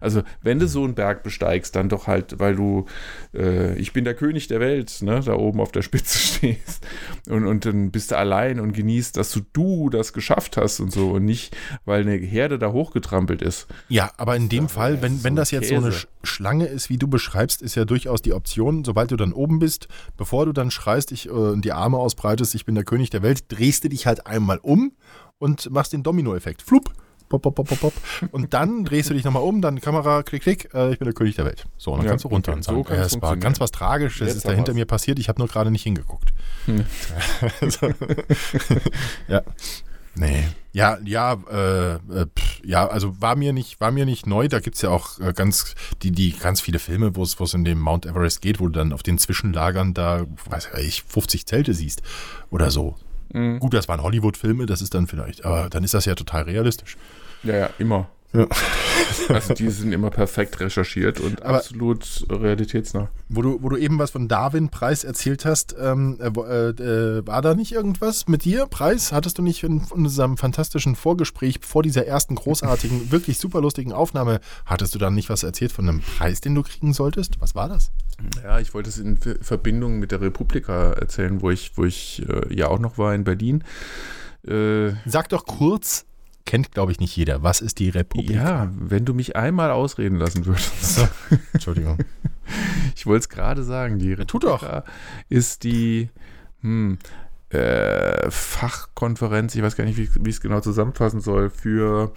also, 0.00 0.22
wenn 0.42 0.58
du 0.58 0.68
so 0.68 0.84
einen 0.84 0.94
Berg 0.94 1.22
besteigst, 1.22 1.74
dann 1.76 1.88
doch 1.88 2.06
halt, 2.06 2.38
weil 2.38 2.56
du, 2.56 2.86
äh, 3.34 3.76
ich 3.78 3.92
bin 3.92 4.04
der 4.04 4.14
König 4.14 4.46
der 4.48 4.60
Welt, 4.60 4.98
ne, 5.02 5.20
da 5.24 5.34
oben 5.34 5.60
auf 5.60 5.72
der 5.72 5.82
Spitze 5.82 6.18
stehst. 6.18 6.86
Und, 7.28 7.46
und 7.46 7.64
dann 7.64 7.90
bist 7.90 8.10
du 8.10 8.16
allein 8.16 8.60
und 8.60 8.72
genießt, 8.72 9.16
dass 9.16 9.32
du, 9.32 9.40
du 9.52 9.90
das 9.90 10.12
geschafft 10.12 10.56
hast 10.56 10.80
und 10.80 10.92
so 10.92 11.12
und 11.12 11.24
nicht, 11.24 11.56
weil 11.84 12.02
eine 12.02 12.16
Herde 12.16 12.58
da 12.58 12.72
hochgetrampelt 12.72 13.42
ist. 13.42 13.66
Ja, 13.88 14.10
aber 14.16 14.36
in 14.36 14.48
dem 14.48 14.64
ja, 14.64 14.68
Fall, 14.68 15.02
wenn, 15.02 15.24
wenn 15.24 15.36
das 15.36 15.50
jetzt 15.50 15.68
Käse. 15.68 15.80
so 15.80 15.86
eine 15.86 15.96
Schlange 16.22 16.66
ist, 16.66 16.90
wie 16.90 16.98
du 16.98 17.08
beschreibst, 17.08 17.62
ist 17.62 17.74
ja 17.74 17.84
durchaus 17.84 18.22
die 18.22 18.32
Option, 18.32 18.84
sobald 18.84 19.10
du 19.10 19.16
dann 19.16 19.32
oben 19.32 19.58
bist, 19.58 19.88
bevor 20.16 20.46
du 20.46 20.52
dann 20.52 20.70
schreist, 20.70 21.12
ich 21.12 21.28
äh, 21.28 21.56
die 21.56 21.72
Arme 21.72 21.98
ausbreitest, 21.98 22.54
ich 22.54 22.64
bin 22.64 22.74
der 22.74 22.84
König 22.84 23.10
der 23.10 23.22
Welt, 23.22 23.44
drehst 23.48 23.84
du 23.84 23.88
dich 23.88 24.06
halt 24.06 24.26
einmal 24.26 24.58
um 24.58 24.92
und 25.38 25.70
machst 25.70 25.92
den 25.92 26.02
Domino-Effekt. 26.02 26.62
Flupp 26.62 26.92
pop, 27.28 27.42
pop, 27.42 27.54
pop, 27.54 27.68
pop, 27.68 27.80
pop. 27.80 27.92
Und 28.32 28.54
dann 28.54 28.84
drehst 28.84 29.10
du 29.10 29.14
dich 29.14 29.24
nochmal 29.24 29.42
um, 29.42 29.60
dann 29.60 29.80
Kamera, 29.80 30.22
klick, 30.22 30.42
klick, 30.42 30.74
äh, 30.74 30.92
ich 30.92 30.98
bin 30.98 31.06
der 31.06 31.14
König 31.14 31.36
der 31.36 31.44
Welt. 31.44 31.66
So, 31.76 31.92
und 31.92 31.98
dann 31.98 32.06
ja, 32.06 32.10
kannst 32.12 32.24
du 32.24 32.28
runter 32.28 32.52
und 32.52 32.64
sagen, 32.64 32.84
so 32.84 32.90
äh, 32.92 32.96
es 32.98 33.20
war 33.20 33.36
ganz 33.36 33.60
was 33.60 33.70
Tragisches, 33.70 34.30
es 34.30 34.36
ist 34.36 34.48
da 34.48 34.52
hinter 34.52 34.74
mir 34.74 34.86
passiert, 34.86 35.18
ich 35.18 35.28
habe 35.28 35.38
nur 35.40 35.48
gerade 35.48 35.70
nicht 35.70 35.82
hingeguckt. 35.82 36.32
Hm. 36.66 36.84
ja. 39.28 39.42
Nee. 40.18 40.44
Ja, 40.72 40.98
ja, 41.04 41.34
äh, 41.50 41.94
äh, 41.94 42.26
pff, 42.26 42.60
ja, 42.64 42.86
also 42.86 43.20
war 43.20 43.36
mir 43.36 43.52
nicht, 43.52 43.80
war 43.80 43.90
mir 43.90 44.04
nicht 44.04 44.26
neu. 44.26 44.48
Da 44.48 44.60
gibt 44.60 44.76
es 44.76 44.82
ja 44.82 44.90
auch 44.90 45.18
äh, 45.20 45.32
ganz, 45.32 45.74
die, 46.02 46.12
die 46.12 46.36
ganz 46.36 46.60
viele 46.60 46.78
Filme, 46.78 47.16
wo 47.16 47.22
es 47.22 47.54
in 47.54 47.64
dem 47.64 47.80
Mount 47.80 48.04
Everest 48.04 48.42
geht, 48.42 48.60
wo 48.60 48.66
du 48.66 48.72
dann 48.72 48.92
auf 48.92 49.02
den 49.02 49.18
Zwischenlagern 49.18 49.94
da, 49.94 50.26
weiß 50.46 50.70
ich, 50.80 51.04
50 51.04 51.46
Zelte 51.46 51.74
siehst 51.74 52.02
oder 52.50 52.70
so. 52.70 52.96
Mhm. 53.32 53.58
Gut, 53.58 53.74
das 53.74 53.88
waren 53.88 54.02
Hollywood-Filme, 54.02 54.66
das 54.66 54.82
ist 54.82 54.94
dann 54.94 55.06
vielleicht, 55.06 55.44
aber 55.44 55.68
dann 55.68 55.84
ist 55.84 55.94
das 55.94 56.04
ja 56.04 56.14
total 56.14 56.44
realistisch. 56.44 56.96
Ja, 57.42 57.56
ja, 57.56 57.70
immer. 57.78 58.08
Ja. 58.32 58.46
Also 59.28 59.52
die 59.54 59.68
sind 59.68 59.92
immer 59.92 60.10
perfekt 60.10 60.58
recherchiert 60.60 61.20
und 61.20 61.42
Aber 61.42 61.58
absolut 61.58 62.26
realitätsnah. 62.30 63.08
Wo 63.28 63.42
du, 63.42 63.62
wo 63.62 63.68
du 63.68 63.76
eben 63.76 63.98
was 63.98 64.12
von 64.12 64.26
Darwin-Preis 64.26 65.04
erzählt 65.04 65.44
hast, 65.44 65.76
ähm, 65.78 66.18
äh, 66.20 66.28
äh, 66.28 67.26
war 67.26 67.42
da 67.42 67.54
nicht 67.54 67.72
irgendwas 67.72 68.26
mit 68.26 68.44
dir? 68.44 68.66
Preis? 68.66 69.12
Hattest 69.12 69.38
du 69.38 69.42
nicht 69.42 69.62
in 69.64 69.82
unserem 69.90 70.36
fantastischen 70.38 70.96
Vorgespräch 70.96 71.60
vor 71.62 71.82
dieser 71.82 72.06
ersten 72.06 72.36
großartigen, 72.36 73.10
wirklich 73.10 73.38
super 73.38 73.60
lustigen 73.60 73.92
Aufnahme, 73.92 74.40
hattest 74.64 74.94
du 74.94 74.98
dann 74.98 75.14
nicht 75.14 75.28
was 75.28 75.42
erzählt 75.42 75.72
von 75.72 75.88
einem 75.88 76.00
Preis, 76.00 76.40
den 76.40 76.54
du 76.54 76.62
kriegen 76.62 76.94
solltest? 76.94 77.40
Was 77.40 77.54
war 77.54 77.68
das? 77.68 77.90
Ja, 78.42 78.58
ich 78.58 78.72
wollte 78.72 78.88
es 78.88 78.98
in 78.98 79.16
Verbindung 79.16 79.98
mit 79.98 80.10
der 80.10 80.20
Republika 80.20 80.92
erzählen, 80.92 81.42
wo 81.42 81.50
ich, 81.50 81.72
wo 81.76 81.84
ich 81.84 82.24
äh, 82.28 82.54
ja 82.54 82.68
auch 82.68 82.78
noch 82.78 82.98
war 82.98 83.14
in 83.14 83.24
Berlin 83.24 83.62
Äh, 84.46 84.92
Sag 85.04 85.28
doch 85.28 85.44
kurz, 85.44 86.06
kennt 86.48 86.72
glaube 86.72 86.92
ich 86.92 86.98
nicht 86.98 87.14
jeder, 87.14 87.42
was 87.42 87.60
ist 87.60 87.78
die 87.78 87.90
Republik? 87.90 88.30
ja, 88.30 88.72
wenn 88.74 89.04
du 89.04 89.12
mich 89.12 89.36
einmal 89.36 89.70
ausreden 89.70 90.16
lassen 90.16 90.46
würdest. 90.46 90.82
So. 90.82 91.08
Entschuldigung. 91.52 91.98
Ich 92.96 93.04
wollte 93.04 93.20
es 93.20 93.28
gerade 93.28 93.62
sagen, 93.62 93.98
die 93.98 94.16
tut 94.16 94.44
doch. 94.44 94.62
Republika 94.62 94.84
ist 95.28 95.62
die 95.62 96.08
hm, 96.62 96.98
äh, 97.50 98.30
Fachkonferenz, 98.30 99.54
ich 99.54 99.62
weiß 99.62 99.76
gar 99.76 99.84
nicht, 99.84 99.98
wie, 99.98 100.08
wie 100.24 100.30
ich 100.30 100.36
es 100.36 100.40
genau 100.40 100.60
zusammenfassen 100.60 101.20
soll, 101.20 101.50
für 101.50 102.10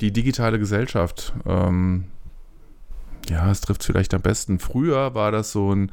die 0.00 0.12
digitale 0.12 0.58
Gesellschaft. 0.58 1.32
Ähm, 1.46 2.06
ja, 3.30 3.48
es 3.50 3.60
trifft 3.60 3.84
vielleicht 3.84 4.12
am 4.12 4.20
besten. 4.20 4.58
Früher 4.58 5.14
war 5.14 5.30
das 5.30 5.52
so 5.52 5.72
ein, 5.72 5.92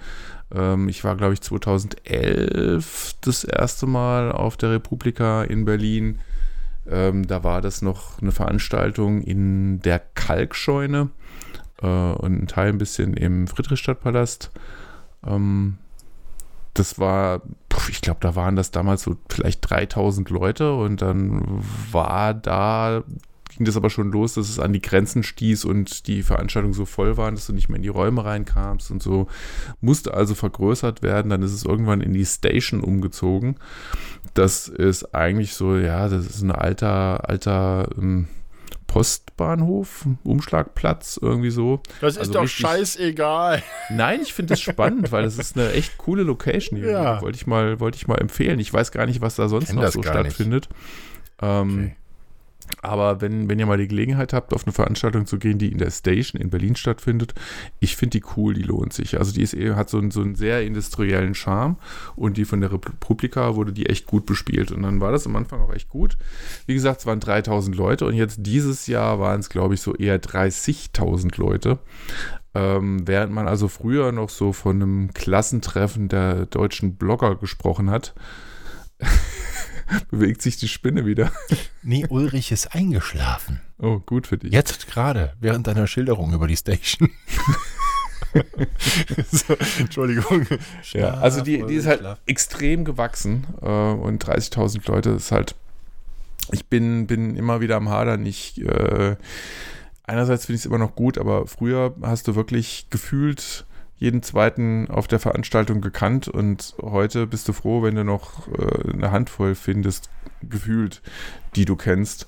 ähm, 0.51 0.89
ich 0.89 1.03
war 1.03 1.15
glaube 1.15 1.36
ich 1.36 1.41
2011 1.41 3.17
das 3.21 3.43
erste 3.43 3.86
Mal 3.86 4.31
auf 4.31 4.57
der 4.57 4.71
Republika 4.71 5.43
in 5.43 5.63
Berlin. 5.63 6.19
Ähm, 6.89 7.27
da 7.27 7.43
war 7.43 7.61
das 7.61 7.81
noch 7.81 8.21
eine 8.21 8.31
Veranstaltung 8.31 9.21
in 9.21 9.79
der 9.81 9.99
Kalkscheune 9.99 11.09
äh, 11.81 11.88
und 11.88 12.43
ein 12.43 12.47
Teil 12.47 12.69
ein 12.69 12.77
bisschen 12.77 13.15
im 13.15 13.47
Friedrichstadtpalast. 13.47 14.51
Ähm, 15.25 15.77
das 16.73 16.99
war, 16.99 17.41
ich 17.89 18.01
glaube, 18.01 18.19
da 18.21 18.36
waren 18.36 18.55
das 18.55 18.69
damals 18.69 19.03
so 19.03 19.15
vielleicht 19.29 19.69
3000 19.69 20.29
Leute 20.29 20.73
und 20.73 21.01
dann 21.01 21.63
war 21.91 22.33
da, 22.33 23.03
ging 23.56 23.66
das 23.66 23.78
aber 23.78 23.89
schon 23.89 24.12
los, 24.12 24.34
dass 24.36 24.49
es 24.49 24.60
an 24.60 24.74
die 24.74 24.82
Grenzen 24.82 25.24
stieß 25.24 25.66
und 25.66 26.08
die 26.08 26.24
Veranstaltungen 26.24 26.74
so 26.74 26.86
voll 26.86 27.18
waren, 27.18 27.36
dass 27.36 27.47
du 27.47 27.53
nicht 27.53 27.70
mehr 27.70 27.78
in 27.78 27.84
die 27.84 27.88
Räume 27.89 28.24
reinkamst 28.26 28.91
und 28.91 29.01
so. 29.01 29.28
Musste 29.82 30.14
also 30.14 30.36
vergrößert 30.36 31.01
werden, 31.01 31.30
dann 31.30 31.41
ist 31.41 31.53
es 31.53 31.64
irgendwann 31.66 32.01
in 32.01 32.14
die 32.14 32.26
Station 32.26 32.82
umgezogen. 32.82 33.56
Das 34.34 34.68
ist 34.68 35.16
eigentlich 35.16 35.53
so, 35.53 35.78
ja, 35.78 36.10
das 36.10 36.26
ist 36.26 36.41
ein 36.41 36.51
alter, 36.51 37.30
alter 37.30 37.88
ähm, 37.97 38.28
Postbahnhof, 38.88 40.06
Umschlagplatz, 40.24 41.20
irgendwie 41.22 41.49
so. 41.49 41.82
Das 42.01 42.14
ist 42.14 42.20
Also 42.20 42.34
doch 42.34 42.41
richtig- 42.43 42.66
scheißegal. 42.66 43.62
Nein, 43.89 44.22
ich 44.22 44.34
finde 44.34 44.53
das 44.53 44.62
spannend, 44.62 45.12
weil 45.12 45.24
das 45.24 45.38
ist 45.38 45.58
eine 45.58 45.72
echt 45.74 45.97
coole 45.97 46.24
Location 46.24 46.80
hier. 46.80 46.91
Ja. 46.91 47.22
Wollte 47.22 47.36
ich 47.38 47.45
mal, 47.45 47.80
wollte 47.80 47.97
ich 47.97 48.08
mal 48.08 48.16
empfehlen. 48.20 48.58
Ich 48.60 48.74
weiß 48.74 48.91
gar 48.91 49.06
nicht, 49.06 49.22
was 49.22 49.36
da 49.36 49.47
sonst 49.49 49.74
noch 49.74 49.88
so 49.89 50.01
stattfindet. 50.01 50.70
Ähm, 51.41 51.74
Okay. 51.86 51.95
Aber 52.82 53.22
wenn, 53.22 53.49
wenn 53.49 53.57
ihr 53.59 53.66
mal 53.66 53.78
die 53.78 53.88
Gelegenheit 53.88 54.34
habt, 54.34 54.53
auf 54.53 54.66
eine 54.66 54.74
Veranstaltung 54.74 55.26
zu 55.26 55.38
gehen, 55.39 55.57
die 55.57 55.72
in 55.72 55.78
der 55.78 55.89
Station 55.91 56.39
in 56.41 56.49
Berlin 56.49 56.76
stattfindet, 56.76 57.34
ich 57.80 57.95
finde 57.95 58.20
die 58.20 58.26
cool, 58.36 58.53
die 58.53 58.61
lohnt 58.63 58.93
sich. 58.93 59.18
Also 59.18 59.32
die 59.34 59.41
ist, 59.41 59.53
eh- 59.53 59.74
hat 59.74 59.89
so 59.89 59.97
einen, 59.97 60.11
so 60.11 60.22
einen 60.22 60.36
sehr 60.36 60.63
industriellen 60.63 61.34
Charme 61.36 61.78
und 62.16 62.38
die 62.38 62.45
von 62.45 62.61
der 62.61 62.72
Republika 62.72 63.55
wurde 63.55 63.74
die 63.74 63.88
echt 63.88 64.05
gut 64.05 64.26
bespielt. 64.26 64.72
Und 64.72 64.84
dann 64.84 65.01
war 65.01 65.11
das 65.11 65.26
am 65.26 65.36
Anfang 65.36 65.61
auch 65.61 65.74
echt 65.74 65.89
gut. 65.89 66.18
Wie 66.68 66.74
gesagt, 66.74 66.99
es 67.01 67.05
waren 67.05 67.20
3000 67.20 67.76
Leute 67.76 68.05
und 68.05 68.13
jetzt 68.13 68.39
dieses 68.41 68.88
Jahr 68.88 69.20
waren 69.20 69.39
es, 69.39 69.49
glaube 69.49 69.74
ich, 69.74 69.82
so 69.82 69.95
eher 69.95 70.22
30.000 70.22 71.39
Leute. 71.39 71.80
Ähm, 72.53 73.05
während 73.07 73.34
man 73.34 73.47
also 73.47 73.68
früher 73.68 74.11
noch 74.11 74.30
so 74.30 74.53
von 74.53 74.82
einem 74.82 75.13
Klassentreffen 75.13 76.07
der 76.07 76.45
deutschen 76.45 76.95
Blogger 76.95 77.36
gesprochen 77.36 77.89
hat, 77.89 78.13
bewegt 80.09 80.41
sich 80.41 80.57
die 80.57 80.67
Spinne 80.67 81.05
wieder. 81.05 81.31
Nee, 81.83 82.05
Ulrich 82.09 82.51
ist 82.51 82.73
eingeschlafen. 82.73 83.61
Oh, 83.77 83.99
gut 83.99 84.27
für 84.27 84.38
dich. 84.38 84.51
Jetzt 84.51 84.88
gerade, 84.88 85.33
während 85.39 85.67
deiner 85.67 85.88
Schilderung 85.88 86.33
über 86.33 86.47
die 86.47 86.57
Station. 86.57 87.09
so, 89.31 89.55
Entschuldigung. 89.79 90.47
Ja, 90.93 91.15
also 91.15 91.41
die, 91.41 91.57
Schlaf, 91.57 91.67
die 91.67 91.75
ist 91.75 91.86
halt 91.86 91.99
Schlaf. 91.99 92.19
extrem 92.25 92.86
gewachsen 92.86 93.47
äh, 93.61 93.65
und 93.65 94.23
30.000 94.25 94.89
Leute 94.89 95.11
ist 95.11 95.31
halt. 95.31 95.55
Ich 96.51 96.67
bin, 96.67 97.07
bin 97.07 97.36
immer 97.36 97.59
wieder 97.59 97.75
am 97.75 97.89
Hadern. 97.89 98.23
Ich, 98.25 98.61
äh, 98.61 99.15
einerseits 100.03 100.45
finde 100.45 100.57
ich 100.57 100.61
es 100.61 100.65
immer 100.65 100.77
noch 100.77 100.95
gut, 100.95 101.17
aber 101.17 101.47
früher 101.47 101.95
hast 102.01 102.27
du 102.27 102.36
wirklich 102.36 102.88
gefühlt 102.91 103.65
jeden 103.97 104.23
zweiten 104.23 104.89
auf 104.89 105.07
der 105.07 105.19
Veranstaltung 105.19 105.81
gekannt 105.81 106.27
und 106.27 106.75
heute 106.81 107.27
bist 107.27 107.47
du 107.47 107.53
froh, 107.53 107.81
wenn 107.81 107.95
du 107.95 108.03
noch 108.03 108.47
äh, 108.49 108.91
eine 108.91 109.11
Handvoll 109.11 109.55
findest, 109.55 110.09
gefühlt, 110.41 111.01
die 111.55 111.65
du 111.65 111.75
kennst. 111.75 112.27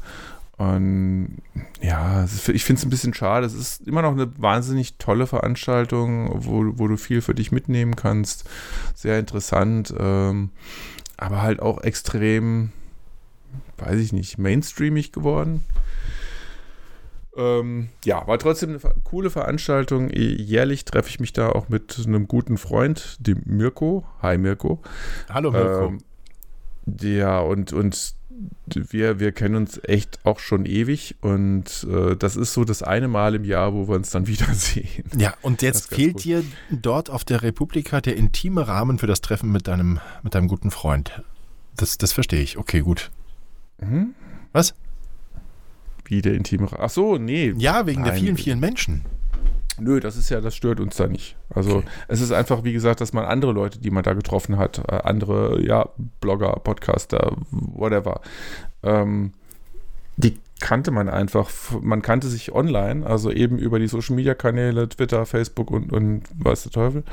Und 0.57 1.37
ja, 1.81 2.25
ich 2.25 2.63
finde 2.63 2.79
es 2.79 2.85
ein 2.85 2.89
bisschen 2.89 3.13
schade. 3.13 3.45
Es 3.45 3.53
ist 3.53 3.87
immer 3.87 4.01
noch 4.01 4.13
eine 4.13 4.31
wahnsinnig 4.39 4.95
tolle 4.97 5.27
Veranstaltung, 5.27 6.31
wo, 6.33 6.79
wo 6.79 6.87
du 6.87 6.97
viel 6.97 7.21
für 7.21 7.35
dich 7.35 7.51
mitnehmen 7.51 7.95
kannst. 7.95 8.49
Sehr 8.95 9.19
interessant, 9.19 9.93
ähm, 9.99 10.49
aber 11.15 11.43
halt 11.43 11.59
auch 11.59 11.83
extrem, 11.83 12.71
weiß 13.77 13.99
ich 13.99 14.13
nicht, 14.13 14.39
mainstreamig 14.39 15.11
geworden. 15.11 15.63
Ähm, 17.37 17.89
ja, 18.03 18.25
war 18.27 18.39
trotzdem 18.39 18.71
eine 18.71 18.79
coole 19.03 19.29
Veranstaltung. 19.29 20.09
Jährlich 20.09 20.85
treffe 20.85 21.09
ich 21.09 21.19
mich 21.19 21.33
da 21.33 21.49
auch 21.49 21.69
mit 21.69 22.01
einem 22.05 22.27
guten 22.27 22.57
Freund, 22.57 23.17
dem 23.19 23.43
Mirko. 23.45 24.05
Hi 24.21 24.37
Mirko. 24.37 24.81
Hallo 25.29 25.51
Mirko. 25.51 25.87
Ähm, 25.87 25.99
ja, 26.99 27.39
und, 27.39 27.73
und 27.73 28.15
wir, 28.73 29.19
wir 29.19 29.31
kennen 29.31 29.55
uns 29.55 29.79
echt 29.83 30.19
auch 30.25 30.39
schon 30.39 30.65
ewig 30.65 31.15
und 31.21 31.87
äh, 31.89 32.15
das 32.15 32.35
ist 32.35 32.53
so 32.53 32.63
das 32.63 32.83
eine 32.83 33.07
Mal 33.07 33.35
im 33.35 33.43
Jahr, 33.43 33.73
wo 33.73 33.87
wir 33.87 33.95
uns 33.95 34.09
dann 34.09 34.27
wiedersehen. 34.27 35.05
ja, 35.17 35.33
und 35.41 35.61
jetzt 35.61 35.93
fehlt 35.93 36.13
gut. 36.13 36.23
dir 36.23 36.43
dort 36.71 37.09
auf 37.09 37.23
der 37.23 37.43
Republika 37.43 38.01
der 38.01 38.15
intime 38.15 38.67
Rahmen 38.67 38.99
für 38.99 39.07
das 39.07 39.21
Treffen 39.21 39.51
mit 39.51 39.67
deinem, 39.67 39.99
mit 40.23 40.35
deinem 40.35 40.47
guten 40.47 40.71
Freund. 40.71 41.23
Das, 41.75 41.97
das 41.97 42.13
verstehe 42.13 42.41
ich. 42.41 42.57
Okay, 42.57 42.81
gut. 42.81 43.11
Mhm. 43.79 44.15
Was? 44.51 44.73
Wie 46.07 46.21
der 46.21 46.33
intime. 46.33 46.67
Ach 46.77 46.89
so, 46.89 47.17
nee. 47.17 47.53
Ja, 47.57 47.85
wegen 47.85 48.03
der 48.03 48.13
Nein. 48.13 48.21
vielen, 48.21 48.37
vielen 48.37 48.59
Menschen. 48.59 49.03
Nö, 49.79 49.99
das 49.99 50.15
ist 50.17 50.29
ja, 50.29 50.41
das 50.41 50.55
stört 50.55 50.79
uns 50.79 50.95
da 50.95 51.05
nicht. 51.05 51.35
Also 51.49 51.77
Okay. 51.77 51.87
es 52.07 52.21
ist 52.21 52.31
einfach, 52.31 52.63
wie 52.63 52.73
gesagt, 52.73 52.99
dass 52.99 53.13
man 53.13 53.25
andere 53.25 53.51
Leute, 53.51 53.77
die 53.79 53.91
man 53.91 54.03
da 54.03 54.13
getroffen 54.13 54.57
hat, 54.57 54.79
äh, 54.89 54.95
andere, 55.03 55.61
ja, 55.63 55.89
Blogger, 56.19 56.53
Podcaster, 56.63 57.35
whatever, 57.51 58.21
ähm, 58.81 59.33
die 60.15 60.39
kannte 60.59 60.89
man 60.89 61.09
einfach. 61.09 61.51
Man 61.81 62.01
kannte 62.01 62.27
sich 62.27 62.51
online, 62.53 63.05
also 63.05 63.31
eben 63.31 63.59
über 63.59 63.77
die 63.77 63.87
Social 63.87 64.15
Media 64.15 64.33
Kanäle, 64.33 64.89
Twitter, 64.89 65.27
Facebook 65.27 65.69
und, 65.69 65.91
und 65.93 66.23
weiß 66.39 66.63
der 66.63 66.71
Teufel. 66.71 67.03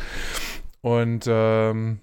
Und 0.81 1.27
ähm, 1.29 1.99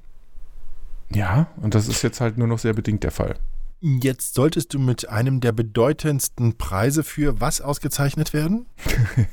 ja, 1.11 1.47
und 1.57 1.73
das 1.73 1.87
ist 1.87 2.03
jetzt 2.03 2.21
halt 2.21 2.37
nur 2.37 2.47
noch 2.47 2.59
sehr 2.59 2.73
bedingt 2.73 3.03
der 3.03 3.11
Fall. 3.11 3.33
Jetzt 3.81 4.35
solltest 4.35 4.73
du 4.75 4.79
mit 4.79 5.09
einem 5.09 5.39
der 5.41 5.51
bedeutendsten 5.53 6.57
Preise 6.57 7.03
für 7.03 7.41
was 7.41 7.61
ausgezeichnet 7.61 8.33
werden? 8.33 8.65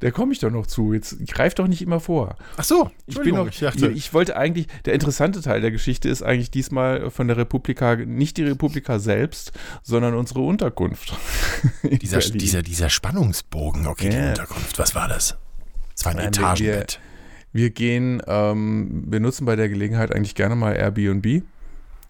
Da 0.00 0.10
komme 0.10 0.32
ich 0.32 0.38
doch 0.40 0.50
noch 0.50 0.66
zu. 0.66 0.92
Jetzt 0.92 1.16
greif 1.28 1.54
doch 1.54 1.66
nicht 1.66 1.80
immer 1.80 1.98
vor. 1.98 2.36
Ach 2.58 2.64
so, 2.64 2.90
Ich 3.06 3.18
bin 3.18 3.34
noch, 3.36 3.48
ich 3.48 3.60
dachte, 3.60 3.88
ich 3.88 4.12
wollte 4.12 4.36
eigentlich, 4.36 4.66
der 4.84 4.92
interessante 4.92 5.40
Teil 5.40 5.62
der 5.62 5.70
Geschichte 5.70 6.10
ist 6.10 6.22
eigentlich 6.22 6.50
diesmal 6.50 7.10
von 7.10 7.26
der 7.28 7.38
Republika, 7.38 7.96
nicht 7.96 8.36
die 8.36 8.42
Republika 8.42 8.98
selbst, 8.98 9.52
sondern 9.82 10.14
unsere 10.14 10.40
Unterkunft. 10.40 11.16
dieser, 11.84 12.18
dieser, 12.18 12.62
dieser 12.62 12.90
Spannungsbogen, 12.90 13.86
okay, 13.86 14.10
die 14.10 14.16
Ja. 14.16 14.28
Unterkunft, 14.30 14.78
was 14.78 14.94
war 14.94 15.08
das? 15.08 15.36
Es 15.96 16.04
war 16.04 16.10
ein 16.12 16.16
Nein, 16.16 16.34
wir- 16.34 16.40
Etagenbett. 16.42 17.00
Wir 17.52 17.70
gehen, 17.70 18.20
ähm, 18.26 19.04
wir 19.06 19.20
nutzen 19.20 19.44
bei 19.46 19.54
der 19.56 19.68
Gelegenheit 19.68 20.12
eigentlich 20.12 20.34
gerne 20.34 20.56
mal 20.56 20.72
Airbnb 20.74 21.44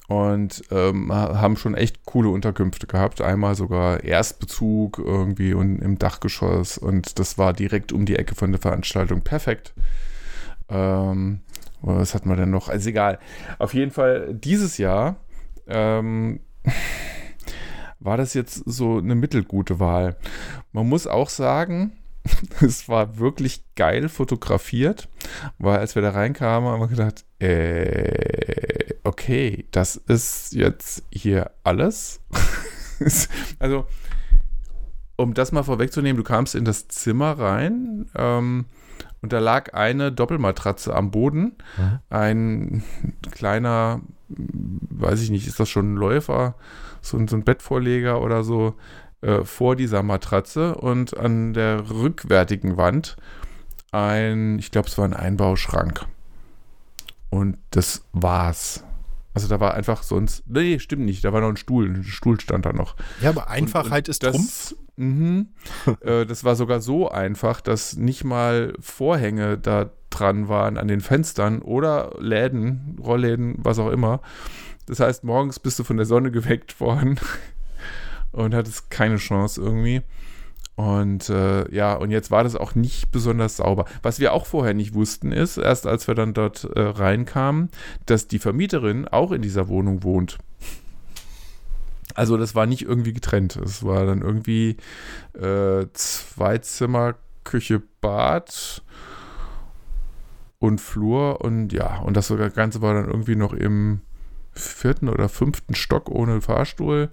und 0.09 0.63
ähm, 0.71 1.13
ha- 1.13 1.41
haben 1.41 1.57
schon 1.57 1.75
echt 1.75 2.05
coole 2.05 2.29
Unterkünfte 2.29 2.87
gehabt. 2.87 3.21
Einmal 3.21 3.55
sogar 3.55 4.05
Erstbezug 4.05 4.99
irgendwie 4.99 5.55
und 5.55 5.79
im 5.81 5.99
Dachgeschoss 5.99 6.77
und 6.79 7.19
das 7.19 7.39
war 7.39 7.53
direkt 7.53 7.93
um 7.93 8.05
die 8.07 8.17
Ecke 8.17 8.35
von 8.35 8.53
der 8.53 8.61
Veranstaltung. 8.61 9.23
Perfekt. 9.23 9.73
Ähm, 10.69 11.41
was 11.81 12.15
hatten 12.15 12.29
wir 12.29 12.37
denn 12.37 12.51
noch? 12.51 12.69
Also 12.69 12.89
egal. 12.91 13.19
Auf 13.59 13.75
jeden 13.75 13.91
Fall 13.91 14.35
dieses 14.35 14.79
Jahr 14.79 15.17
ähm, 15.67 16.41
war 18.01 18.17
das 18.17 18.35
jetzt 18.35 18.63
so 18.67 18.99
eine 18.99 19.15
mittelgute 19.15 19.81
Wahl. 19.81 20.17
Man 20.73 20.89
muss 20.89 21.07
auch 21.07 21.29
sagen, 21.31 21.93
es 22.61 22.89
war 22.89 23.19
wirklich 23.19 23.65
geil 23.77 24.09
fotografiert, 24.09 25.09
weil 25.59 25.79
als 25.79 25.95
wir 25.95 26.03
da 26.03 26.11
reinkamen, 26.11 26.69
haben 26.71 26.81
wir 26.81 26.89
gedacht, 26.89 27.25
äh, 27.39 28.84
okay, 29.05 29.67
das 29.71 29.97
ist 29.97 30.53
jetzt 30.55 31.05
hier 31.13 31.51
alles. 31.63 32.21
also, 33.59 33.87
um 35.17 35.35
das 35.35 35.53
mal 35.53 35.63
vorwegzunehmen, 35.63 36.17
du 36.17 36.25
kamst 36.29 36.55
in 36.55 36.65
das 36.65 36.89
Zimmer 36.89 37.39
rein 37.39 38.07
ähm, 38.17 38.67
und 39.23 39.33
da 39.33 39.39
lag 39.39 39.73
eine 39.75 40.11
Doppelmatratze 40.13 40.95
am 40.95 41.11
Boden. 41.11 41.57
Mhm. 41.77 41.99
Ein 42.11 42.85
kleiner, 43.31 44.01
weiß 44.29 45.23
ich 45.23 45.31
nicht, 45.31 45.47
ist 45.47 45.61
das 45.61 45.69
schon 45.69 45.95
ein 45.95 45.97
Läufer, 45.97 46.57
so, 47.01 47.17
ein- 47.17 47.29
so 47.29 47.37
ein 47.37 47.45
Bettvorleger 47.45 48.21
oder 48.21 48.43
so, 48.43 48.75
äh, 49.21 49.45
vor 49.45 49.77
dieser 49.77 50.03
Matratze 50.03 50.75
und 50.75 51.17
an 51.17 51.53
der 51.55 51.89
rückwärtigen 51.91 52.77
Wand 52.77 53.17
ein, 53.93 54.59
ich 54.59 54.71
glaube, 54.73 54.89
es 54.89 54.99
war 54.99 55.05
ein 55.05 55.15
Einbauschrank. 55.15 56.05
Und 57.31 57.59
das 57.71 58.05
war's. 58.13 58.85
Also 59.35 59.49
da 59.49 59.59
war 59.59 59.75
einfach 59.75 60.05
sonst, 60.05 60.45
nee, 60.47 60.79
stimmt 60.79 61.05
nicht, 61.05 61.25
da 61.25 61.33
war 61.33 61.41
noch 61.41 61.49
ein 61.49 61.57
Stuhl, 61.57 61.91
ein 61.91 62.05
Stuhl 62.05 62.41
stand 62.41 62.65
da 62.65 62.73
noch. 62.73 62.95
Ja, 63.21 63.31
aber 63.31 63.51
Einfachheit 63.51 64.09
und, 64.09 64.09
und 64.09 64.09
ist 64.09 64.23
das, 64.23 64.33
Trumpf. 64.33 64.75
Mh, 64.97 65.45
äh, 66.03 66.25
das 66.25 66.45
war 66.45 66.55
sogar 66.55 66.81
so 66.81 67.11
einfach, 67.11 67.61
dass 67.61 67.97
nicht 67.97 68.23
mal 68.23 68.75
Vorhänge 68.79 69.59
da 69.59 69.91
dran 70.11 70.49
waren 70.49 70.79
an 70.79 70.87
den 70.87 71.01
Fenstern 71.01 71.63
oder 71.63 72.15
Läden, 72.21 72.97
Rollläden, 73.03 73.57
was 73.59 73.81
auch 73.81 73.91
immer. 73.91 74.21
Das 74.87 75.01
heißt, 75.01 75.25
morgens 75.25 75.59
bist 75.59 75.79
du 75.81 75.85
von 75.85 75.97
der 75.97 76.07
Sonne 76.07 76.31
geweckt 76.31 76.79
worden 76.79 77.19
und 78.33 78.55
hattest 78.55 78.91
keine 78.91 79.17
Chance 79.17 79.61
irgendwie. 79.61 80.03
Und 80.77 81.31
äh, 81.31 81.73
ja, 81.73 81.95
und 81.95 82.11
jetzt 82.11 82.31
war 82.31 82.43
das 82.43 82.57
auch 82.57 82.75
nicht 82.75 83.13
besonders 83.13 83.59
sauber. 83.59 83.85
Was 84.03 84.19
wir 84.19 84.33
auch 84.33 84.47
vorher 84.47 84.75
nicht 84.75 84.95
wussten, 84.95 85.31
ist, 85.31 85.57
erst 85.57 85.87
als 85.87 86.09
wir 86.09 86.15
dann 86.15 86.35
dort 86.35 86.65
äh, 86.65 86.81
reinkamen, 86.81 87.71
dass 88.07 88.27
die 88.27 88.41
Vermieterin 88.41 89.07
auch 89.07 89.31
in 89.31 89.43
dieser 89.43 89.69
Wohnung 89.69 90.03
wohnt. 90.03 90.39
Also 92.15 92.37
das 92.37 92.55
war 92.55 92.67
nicht 92.67 92.83
irgendwie 92.83 93.13
getrennt. 93.13 93.57
Es 93.57 93.85
war 93.85 94.05
dann 94.05 94.23
irgendwie 94.23 94.77
äh, 95.35 95.87
zwei 95.93 96.59
Zimmer, 96.59 97.15
Küche, 97.45 97.83
Bad 98.01 98.83
und 100.59 100.81
Flur 100.81 101.41
und 101.41 101.73
ja, 101.73 101.99
und 101.99 102.17
das 102.17 102.33
Ganze 102.55 102.83
war 102.83 102.95
dann 102.95 103.07
irgendwie 103.07 103.37
noch 103.37 103.53
im 103.53 104.01
vierten 104.53 105.09
oder 105.09 105.29
fünften 105.29 105.75
Stock 105.75 106.09
ohne 106.09 106.41
Fahrstuhl 106.41 107.11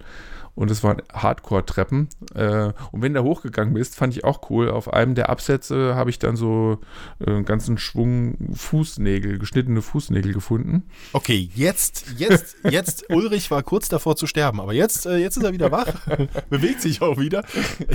und 0.54 0.70
es 0.70 0.84
waren 0.84 1.00
Hardcore-Treppen. 1.12 2.08
Äh, 2.34 2.72
und 2.92 3.02
wenn 3.02 3.14
du 3.14 3.22
hochgegangen 3.22 3.72
bist, 3.74 3.96
fand 3.96 4.14
ich 4.16 4.24
auch 4.24 4.50
cool. 4.50 4.70
Auf 4.70 4.92
einem 4.92 5.14
der 5.14 5.30
Absätze 5.30 5.94
habe 5.94 6.10
ich 6.10 6.18
dann 6.18 6.36
so 6.36 6.78
äh, 7.20 7.30
einen 7.30 7.44
ganzen 7.44 7.78
Schwung 7.78 8.36
Fußnägel, 8.54 9.38
geschnittene 9.38 9.80
Fußnägel 9.80 10.34
gefunden. 10.34 10.84
Okay, 11.14 11.48
jetzt, 11.54 12.04
jetzt, 12.18 12.56
jetzt, 12.68 13.06
Ulrich 13.10 13.50
war 13.50 13.62
kurz 13.62 13.88
davor 13.88 14.16
zu 14.16 14.26
sterben, 14.26 14.60
aber 14.60 14.74
jetzt, 14.74 15.06
äh, 15.06 15.16
jetzt 15.16 15.38
ist 15.38 15.42
er 15.42 15.52
wieder 15.52 15.70
wach, 15.70 16.06
bewegt 16.50 16.82
sich 16.82 17.00
auch 17.00 17.18
wieder. 17.18 17.44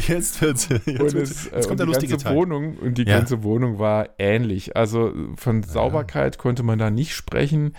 Jetzt, 0.07 0.41
wird, 0.41 0.67
jetzt, 0.69 0.99
und 0.99 1.13
es, 1.13 1.45
jetzt 1.45 1.51
kommt 1.51 1.71
und 1.71 1.79
der 1.79 1.85
lustige 1.85 2.17
Teil. 2.17 2.35
Wohnung, 2.35 2.77
und 2.77 2.97
die 2.97 3.05
ja. 3.05 3.17
ganze 3.17 3.43
Wohnung 3.43 3.77
war 3.77 4.09
ähnlich. 4.17 4.75
Also 4.75 5.13
von 5.35 5.61
Sauberkeit 5.61 6.35
ja. 6.35 6.41
konnte 6.41 6.63
man 6.63 6.79
da 6.79 6.89
nicht 6.89 7.13
sprechen. 7.13 7.75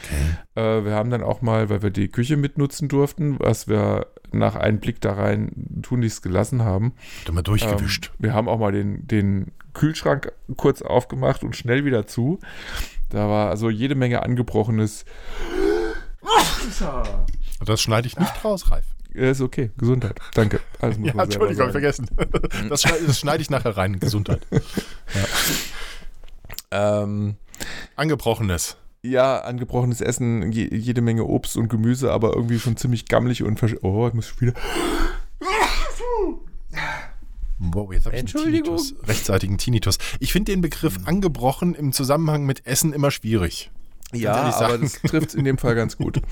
Okay. 0.55 0.79
Äh, 0.79 0.85
wir 0.85 0.93
haben 0.93 1.11
dann 1.11 1.23
auch 1.23 1.43
mal, 1.43 1.69
weil 1.69 1.83
wir 1.83 1.91
die 1.91 2.09
Küche 2.09 2.37
mitnutzen 2.37 2.89
durften, 2.89 3.39
was 3.41 3.69
wir 3.69 4.07
nach 4.33 4.57
einem 4.57 4.81
Blick 4.81 5.01
da 5.01 5.13
rein 5.13 5.81
tunlichst 5.83 6.23
gelassen 6.23 6.63
haben. 6.63 6.93
Dann 7.25 7.35
mal 7.35 7.43
durchgewischt. 7.43 8.11
Ähm, 8.15 8.17
wir 8.19 8.35
haben 8.35 8.49
auch 8.49 8.59
mal 8.59 8.73
den, 8.73 9.07
den 9.07 9.53
Kühlschrank 9.75 10.33
kurz 10.57 10.83
aufgemacht 10.83 11.43
und 11.45 11.57
schnell 11.57 11.85
wieder 11.85 12.07
zu. 12.07 12.39
Da 13.11 13.29
war 13.29 13.51
also 13.51 13.71
jede 13.71 13.95
Menge 13.95 14.23
angebrochenes. 14.23 15.05
Das 17.65 17.81
schneide 17.81 18.07
ich 18.07 18.19
nicht 18.19 18.45
raus, 18.45 18.71
Ralf. 18.71 18.85
Ist 19.15 19.41
okay, 19.41 19.71
Gesundheit. 19.79 20.21
Danke. 20.35 20.61
ja, 20.83 20.89
Entschuldigung, 20.89 21.71
vergessen. 21.71 22.09
Das 22.69 22.83
schneide, 22.83 23.07
das 23.07 23.19
schneide, 23.19 23.43
ich 23.43 23.51
nachher 23.51 23.77
rein, 23.77 23.99
Gesundheit. 23.99 24.47
Ja. 26.71 27.03
Ähm, 27.03 27.37
Angebrochenes 27.97 28.77
ja, 29.03 29.39
angebrochenes 29.41 30.01
Essen, 30.01 30.53
je, 30.53 30.69
jede 30.75 31.01
Menge 31.01 31.25
Obst 31.25 31.57
und 31.57 31.69
Gemüse, 31.69 32.13
aber 32.13 32.35
irgendwie 32.35 32.59
schon 32.59 32.77
ziemlich 32.77 33.07
gammelig 33.07 33.43
und 33.43 33.59
versch 33.59 33.77
Oh, 33.83 34.07
ich 34.09 34.15
muss 34.15 34.41
wieder. 34.41 34.55
Wow, 37.59 37.93
jetzt 37.93 38.07
habe 38.07 38.15
ich 38.15 38.21
Entschuldigung. 38.21 38.77
Tinnitus, 38.77 39.09
rechtzeitigen 39.09 39.59
Tinnitus. 39.59 39.99
Ich 40.21 40.33
finde 40.33 40.53
den 40.53 40.61
Begriff 40.61 40.99
angebrochen 41.07 41.75
im 41.75 41.93
Zusammenhang 41.93 42.47
mit 42.47 42.67
Essen 42.67 42.93
immer 42.93 43.11
schwierig. 43.11 43.71
Ja, 44.13 44.35
aber 44.35 44.79
das 44.79 45.03
trifft 45.03 45.29
es 45.31 45.35
in 45.35 45.45
dem 45.45 45.59
Fall 45.59 45.75
ganz 45.75 45.97
gut. 45.97 46.23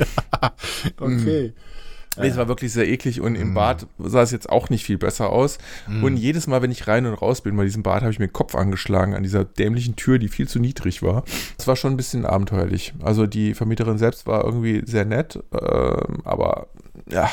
okay. 1.01 1.49
Mm. 1.49 1.86
Nee, 2.17 2.29
es 2.29 2.37
war 2.37 2.49
wirklich 2.49 2.73
sehr 2.73 2.89
eklig 2.89 3.21
und 3.21 3.35
im 3.35 3.53
mm. 3.53 3.55
Bad 3.55 3.87
sah 3.99 4.23
es 4.23 4.31
jetzt 4.31 4.49
auch 4.49 4.71
nicht 4.71 4.85
viel 4.85 4.99
besser 4.99 5.31
aus. 5.31 5.59
Mm. 5.87 6.05
Und 6.05 6.17
jedes 6.17 6.47
Mal, 6.47 6.63
wenn 6.63 6.71
ich 6.71 6.87
rein 6.87 7.07
und 7.07 7.15
raus 7.15 7.41
bin 7.41 7.57
bei 7.57 7.65
diesem 7.65 7.83
Bad, 7.83 8.03
habe 8.03 8.13
ich 8.13 8.19
mir 8.19 8.29
den 8.29 8.33
Kopf 8.33 8.55
angeschlagen 8.55 9.15
an 9.15 9.23
dieser 9.23 9.45
dämlichen 9.45 9.97
Tür, 9.97 10.19
die 10.19 10.29
viel 10.29 10.49
zu 10.49 10.59
niedrig 10.59 11.03
war. 11.03 11.25
Es 11.59 11.67
war 11.67 11.77
schon 11.77 11.93
ein 11.93 11.97
bisschen 11.97 12.25
abenteuerlich. 12.25 12.95
Also 13.03 13.27
die 13.27 13.55
Vermieterin 13.55 13.99
selbst 13.99 14.27
war 14.27 14.45
irgendwie 14.45 14.83
sehr 14.87 15.05
nett, 15.05 15.43
äh, 15.53 16.03
aber 16.25 16.69
ja. 17.09 17.29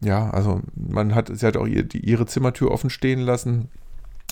Ja, 0.00 0.30
also 0.30 0.60
man 0.74 1.14
hat, 1.14 1.30
sie 1.32 1.44
hat 1.44 1.56
auch 1.56 1.66
ihr, 1.66 1.82
die, 1.82 1.98
ihre 1.98 2.26
Zimmertür 2.26 2.70
offen 2.70 2.90
stehen 2.90 3.20
lassen. 3.20 3.68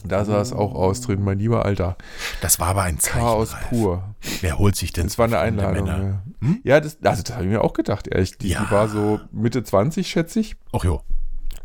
Da 0.05 0.25
sah 0.25 0.41
es 0.41 0.53
auch 0.53 0.75
aus 0.75 1.01
drin, 1.01 1.23
mein 1.23 1.39
lieber 1.39 1.65
Alter. 1.65 1.97
Das 2.41 2.61
war 2.61 2.69
aber 2.69 2.83
ein 2.83 2.99
Zeichen. 2.99 3.21
Chaos 3.21 3.55
Ralf. 3.55 3.69
pur. 3.69 4.15
Wer 4.41 4.59
holt 4.59 4.77
sich 4.77 4.93
denn 4.93 5.07
Das 5.07 5.19
war 5.19 5.27
eine 5.27 5.39
Einladung. 5.39 5.87
Ja, 5.87 6.23
hm? 6.41 6.61
ja 6.65 6.81
das, 6.81 6.99
also 7.03 7.23
das 7.23 7.35
habe 7.35 7.45
ich 7.45 7.51
mir 7.51 7.63
auch 7.63 7.73
gedacht, 7.73 8.07
ehrlich. 8.09 8.39
Die, 8.39 8.49
ja. 8.49 8.65
die, 8.65 8.71
war 8.71 8.89
so 8.89 9.21
Mitte 9.33 9.65
20, 9.65 10.07
schätze 10.07 10.41
ich. 10.41 10.57
Ach 10.73 10.85
jo. 10.85 11.03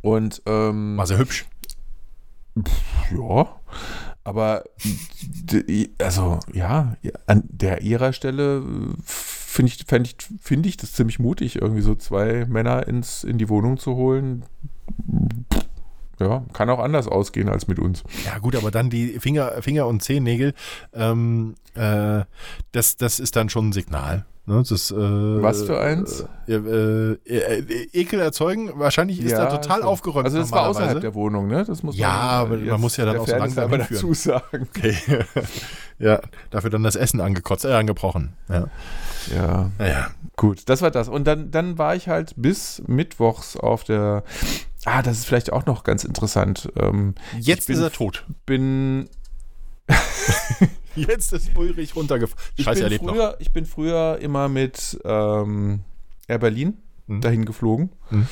Und, 0.02 0.42
ähm, 0.46 0.98
War 0.98 1.08
sehr 1.08 1.20
hübsch. 1.20 1.46
Pff, 2.60 2.82
ja. 3.18 3.48
Aber, 4.24 4.64
also, 6.00 6.40
ja, 6.54 6.96
an 7.26 7.44
der 7.50 7.82
ihrer 7.82 8.14
Stelle 8.14 8.64
finde 9.06 9.72
ich, 9.72 9.92
ich, 9.92 10.16
find 10.42 10.66
ich 10.66 10.78
das 10.78 10.94
ziemlich 10.94 11.20
mutig, 11.20 11.62
irgendwie 11.62 11.82
so 11.82 11.96
zwei 11.96 12.46
Männer 12.46 12.88
ins, 12.88 13.24
in 13.24 13.38
die 13.38 13.50
Wohnung 13.50 13.78
zu 13.78 13.96
holen. 13.96 14.46
Ja, 16.22 16.44
kann 16.54 16.70
auch 16.70 16.78
anders 16.78 17.08
ausgehen 17.08 17.50
als 17.50 17.68
mit 17.68 17.80
uns. 17.80 18.04
Ja, 18.26 18.38
gut, 18.38 18.56
aber 18.56 18.70
dann 18.70 18.92
die 18.92 19.20
Finger, 19.20 19.62
Finger 19.62 19.88
und 19.88 20.04
Zehennägel, 20.04 20.54
ähm, 20.94 21.56
äh, 21.74 22.22
das, 22.72 22.98
das 22.98 23.20
ist 23.20 23.36
dann 23.36 23.50
schon 23.50 23.70
ein 23.70 23.74
Signal. 23.74 24.26
Ne? 24.46 24.64
Das, 24.68 24.92
äh, 24.92 24.96
Was 24.96 25.64
für 25.64 25.80
eins? 25.80 26.26
Äh, 26.48 26.54
äh, 26.54 27.18
äh 27.26 27.88
Ekel 27.94 28.20
erzeugen, 28.20 28.72
wahrscheinlich 28.76 29.20
ist 29.20 29.32
ja, 29.32 29.46
da 29.46 29.58
total 29.58 29.82
so. 29.82 29.88
aufgeräumt. 29.88 30.26
Also 30.26 30.38
das 30.38 30.52
war 30.52 30.68
außerhalb 30.68 31.02
der 31.02 31.16
Wohnung, 31.16 31.48
ne? 31.48 31.64
Das 31.66 31.82
muss 31.82 31.98
ja, 31.98 32.08
man, 32.08 32.18
aber 32.18 32.58
man 32.58 32.82
muss 32.82 32.98
ja 32.98 33.06
dann 33.06 33.18
auch 33.18 33.28
so 33.28 33.36
langsam 33.36 33.72
dazu 33.72 34.14
sagen. 34.14 34.68
Okay. 34.76 34.96
ja, 36.00 36.20
dafür 36.50 36.70
dann 36.70 36.84
das 36.84 36.96
Essen 36.96 37.22
angekotzt, 37.22 37.66
äh, 37.66 37.74
angebrochen. 37.74 38.34
Ja. 38.50 38.68
Ja. 39.34 39.72
Naja. 39.78 40.08
Gut, 40.36 40.68
das 40.70 40.82
war 40.82 40.92
das. 40.92 41.08
Und 41.08 41.26
dann, 41.26 41.52
dann 41.52 41.78
war 41.78 41.96
ich 41.96 42.08
halt 42.08 42.34
bis 42.36 42.82
mittwochs 42.88 43.58
auf 43.58 43.84
der 43.84 44.24
Ah, 44.86 45.02
das 45.02 45.20
ist 45.20 45.26
vielleicht 45.26 45.54
auch 45.54 45.66
noch 45.66 45.84
ganz 45.84 46.04
interessant. 46.04 46.72
Ähm, 46.76 47.16
Jetzt 47.40 47.68
bin, 47.68 47.76
ist 47.76 47.82
er 47.82 47.92
tot. 47.92 48.26
Bin. 48.46 49.10
Jetzt 50.96 51.34
ist 51.34 51.56
Ulrich 51.56 51.96
runtergefallen. 51.96 52.42
Scheiße, 52.60 52.84
er 52.84 52.90
lebt 52.90 53.04
früher, 53.04 53.32
noch. 53.32 53.40
Ich 53.40 53.52
bin 53.52 53.66
früher 53.66 54.18
immer 54.20 54.50
mit 54.50 55.00
ähm, 55.06 55.82
Air 56.28 56.40
Berlin 56.40 56.78
mhm. 57.08 57.22
dahin 57.22 57.46
geflogen. 57.46 57.92
Mhm. 58.10 58.28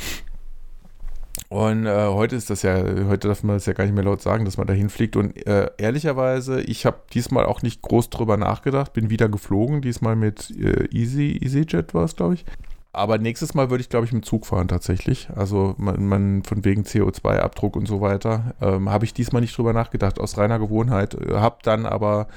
Und 1.49 1.87
äh, 1.87 2.07
heute 2.07 2.35
ist 2.35 2.49
das 2.49 2.61
ja, 2.61 2.75
heute 3.07 3.27
darf 3.27 3.43
man 3.43 3.55
das 3.55 3.65
ja 3.65 3.73
gar 3.73 3.85
nicht 3.85 3.95
mehr 3.95 4.03
laut 4.03 4.21
sagen, 4.21 4.45
dass 4.45 4.57
man 4.57 4.67
dahin 4.67 4.89
fliegt. 4.89 5.15
Und 5.15 5.35
äh, 5.47 5.71
ehrlicherweise, 5.77 6.61
ich 6.61 6.85
habe 6.85 7.01
diesmal 7.13 7.45
auch 7.45 7.61
nicht 7.61 7.81
groß 7.81 8.09
drüber 8.09 8.37
nachgedacht, 8.37 8.93
bin 8.93 9.09
wieder 9.09 9.29
geflogen, 9.29 9.81
diesmal 9.81 10.15
mit 10.15 10.51
äh, 10.51 10.87
Easy, 10.91 11.39
EasyJet 11.41 11.93
war 11.93 12.03
es, 12.03 12.15
glaube 12.15 12.35
ich. 12.35 12.45
Aber 12.91 13.19
nächstes 13.19 13.53
Mal 13.53 13.69
würde 13.69 13.81
ich, 13.81 13.89
glaube 13.89 14.07
ich, 14.07 14.13
mit 14.13 14.25
Zug 14.25 14.47
fahren 14.47 14.67
tatsächlich. 14.67 15.29
Also 15.35 15.75
man, 15.77 16.05
man 16.05 16.43
von 16.43 16.65
wegen 16.65 16.83
CO2-Abdruck 16.83 17.75
und 17.75 17.87
so 17.87 18.01
weiter. 18.01 18.55
Ähm, 18.61 18.89
Habe 18.89 19.05
ich 19.05 19.13
diesmal 19.13 19.41
nicht 19.41 19.55
drüber 19.55 19.73
nachgedacht, 19.73 20.19
aus 20.19 20.37
reiner 20.37 20.57
Gewohnheit. 20.57 21.13
Äh, 21.13 21.35
Habe 21.35 21.57
dann 21.61 21.85
aber 21.85 22.27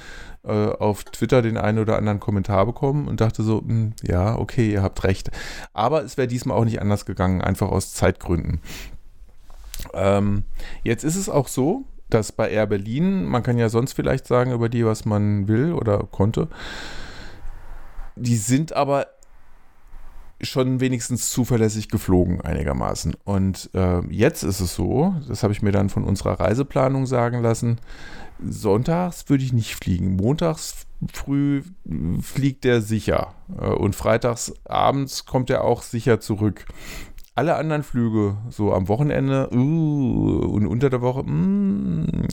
äh, 0.43 0.51
auf 0.51 1.05
Twitter 1.05 1.41
den 1.41 1.57
einen 1.57 1.79
oder 1.79 1.97
anderen 1.97 2.19
Kommentar 2.19 2.67
bekommen 2.67 3.07
und 3.07 3.19
dachte 3.19 3.41
so, 3.41 3.61
mh, 3.61 3.67
hm, 3.67 3.93
ja, 4.03 4.37
okay, 4.37 4.71
ihr 4.71 4.83
habt 4.83 5.03
recht. 5.03 5.31
Aber 5.73 6.03
es 6.03 6.17
wäre 6.17 6.27
diesmal 6.27 6.55
auch 6.57 6.65
nicht 6.65 6.81
anders 6.81 7.05
gegangen, 7.05 7.41
einfach 7.41 7.69
aus 7.69 7.93
Zeitgründen. 7.93 8.61
Ähm, 9.93 10.43
jetzt 10.83 11.03
ist 11.03 11.15
es 11.15 11.29
auch 11.29 11.47
so, 11.47 11.85
dass 12.11 12.31
bei 12.31 12.51
Air 12.51 12.67
Berlin, 12.67 13.25
man 13.25 13.41
kann 13.41 13.57
ja 13.57 13.69
sonst 13.69 13.93
vielleicht 13.93 14.27
sagen 14.27 14.51
über 14.51 14.69
die, 14.69 14.85
was 14.85 15.03
man 15.03 15.47
will 15.47 15.73
oder 15.73 15.97
konnte, 16.11 16.47
die 18.15 18.35
sind 18.35 18.73
aber 18.73 19.07
schon 20.43 20.79
wenigstens 20.79 21.29
zuverlässig 21.29 21.89
geflogen 21.89 22.41
einigermaßen. 22.41 23.15
Und 23.23 23.69
äh, 23.73 24.01
jetzt 24.09 24.43
ist 24.43 24.59
es 24.59 24.75
so, 24.75 25.15
das 25.27 25.43
habe 25.43 25.53
ich 25.53 25.61
mir 25.61 25.71
dann 25.71 25.89
von 25.89 26.03
unserer 26.03 26.39
Reiseplanung 26.39 27.05
sagen 27.05 27.41
lassen, 27.41 27.79
sonntags 28.39 29.29
würde 29.29 29.43
ich 29.43 29.53
nicht 29.53 29.75
fliegen. 29.75 30.15
Montags 30.15 30.85
früh 31.11 31.63
fliegt 32.21 32.65
er 32.65 32.81
sicher. 32.81 33.33
Äh, 33.59 33.67
und 33.67 33.95
freitags 33.95 34.53
abends 34.65 35.25
kommt 35.25 35.49
er 35.49 35.63
auch 35.63 35.81
sicher 35.81 36.19
zurück. 36.19 36.65
Alle 37.35 37.55
anderen 37.55 37.81
Flüge, 37.81 38.37
so 38.51 38.73
am 38.73 38.87
Wochenende 38.87 39.49
uh, 39.51 40.45
und 40.53 40.67
unter 40.67 40.91
der 40.91 41.01
Woche, 41.01 41.23
mm, 41.23 42.27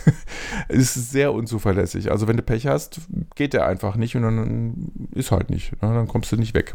ist 0.68 0.94
sehr 0.94 1.34
unzuverlässig. 1.34 2.10
Also 2.10 2.28
wenn 2.28 2.38
du 2.38 2.42
Pech 2.42 2.66
hast, 2.66 3.02
geht 3.34 3.52
der 3.52 3.66
einfach 3.66 3.96
nicht 3.96 4.16
und 4.16 4.22
dann 4.22 4.90
ist 5.12 5.32
halt 5.32 5.50
nicht. 5.50 5.72
Ne? 5.82 5.92
Dann 5.92 6.08
kommst 6.08 6.32
du 6.32 6.36
nicht 6.36 6.54
weg. 6.54 6.74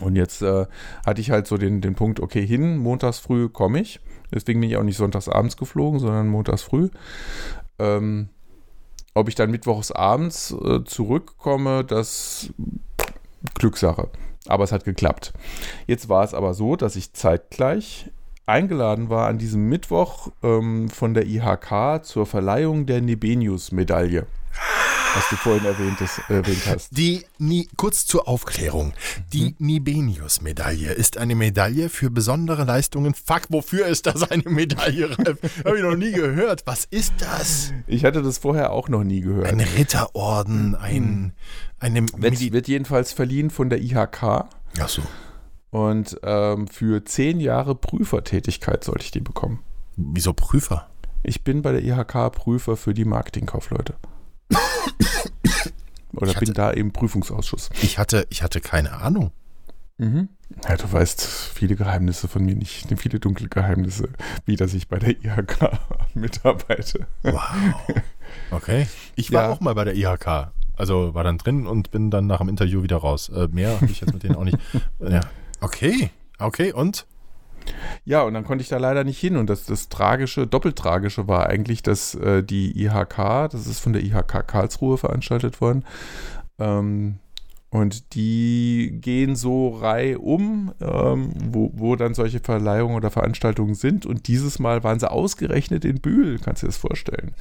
Und 0.00 0.16
jetzt 0.16 0.42
äh, 0.42 0.66
hatte 1.04 1.20
ich 1.20 1.30
halt 1.30 1.46
so 1.46 1.56
den, 1.56 1.80
den 1.80 1.94
Punkt, 1.94 2.20
okay, 2.20 2.46
hin, 2.46 2.78
montags 2.78 3.18
früh 3.18 3.48
komme 3.48 3.80
ich. 3.80 4.00
Deswegen 4.32 4.60
bin 4.60 4.70
ich 4.70 4.76
auch 4.76 4.82
nicht 4.82 4.96
sonntags 4.96 5.28
abends 5.28 5.56
geflogen, 5.56 5.98
sondern 5.98 6.28
montags 6.28 6.62
früh. 6.62 6.88
Ähm, 7.78 8.28
ob 9.14 9.28
ich 9.28 9.34
dann 9.34 9.50
mittwochs 9.50 9.90
abends 9.90 10.52
äh, 10.52 10.84
zurückkomme, 10.84 11.84
das 11.84 12.52
Glückssache. 13.58 14.08
Aber 14.46 14.64
es 14.64 14.72
hat 14.72 14.84
geklappt. 14.84 15.32
Jetzt 15.86 16.08
war 16.08 16.24
es 16.24 16.34
aber 16.34 16.54
so, 16.54 16.76
dass 16.76 16.96
ich 16.96 17.12
zeitgleich 17.12 18.10
eingeladen 18.46 19.10
war 19.10 19.28
an 19.28 19.38
diesem 19.38 19.68
Mittwoch 19.68 20.28
ähm, 20.42 20.88
von 20.88 21.14
der 21.14 21.26
IHK 21.26 22.04
zur 22.04 22.26
Verleihung 22.26 22.86
der 22.86 23.00
Nebenius-Medaille 23.00 24.26
was 25.14 25.28
du 25.28 25.36
vorhin 25.36 25.64
erwähntest, 25.64 26.20
erwähnt 26.28 26.62
hast. 26.66 26.96
Die, 26.96 27.24
Ni 27.38 27.68
kurz 27.76 28.06
zur 28.06 28.28
Aufklärung. 28.28 28.92
Die 29.32 29.56
mhm. 29.58 29.66
Nibenius-Medaille 29.66 30.92
ist 30.92 31.18
eine 31.18 31.34
Medaille 31.34 31.88
für 31.88 32.10
besondere 32.10 32.64
Leistungen. 32.64 33.14
Fuck, 33.14 33.42
wofür 33.48 33.86
ist 33.86 34.06
das 34.06 34.30
eine 34.30 34.44
Medaille, 34.44 35.10
Ralf? 35.18 35.38
Habe 35.64 35.76
ich 35.76 35.82
noch 35.82 35.96
nie 35.96 36.12
gehört. 36.12 36.62
Was 36.66 36.84
ist 36.84 37.14
das? 37.18 37.72
Ich 37.86 38.04
hatte 38.04 38.22
das 38.22 38.38
vorher 38.38 38.72
auch 38.72 38.88
noch 38.88 39.04
nie 39.04 39.20
gehört. 39.20 39.46
Ein 39.46 39.60
Ritterorden, 39.60 40.74
ein... 40.74 41.32
Eine 41.78 42.04
wird, 42.14 42.52
wird 42.52 42.68
jedenfalls 42.68 43.12
verliehen 43.12 43.48
von 43.48 43.70
der 43.70 43.80
IHK. 43.80 44.22
Ach 44.22 44.88
so. 44.88 45.02
Und 45.70 46.20
ähm, 46.22 46.68
für 46.68 47.04
zehn 47.04 47.40
Jahre 47.40 47.74
Prüfertätigkeit 47.74 48.84
sollte 48.84 49.04
ich 49.04 49.12
die 49.12 49.20
bekommen. 49.20 49.60
Wieso 49.96 50.34
Prüfer? 50.34 50.88
Ich 51.22 51.42
bin 51.42 51.62
bei 51.62 51.72
der 51.72 51.82
IHK 51.82 52.32
Prüfer 52.32 52.76
für 52.76 52.92
die 52.92 53.04
Marketingkaufleute. 53.04 53.94
Oder 56.12 56.28
hatte, 56.34 56.44
bin 56.44 56.54
da 56.54 56.70
im 56.70 56.92
Prüfungsausschuss. 56.92 57.70
Ich 57.82 57.98
hatte, 57.98 58.26
ich 58.30 58.42
hatte 58.42 58.60
keine 58.60 58.92
Ahnung. 58.92 59.30
Mhm. 59.98 60.28
Ja, 60.66 60.76
du 60.76 60.90
weißt 60.90 61.22
viele 61.22 61.76
Geheimnisse 61.76 62.26
von 62.26 62.44
mir 62.44 62.56
nicht, 62.56 62.88
viele 62.98 63.20
dunkle 63.20 63.48
Geheimnisse, 63.48 64.08
wie 64.46 64.56
dass 64.56 64.74
ich 64.74 64.88
bei 64.88 64.98
der 64.98 65.10
IHK 65.10 65.78
mitarbeite. 66.14 67.06
Wow. 67.22 67.34
Okay. 68.50 68.86
Ich 69.14 69.32
war 69.32 69.44
ja. 69.44 69.50
auch 69.50 69.60
mal 69.60 69.74
bei 69.74 69.84
der 69.84 69.94
IHK. 69.94 70.52
Also 70.76 71.14
war 71.14 71.24
dann 71.24 71.36
drin 71.36 71.66
und 71.66 71.90
bin 71.90 72.10
dann 72.10 72.26
nach 72.26 72.38
dem 72.38 72.48
Interview 72.48 72.82
wieder 72.82 72.96
raus. 72.96 73.28
Äh, 73.28 73.48
mehr 73.48 73.74
habe 73.74 73.86
ich 73.86 74.00
jetzt 74.00 74.14
mit 74.14 74.22
denen 74.22 74.36
auch 74.36 74.44
nicht. 74.44 74.58
Ja. 75.00 75.20
Okay. 75.60 76.10
Okay, 76.38 76.72
und? 76.72 77.06
Ja, 78.04 78.22
und 78.22 78.34
dann 78.34 78.44
konnte 78.44 78.62
ich 78.62 78.68
da 78.68 78.78
leider 78.78 79.04
nicht 79.04 79.18
hin. 79.18 79.36
Und 79.36 79.50
das, 79.50 79.64
das 79.64 79.88
Tragische, 79.88 80.46
Doppeltragische 80.46 81.28
war 81.28 81.46
eigentlich, 81.46 81.82
dass 81.82 82.14
äh, 82.14 82.42
die 82.42 82.82
IHK, 82.84 83.50
das 83.50 83.66
ist 83.66 83.80
von 83.80 83.92
der 83.92 84.02
IHK 84.02 84.46
Karlsruhe 84.46 84.98
veranstaltet 84.98 85.60
worden, 85.60 85.84
ähm, 86.58 87.18
und 87.70 88.14
die 88.16 88.98
gehen 89.00 89.36
so 89.36 89.68
reihum, 89.68 90.74
ähm, 90.80 91.32
wo, 91.36 91.70
wo 91.72 91.94
dann 91.94 92.14
solche 92.14 92.40
Verleihungen 92.40 92.96
oder 92.96 93.12
Veranstaltungen 93.12 93.76
sind. 93.76 94.06
Und 94.06 94.26
dieses 94.26 94.58
Mal 94.58 94.82
waren 94.82 94.98
sie 94.98 95.10
ausgerechnet 95.10 95.84
in 95.84 96.00
Bühl, 96.00 96.40
kannst 96.40 96.62
du 96.62 96.66
dir 96.66 96.70
das 96.70 96.78
vorstellen. 96.78 97.32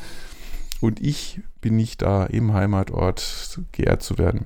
Und 0.82 1.02
ich 1.02 1.42
bin 1.62 1.76
nicht 1.76 2.04
da 2.04 2.26
im 2.26 2.54
Heimatort 2.54 3.60
geehrt 3.72 4.04
zu 4.04 4.20
werden. 4.20 4.46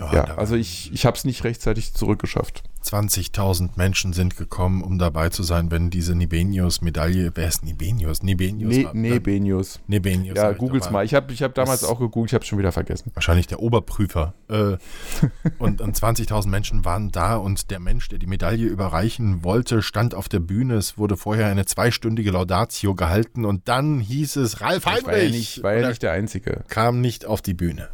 Oh, 0.00 0.14
ja, 0.14 0.24
also 0.36 0.56
ich, 0.56 0.90
ich 0.94 1.04
habe 1.04 1.16
es 1.16 1.24
nicht 1.24 1.44
rechtzeitig 1.44 1.92
zurückgeschafft. 1.92 2.64
20.000 2.82 3.70
Menschen 3.76 4.12
sind 4.12 4.36
gekommen, 4.36 4.82
um 4.82 4.98
dabei 4.98 5.28
zu 5.28 5.42
sein, 5.42 5.70
wenn 5.70 5.90
diese 5.90 6.14
Nibenius-Medaille, 6.14 7.32
wer 7.34 7.48
ist 7.48 7.64
Nibenius? 7.64 8.22
Nibenius. 8.22 8.74
Ne, 8.74 8.90
Nebenius. 8.92 9.80
Nebenius. 9.86 10.36
Ja, 10.36 10.52
googles 10.52 10.90
mal. 10.90 11.04
Ich 11.04 11.14
habe 11.14 11.32
ich 11.32 11.42
hab 11.42 11.54
damals 11.54 11.84
auch 11.84 11.98
gegoogelt, 11.98 12.30
ich 12.30 12.34
habe 12.34 12.42
es 12.42 12.48
schon 12.48 12.58
wieder 12.58 12.72
vergessen. 12.72 13.10
Wahrscheinlich 13.14 13.46
der 13.46 13.60
Oberprüfer. 13.60 14.34
Äh, 14.48 14.76
und, 15.58 15.80
und 15.80 15.96
20.000 15.96 16.48
Menschen 16.48 16.84
waren 16.84 17.10
da 17.10 17.36
und 17.36 17.70
der 17.70 17.80
Mensch, 17.80 18.08
der 18.08 18.18
die 18.18 18.26
Medaille 18.26 18.66
überreichen 18.66 19.44
wollte, 19.44 19.82
stand 19.82 20.14
auf 20.14 20.28
der 20.28 20.40
Bühne. 20.40 20.74
Es 20.74 20.98
wurde 20.98 21.16
vorher 21.16 21.46
eine 21.46 21.64
zweistündige 21.64 22.30
Laudatio 22.30 22.94
gehalten 22.94 23.44
und 23.44 23.68
dann 23.68 24.00
hieß 24.00 24.36
es 24.36 24.60
Ralf 24.60 24.86
Heinrich. 24.86 25.06
War 25.06 25.16
ja 25.18 25.30
nicht, 25.30 25.62
war 25.62 25.74
ja 25.74 25.88
nicht 25.88 26.02
der 26.02 26.12
Einzige. 26.12 26.64
Kam 26.68 27.00
nicht 27.00 27.26
auf 27.26 27.42
die 27.42 27.54
Bühne. 27.54 27.88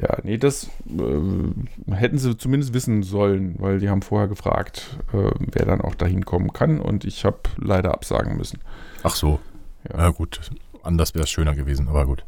Ja, 0.00 0.18
nee, 0.24 0.38
das 0.38 0.70
äh, 0.88 1.92
hätten 1.94 2.18
sie 2.18 2.36
zumindest 2.36 2.74
wissen 2.74 3.04
sollen, 3.04 3.54
weil 3.58 3.78
die 3.78 3.88
haben 3.88 4.02
vorher 4.02 4.26
gefragt, 4.26 4.98
äh, 5.12 5.30
wer 5.38 5.66
dann 5.66 5.80
auch 5.80 5.94
dahin 5.94 6.24
kommen 6.24 6.52
kann 6.52 6.80
und 6.80 7.04
ich 7.04 7.24
habe 7.24 7.38
leider 7.56 7.94
absagen 7.94 8.36
müssen. 8.36 8.58
Ach 9.04 9.14
so. 9.14 9.38
Ja, 9.88 9.98
ja 10.00 10.10
gut. 10.10 10.40
Anders 10.82 11.14
wäre 11.14 11.24
es 11.24 11.30
schöner 11.30 11.54
gewesen, 11.54 11.88
aber 11.88 12.06
gut. 12.06 12.24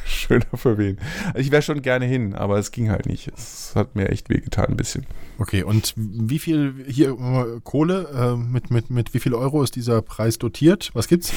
schöner 0.06 0.46
für 0.54 0.78
wen? 0.78 1.00
Also 1.28 1.40
ich 1.40 1.52
wäre 1.52 1.62
schon 1.64 1.82
gerne 1.82 2.06
hin, 2.06 2.36
aber 2.36 2.58
es 2.58 2.72
ging 2.72 2.90
halt 2.90 3.08
nicht. 3.08 3.32
Es 3.36 3.74
hat 3.76 3.96
mir 3.96 4.10
echt 4.10 4.30
wehgetan 4.30 4.66
ein 4.66 4.78
bisschen. 4.78 5.08
Okay, 5.40 5.64
und 5.64 5.94
wie 5.96 6.40
viel 6.40 6.86
hier 6.88 7.12
äh, 7.12 7.60
Kohle, 7.64 8.10
äh, 8.14 8.36
mit, 8.36 8.70
mit, 8.70 8.90
mit 8.92 9.14
wie 9.14 9.20
viel 9.20 9.34
Euro 9.34 9.64
ist 9.64 9.76
dieser 9.76 10.02
Preis 10.02 10.38
dotiert? 10.38 10.92
Was 10.94 11.08
gibt's? 11.08 11.34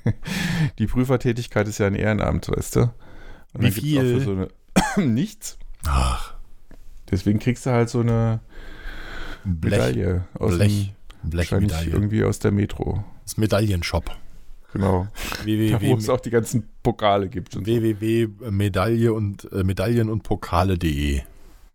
Die 0.78 0.86
Prüfertätigkeit 0.86 1.68
ist 1.68 1.78
ja 1.78 1.86
ein 1.86 1.94
Ehrenamt, 1.94 2.48
weißt 2.48 2.76
du? 2.76 2.90
Und 3.56 3.64
Wie 3.64 3.70
viel? 3.70 4.20
So 4.20 4.32
eine, 4.32 4.48
nichts. 5.06 5.58
Ach. 5.86 6.34
Deswegen 7.10 7.38
kriegst 7.38 7.66
du 7.66 7.70
halt 7.70 7.88
so 7.88 8.00
eine 8.00 8.40
Blech, 9.44 9.72
Medaille 9.72 10.24
aus 10.38 10.56
Blech, 10.56 10.94
dem, 11.22 11.30
Blechmedaille. 11.30 11.90
irgendwie 11.90 12.24
aus 12.24 12.38
der 12.38 12.50
Metro. 12.50 13.04
Das 13.24 13.36
Medaillenshop. 13.36 14.10
Genau. 14.72 15.06
www, 15.44 15.88
wo 15.88 15.96
es 15.96 16.08
auch 16.08 16.20
die 16.20 16.30
ganzen 16.30 16.68
Pokale 16.82 17.28
gibt. 17.28 17.64
www.medaille 17.64 19.12
und 19.12 19.50
äh, 19.52 19.64
Medaillen 19.64 20.10
und 20.10 20.22
Pokale.de. 20.22 21.22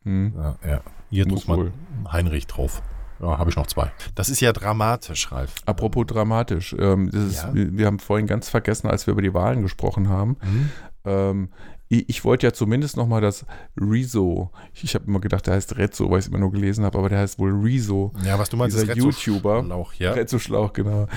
Hm. 0.04 0.34
Ja, 0.36 0.56
ja. 0.68 0.82
Hier 1.10 1.28
Muss 1.28 1.48
man 1.48 1.72
Heinrich 2.12 2.48
drauf. 2.48 2.82
Ja, 3.22 3.38
habe 3.38 3.50
ich 3.50 3.56
noch 3.56 3.68
zwei. 3.68 3.92
Das 4.16 4.30
ist 4.30 4.40
ja 4.40 4.52
dramatisch, 4.52 5.32
Ralf. 5.32 5.56
Apropos 5.66 6.06
dramatisch. 6.08 6.76
Ähm, 6.78 7.10
ist, 7.10 7.44
ja? 7.44 7.54
wir, 7.54 7.78
wir, 7.78 7.86
haben 7.86 8.00
vorhin 8.00 8.26
ganz 8.26 8.50
vergessen, 8.50 8.88
als 8.88 9.06
wir 9.06 9.12
über 9.12 9.22
die 9.22 9.34
Wahlen 9.34 9.62
gesprochen 9.62 10.10
haben, 10.10 10.38
mhm. 10.42 10.70
Ähm, 11.06 11.50
ich, 11.90 12.08
ich, 12.08 12.24
wollte 12.24 12.48
ja 12.48 12.54
zumindest 12.54 12.96
noch 12.96 13.08
mal 13.08 13.22
das 13.22 13.46
Rezo. 13.80 14.52
Ich, 14.74 14.84
ich 14.84 14.96
habe 14.96 15.06
immer 15.08 15.20
gedacht, 15.20 15.48
der 15.48 15.56
heißt 15.56 15.78
Rezzo, 15.78 16.10
weil 16.10 16.20
ich 16.20 16.26
es 16.26 16.30
immer 16.30 16.40
nur 16.40 16.52
gelesen 16.52 16.86
habe, 16.86 16.98
aber 16.98 17.10
der 17.10 17.20
heißt 17.20 17.38
wohl 17.38 17.52
Rezo. 17.52 18.14
Ja, 18.24 18.40
was 18.40 18.50
du 18.50 18.58
meinst, 18.58 18.78
dieser 18.78 18.94
ist 18.94 18.98
YouTuber. 18.98 19.64
Schlauch, 19.64 19.94
ja. 19.94 20.12
Rezzo 20.14 20.40
Schlauch, 20.40 20.74
genau. 20.74 21.08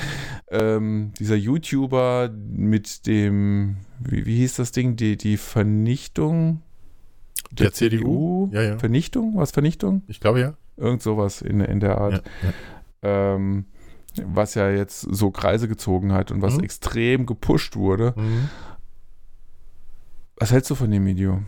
Ähm, 0.51 1.13
dieser 1.19 1.37
YouTuber 1.37 2.31
mit 2.35 3.07
dem, 3.07 3.77
wie, 4.01 4.27
wie 4.27 4.37
hieß 4.39 4.57
das 4.57 4.73
Ding, 4.73 4.97
die, 4.97 5.17
die 5.17 5.37
Vernichtung 5.37 6.63
der, 7.51 7.67
der 7.67 7.73
CDU? 7.73 8.49
CDU? 8.49 8.51
Ja, 8.53 8.63
ja. 8.63 8.79
Vernichtung? 8.79 9.37
Was 9.37 9.53
Vernichtung? 9.53 10.03
Ich 10.09 10.19
glaube 10.19 10.41
ja. 10.41 10.55
Irgend 10.77 11.03
sowas 11.03 11.41
in, 11.41 11.61
in 11.61 11.79
der 11.79 11.99
Art. 11.99 12.25
Ja. 12.43 13.29
Ähm, 13.29 13.67
was 14.25 14.55
ja 14.55 14.71
jetzt 14.71 15.01
so 15.01 15.31
Kreise 15.31 15.69
gezogen 15.69 16.13
hat 16.13 16.31
und 16.31 16.43
was 16.43 16.57
mhm. 16.57 16.65
extrem 16.65 17.27
gepusht 17.27 17.77
wurde. 17.77 18.15
Mhm. 18.17 18.49
Was 20.45 20.53
hältst 20.53 20.69
du 20.69 20.75
von 20.75 20.91
dem 20.91 21.07
Video? 21.07 21.43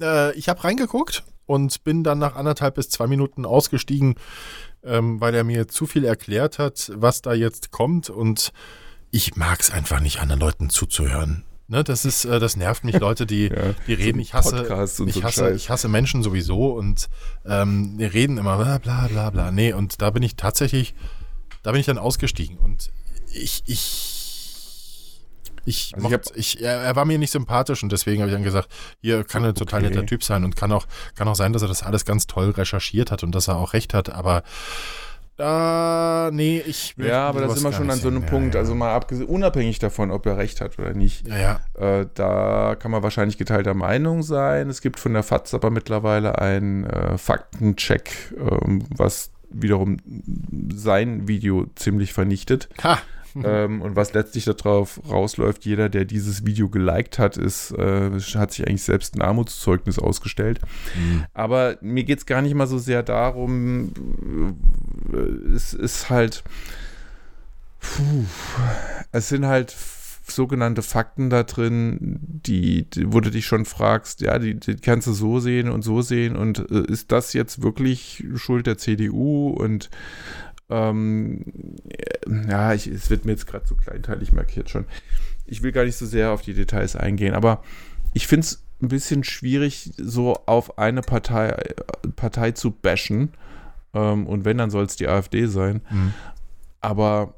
Äh, 0.00 0.34
ich 0.38 0.48
habe 0.48 0.64
reingeguckt 0.64 1.22
und 1.44 1.84
bin 1.84 2.02
dann 2.02 2.18
nach 2.18 2.34
anderthalb 2.34 2.76
bis 2.76 2.88
zwei 2.88 3.06
Minuten 3.06 3.44
ausgestiegen, 3.44 4.14
ähm, 4.82 5.20
weil 5.20 5.34
er 5.34 5.44
mir 5.44 5.68
zu 5.68 5.84
viel 5.84 6.02
erklärt 6.02 6.58
hat, 6.58 6.90
was 6.94 7.20
da 7.20 7.34
jetzt 7.34 7.72
kommt. 7.72 8.08
Und 8.08 8.54
ich 9.10 9.36
mag 9.36 9.60
es 9.60 9.70
einfach 9.70 10.00
nicht, 10.00 10.18
anderen 10.20 10.40
Leuten 10.40 10.70
zuzuhören. 10.70 11.44
Ne, 11.68 11.84
das 11.84 12.06
ist, 12.06 12.24
äh, 12.24 12.40
das 12.40 12.56
nervt 12.56 12.84
mich, 12.84 12.98
Leute, 13.00 13.26
die, 13.26 13.48
ja, 13.48 13.74
die 13.86 13.92
reden. 13.92 14.18
Ich 14.18 14.32
hasse, 14.32 14.62
ich 15.06 15.12
so 15.12 15.22
hasse, 15.22 15.50
ich 15.50 15.68
hasse 15.68 15.88
Menschen 15.88 16.22
sowieso 16.22 16.68
und 16.72 17.10
ähm, 17.44 17.98
die 17.98 18.06
reden 18.06 18.38
immer 18.38 18.56
bla 18.56 18.78
bla 18.78 19.08
bla 19.08 19.28
bla. 19.28 19.50
Nee, 19.50 19.74
und 19.74 20.00
da 20.00 20.08
bin 20.08 20.22
ich 20.22 20.36
tatsächlich, 20.36 20.94
da 21.62 21.72
bin 21.72 21.80
ich 21.80 21.86
dann 21.86 21.98
ausgestiegen 21.98 22.56
und 22.56 22.92
ich, 23.30 23.62
ich 23.66 24.15
ich, 25.66 25.92
also 25.94 26.08
mochte, 26.08 26.32
ich, 26.36 26.62
er, 26.62 26.76
er, 26.76 26.96
war 26.96 27.04
mir 27.04 27.18
nicht 27.18 27.32
sympathisch 27.32 27.82
und 27.82 27.92
deswegen 27.92 28.22
habe 28.22 28.30
ich 28.30 28.34
dann 28.36 28.44
gesagt, 28.44 28.68
hier 29.02 29.24
kann 29.24 29.44
ein 29.44 29.54
total 29.54 29.80
okay. 29.80 29.90
netter 29.90 30.06
Typ 30.06 30.22
sein 30.22 30.44
und 30.44 30.56
kann 30.56 30.72
auch, 30.72 30.86
kann 31.14 31.28
auch 31.28 31.34
sein, 31.34 31.52
dass 31.52 31.62
er 31.62 31.68
das 31.68 31.82
alles 31.82 32.04
ganz 32.04 32.26
toll 32.26 32.50
recherchiert 32.50 33.10
hat 33.10 33.22
und 33.22 33.34
dass 33.34 33.48
er 33.48 33.56
auch 33.56 33.72
recht 33.72 33.92
hat, 33.92 34.10
aber 34.10 34.42
äh, 35.38 36.30
nee, 36.30 36.62
ich 36.66 36.96
will 36.96 37.08
Ja, 37.08 37.28
aber 37.28 37.42
das 37.42 37.54
ist 37.54 37.60
immer 37.60 37.72
schon 37.72 37.90
an 37.90 37.98
so 37.98 38.08
einem 38.08 38.24
Punkt, 38.24 38.54
ja, 38.54 38.58
ja. 38.58 38.60
also 38.60 38.74
mal 38.74 38.94
abgesehen, 38.94 39.28
unabhängig 39.28 39.78
davon, 39.78 40.10
ob 40.10 40.24
er 40.24 40.38
recht 40.38 40.62
hat 40.62 40.78
oder 40.78 40.94
nicht. 40.94 41.28
Ja, 41.28 41.60
ja. 41.78 42.00
Äh, 42.00 42.06
da 42.14 42.74
kann 42.78 42.90
man 42.90 43.02
wahrscheinlich 43.02 43.36
geteilter 43.36 43.74
Meinung 43.74 44.22
sein. 44.22 44.70
Es 44.70 44.80
gibt 44.80 44.98
von 44.98 45.12
der 45.12 45.22
FATS 45.22 45.52
aber 45.52 45.70
mittlerweile 45.70 46.38
einen 46.38 46.84
äh, 46.84 47.18
Faktencheck, 47.18 48.34
ähm, 48.38 48.84
was 48.96 49.30
wiederum 49.50 49.98
sein 50.74 51.28
Video 51.28 51.66
ziemlich 51.74 52.14
vernichtet. 52.14 52.68
Ha! 52.82 52.98
ähm, 53.44 53.82
und 53.82 53.96
was 53.96 54.12
letztlich 54.12 54.44
darauf 54.44 55.00
rausläuft, 55.08 55.64
jeder, 55.64 55.88
der 55.88 56.04
dieses 56.04 56.46
Video 56.46 56.68
geliked 56.68 57.18
hat, 57.18 57.36
ist, 57.36 57.72
äh, 57.72 58.10
hat 58.34 58.52
sich 58.52 58.66
eigentlich 58.66 58.82
selbst 58.82 59.14
ein 59.14 59.22
Armutszeugnis 59.22 59.98
ausgestellt. 59.98 60.60
Mhm. 60.96 61.24
Aber 61.34 61.78
mir 61.80 62.04
geht 62.04 62.18
es 62.18 62.26
gar 62.26 62.42
nicht 62.42 62.54
mal 62.54 62.66
so 62.66 62.78
sehr 62.78 63.02
darum, 63.02 63.92
äh, 65.12 65.54
es 65.54 65.74
ist 65.74 66.10
halt, 66.10 66.44
puh, 67.80 68.24
es 69.12 69.28
sind 69.28 69.46
halt 69.46 69.74
sogenannte 70.30 70.82
Fakten 70.82 71.30
da 71.30 71.42
drin, 71.44 72.18
die, 72.20 72.88
die, 72.90 73.12
wo 73.12 73.20
du 73.20 73.30
dich 73.30 73.46
schon 73.46 73.64
fragst, 73.64 74.20
ja, 74.20 74.38
die, 74.38 74.58
die, 74.58 74.76
kannst 74.76 75.06
du 75.06 75.12
so 75.12 75.40
sehen 75.40 75.68
und 75.68 75.82
so 75.82 76.02
sehen 76.02 76.36
und 76.36 76.70
äh, 76.70 76.84
ist 76.90 77.12
das 77.12 77.32
jetzt 77.32 77.62
wirklich 77.62 78.24
Schuld 78.34 78.66
der 78.66 78.78
CDU 78.78 79.50
und 79.50 79.90
ähm, 80.68 81.44
ja, 82.48 82.74
ich, 82.74 82.86
es 82.86 83.10
wird 83.10 83.24
mir 83.24 83.32
jetzt 83.32 83.46
gerade 83.46 83.66
so 83.66 83.74
kleinteilig 83.74 84.32
markiert 84.32 84.70
schon. 84.70 84.86
Ich 85.44 85.62
will 85.62 85.72
gar 85.72 85.84
nicht 85.84 85.96
so 85.96 86.06
sehr 86.06 86.32
auf 86.32 86.42
die 86.42 86.54
Details 86.54 86.96
eingehen, 86.96 87.34
aber 87.34 87.62
ich 88.14 88.26
finde 88.26 88.46
es 88.46 88.64
ein 88.82 88.88
bisschen 88.88 89.24
schwierig, 89.24 89.92
so 89.96 90.34
auf 90.46 90.78
eine 90.78 91.02
Partei, 91.02 91.74
Partei 92.16 92.50
zu 92.52 92.70
bashen. 92.70 93.30
Ähm, 93.94 94.26
und 94.26 94.44
wenn, 94.44 94.58
dann 94.58 94.70
soll 94.70 94.84
es 94.84 94.96
die 94.96 95.08
AfD 95.08 95.46
sein. 95.46 95.82
Mhm. 95.90 96.14
Aber 96.80 97.34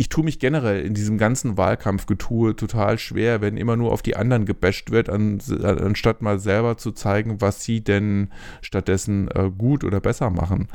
ich 0.00 0.08
tue 0.08 0.22
mich 0.22 0.38
generell 0.38 0.80
in 0.86 0.94
diesem 0.94 1.18
ganzen 1.18 1.56
Wahlkampfgetue 1.56 2.54
total 2.54 2.98
schwer, 2.98 3.40
wenn 3.40 3.56
immer 3.56 3.76
nur 3.76 3.92
auf 3.92 4.00
die 4.00 4.14
anderen 4.14 4.44
gebasht 4.46 4.92
wird, 4.92 5.10
an, 5.10 5.40
anstatt 5.60 6.22
mal 6.22 6.38
selber 6.38 6.76
zu 6.78 6.92
zeigen, 6.92 7.40
was 7.40 7.64
sie 7.64 7.82
denn 7.82 8.30
stattdessen 8.62 9.28
äh, 9.34 9.50
gut 9.50 9.82
oder 9.82 10.00
besser 10.00 10.30
machen. 10.30 10.68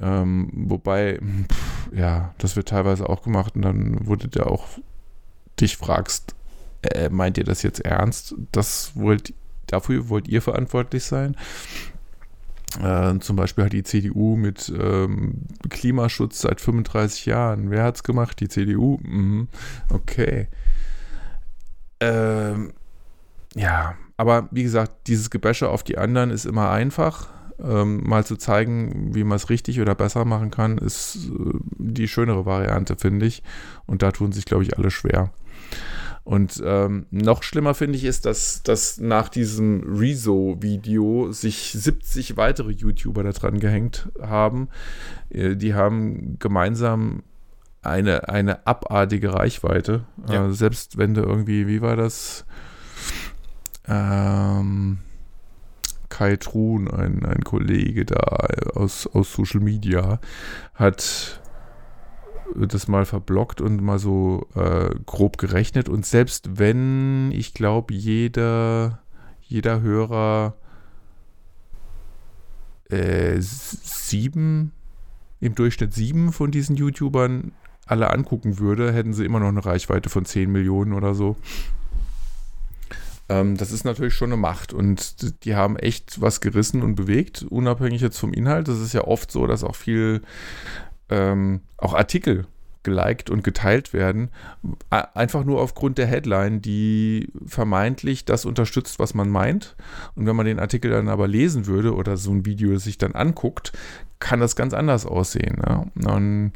Ähm, 0.00 0.50
wobei, 0.52 1.18
pff, 1.18 1.90
ja, 1.94 2.34
das 2.38 2.56
wird 2.56 2.68
teilweise 2.68 3.08
auch 3.08 3.22
gemacht 3.22 3.54
und 3.56 3.62
dann 3.62 4.06
wurde 4.06 4.28
der 4.28 4.48
auch 4.48 4.66
dich 5.60 5.76
fragst, 5.76 6.34
äh, 6.82 7.08
meint 7.08 7.38
ihr 7.38 7.44
das 7.44 7.62
jetzt 7.62 7.80
ernst? 7.80 8.34
Das 8.52 8.92
wollt, 8.94 9.32
dafür 9.66 10.08
wollt 10.08 10.28
ihr 10.28 10.42
verantwortlich 10.42 11.04
sein? 11.04 11.36
Äh, 12.82 13.18
zum 13.20 13.36
Beispiel 13.36 13.64
hat 13.64 13.72
die 13.72 13.84
CDU 13.84 14.36
mit 14.36 14.72
ähm, 14.76 15.42
Klimaschutz 15.70 16.40
seit 16.40 16.60
35 16.60 17.26
Jahren. 17.26 17.70
Wer 17.70 17.84
hat 17.84 17.96
es 17.96 18.02
gemacht? 18.02 18.40
Die 18.40 18.48
CDU? 18.48 18.98
Mhm. 19.02 19.48
Okay. 19.90 20.48
Ähm, 22.00 22.72
ja, 23.54 23.94
aber 24.16 24.48
wie 24.50 24.64
gesagt, 24.64 25.06
dieses 25.06 25.30
Gebäsche 25.30 25.68
auf 25.68 25.84
die 25.84 25.98
anderen 25.98 26.30
ist 26.30 26.44
immer 26.44 26.70
einfach. 26.70 27.28
Ähm, 27.62 28.02
mal 28.04 28.24
zu 28.24 28.36
zeigen, 28.36 29.14
wie 29.14 29.24
man 29.24 29.36
es 29.36 29.48
richtig 29.48 29.80
oder 29.80 29.94
besser 29.94 30.24
machen 30.24 30.50
kann, 30.50 30.78
ist 30.78 31.30
äh, 31.30 31.58
die 31.78 32.08
schönere 32.08 32.46
Variante, 32.46 32.96
finde 32.96 33.26
ich. 33.26 33.42
Und 33.86 34.02
da 34.02 34.10
tun 34.10 34.32
sich, 34.32 34.44
glaube 34.44 34.64
ich, 34.64 34.76
alle 34.76 34.90
schwer. 34.90 35.32
Und 36.24 36.62
ähm, 36.64 37.04
noch 37.10 37.42
schlimmer 37.42 37.74
finde 37.74 37.98
ich 37.98 38.04
ist, 38.04 38.24
dass, 38.24 38.62
dass 38.62 38.98
nach 38.98 39.28
diesem 39.28 39.82
Rezo-Video 39.86 41.30
sich 41.32 41.72
70 41.72 42.38
weitere 42.38 42.72
YouTuber 42.72 43.22
da 43.22 43.32
dran 43.32 43.60
gehängt 43.60 44.08
haben. 44.20 44.68
Äh, 45.28 45.56
die 45.56 45.74
haben 45.74 46.38
gemeinsam 46.38 47.22
eine, 47.82 48.30
eine 48.30 48.66
abartige 48.66 49.34
Reichweite. 49.34 50.06
Ja. 50.28 50.48
Äh, 50.48 50.52
selbst 50.52 50.96
wenn 50.96 51.12
du 51.12 51.20
irgendwie, 51.20 51.66
wie 51.66 51.82
war 51.82 51.96
das? 51.96 52.46
Ähm, 53.86 54.98
Kai 56.14 56.36
Truhn, 56.36 56.88
ein, 56.88 57.26
ein 57.26 57.42
Kollege 57.42 58.04
da 58.04 58.46
aus, 58.74 59.08
aus 59.08 59.32
Social 59.32 59.58
Media, 59.58 60.20
hat 60.72 61.40
das 62.54 62.86
mal 62.86 63.04
verblockt 63.04 63.60
und 63.60 63.82
mal 63.82 63.98
so 63.98 64.46
äh, 64.54 64.90
grob 65.06 65.38
gerechnet. 65.38 65.88
Und 65.88 66.06
selbst 66.06 66.56
wenn, 66.56 67.32
ich 67.32 67.52
glaube, 67.52 67.94
jeder, 67.94 69.00
jeder 69.40 69.80
Hörer 69.80 70.54
äh, 72.90 73.34
sieben, 73.40 74.70
im 75.40 75.56
Durchschnitt 75.56 75.94
sieben 75.94 76.32
von 76.32 76.52
diesen 76.52 76.76
YouTubern 76.76 77.50
alle 77.86 78.12
angucken 78.12 78.60
würde, 78.60 78.92
hätten 78.92 79.14
sie 79.14 79.24
immer 79.24 79.40
noch 79.40 79.48
eine 79.48 79.66
Reichweite 79.66 80.10
von 80.10 80.24
10 80.24 80.48
Millionen 80.48 80.92
oder 80.92 81.16
so. 81.16 81.34
Ähm, 83.28 83.56
das 83.56 83.72
ist 83.72 83.84
natürlich 83.84 84.14
schon 84.14 84.32
eine 84.32 84.40
Macht 84.40 84.72
und 84.72 85.44
die 85.44 85.54
haben 85.54 85.76
echt 85.76 86.20
was 86.20 86.40
gerissen 86.40 86.82
und 86.82 86.94
bewegt, 86.94 87.44
unabhängig 87.48 88.00
jetzt 88.00 88.18
vom 88.18 88.32
Inhalt. 88.32 88.68
Das 88.68 88.80
ist 88.80 88.92
ja 88.92 89.04
oft 89.04 89.30
so, 89.30 89.46
dass 89.46 89.64
auch 89.64 89.76
viel 89.76 90.22
ähm, 91.08 91.60
auch 91.78 91.94
Artikel 91.94 92.46
geliked 92.84 93.30
und 93.30 93.42
geteilt 93.42 93.92
werden, 93.92 94.28
einfach 94.90 95.44
nur 95.44 95.60
aufgrund 95.60 95.98
der 95.98 96.06
Headline, 96.06 96.60
die 96.60 97.32
vermeintlich 97.46 98.26
das 98.26 98.44
unterstützt, 98.44 98.98
was 98.98 99.14
man 99.14 99.30
meint. 99.30 99.74
Und 100.14 100.26
wenn 100.26 100.36
man 100.36 100.46
den 100.46 100.60
Artikel 100.60 100.90
dann 100.90 101.08
aber 101.08 101.26
lesen 101.26 101.66
würde 101.66 101.94
oder 101.94 102.16
so 102.16 102.30
ein 102.30 102.44
Video 102.44 102.76
sich 102.76 102.98
dann 102.98 103.14
anguckt, 103.14 103.72
kann 104.20 104.38
das 104.38 104.54
ganz 104.54 104.74
anders 104.74 105.06
aussehen. 105.06 105.56
Ne? 105.56 105.90
Und 105.94 106.52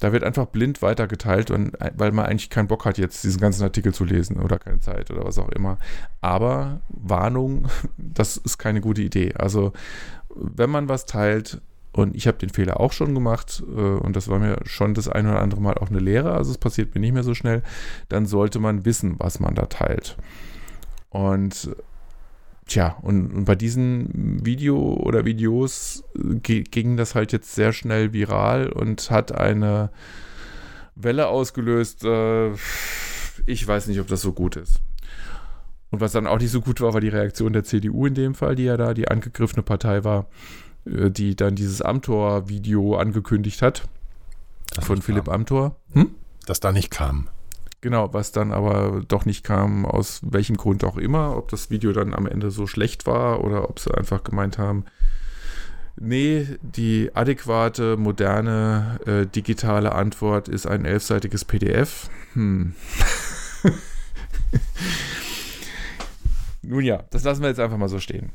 da 0.00 0.12
wird 0.12 0.24
einfach 0.24 0.46
blind 0.46 0.82
weitergeteilt, 0.82 1.50
und, 1.50 1.72
weil 1.96 2.12
man 2.12 2.26
eigentlich 2.26 2.50
keinen 2.50 2.68
Bock 2.68 2.84
hat, 2.84 2.98
jetzt 2.98 3.24
diesen 3.24 3.40
ganzen 3.40 3.62
Artikel 3.62 3.94
zu 3.94 4.04
lesen 4.04 4.38
oder 4.38 4.58
keine 4.58 4.80
Zeit 4.80 5.10
oder 5.10 5.24
was 5.24 5.38
auch 5.38 5.48
immer. 5.50 5.78
Aber 6.20 6.80
Warnung, 6.88 7.68
das 7.96 8.36
ist 8.36 8.58
keine 8.58 8.80
gute 8.80 9.02
Idee. 9.02 9.34
Also, 9.34 9.72
wenn 10.34 10.70
man 10.70 10.88
was 10.88 11.06
teilt, 11.06 11.60
und 11.92 12.14
ich 12.14 12.26
habe 12.26 12.36
den 12.36 12.50
Fehler 12.50 12.78
auch 12.78 12.92
schon 12.92 13.14
gemacht 13.14 13.62
äh, 13.66 13.80
und 13.80 14.14
das 14.16 14.28
war 14.28 14.38
mir 14.38 14.58
schon 14.64 14.92
das 14.92 15.08
ein 15.08 15.26
oder 15.26 15.40
andere 15.40 15.62
Mal 15.62 15.74
auch 15.74 15.88
eine 15.88 15.98
Lehre, 15.98 16.32
also 16.32 16.50
es 16.50 16.58
passiert 16.58 16.94
mir 16.94 17.00
nicht 17.00 17.14
mehr 17.14 17.22
so 17.22 17.34
schnell, 17.34 17.62
dann 18.10 18.26
sollte 18.26 18.58
man 18.58 18.84
wissen, 18.84 19.14
was 19.18 19.40
man 19.40 19.54
da 19.54 19.64
teilt. 19.64 20.18
Und 21.08 21.74
Tja, 22.66 22.96
und, 23.02 23.32
und 23.32 23.44
bei 23.44 23.54
diesen 23.54 24.44
Video 24.44 24.76
oder 24.76 25.24
Videos 25.24 26.02
äh, 26.16 26.62
ging 26.62 26.96
das 26.96 27.14
halt 27.14 27.32
jetzt 27.32 27.54
sehr 27.54 27.72
schnell 27.72 28.12
viral 28.12 28.70
und 28.70 29.10
hat 29.10 29.32
eine 29.32 29.90
Welle 30.96 31.28
ausgelöst. 31.28 32.04
Äh, 32.04 32.52
ich 33.46 33.66
weiß 33.66 33.86
nicht, 33.86 34.00
ob 34.00 34.08
das 34.08 34.20
so 34.20 34.32
gut 34.32 34.56
ist. 34.56 34.80
Und 35.90 36.00
was 36.00 36.10
dann 36.10 36.26
auch 36.26 36.40
nicht 36.40 36.50
so 36.50 36.60
gut 36.60 36.80
war, 36.80 36.92
war 36.92 37.00
die 37.00 37.08
Reaktion 37.08 37.52
der 37.52 37.62
CDU 37.62 38.06
in 38.06 38.14
dem 38.14 38.34
Fall, 38.34 38.56
die 38.56 38.64
ja 38.64 38.76
da 38.76 38.94
die 38.94 39.06
angegriffene 39.06 39.62
Partei 39.62 40.02
war, 40.02 40.26
äh, 40.86 41.10
die 41.10 41.36
dann 41.36 41.54
dieses 41.54 41.82
Amtor-Video 41.82 42.96
angekündigt 42.96 43.62
hat. 43.62 43.88
Das 44.74 44.84
von 44.84 45.02
Philipp 45.02 45.26
kam. 45.26 45.34
Amthor. 45.34 45.76
Hm? 45.92 46.10
Das 46.46 46.58
da 46.58 46.72
nicht 46.72 46.90
kam. 46.90 47.28
Genau, 47.86 48.12
was 48.12 48.32
dann 48.32 48.50
aber 48.50 49.04
doch 49.06 49.26
nicht 49.26 49.44
kam, 49.44 49.86
aus 49.86 50.20
welchem 50.24 50.56
Grund 50.56 50.82
auch 50.82 50.96
immer, 50.96 51.36
ob 51.36 51.46
das 51.50 51.70
Video 51.70 51.92
dann 51.92 52.14
am 52.14 52.26
Ende 52.26 52.50
so 52.50 52.66
schlecht 52.66 53.06
war 53.06 53.44
oder 53.44 53.70
ob 53.70 53.78
sie 53.78 53.94
einfach 53.94 54.24
gemeint 54.24 54.58
haben, 54.58 54.86
nee, 55.94 56.48
die 56.62 57.12
adäquate, 57.14 57.96
moderne, 57.96 58.98
äh, 59.06 59.26
digitale 59.26 59.92
Antwort 59.92 60.48
ist 60.48 60.66
ein 60.66 60.84
elfseitiges 60.84 61.44
PDF. 61.44 62.10
Hm. 62.32 62.74
Nun 66.62 66.82
ja, 66.82 67.04
das 67.10 67.22
lassen 67.22 67.42
wir 67.42 67.50
jetzt 67.50 67.60
einfach 67.60 67.78
mal 67.78 67.88
so 67.88 68.00
stehen. 68.00 68.30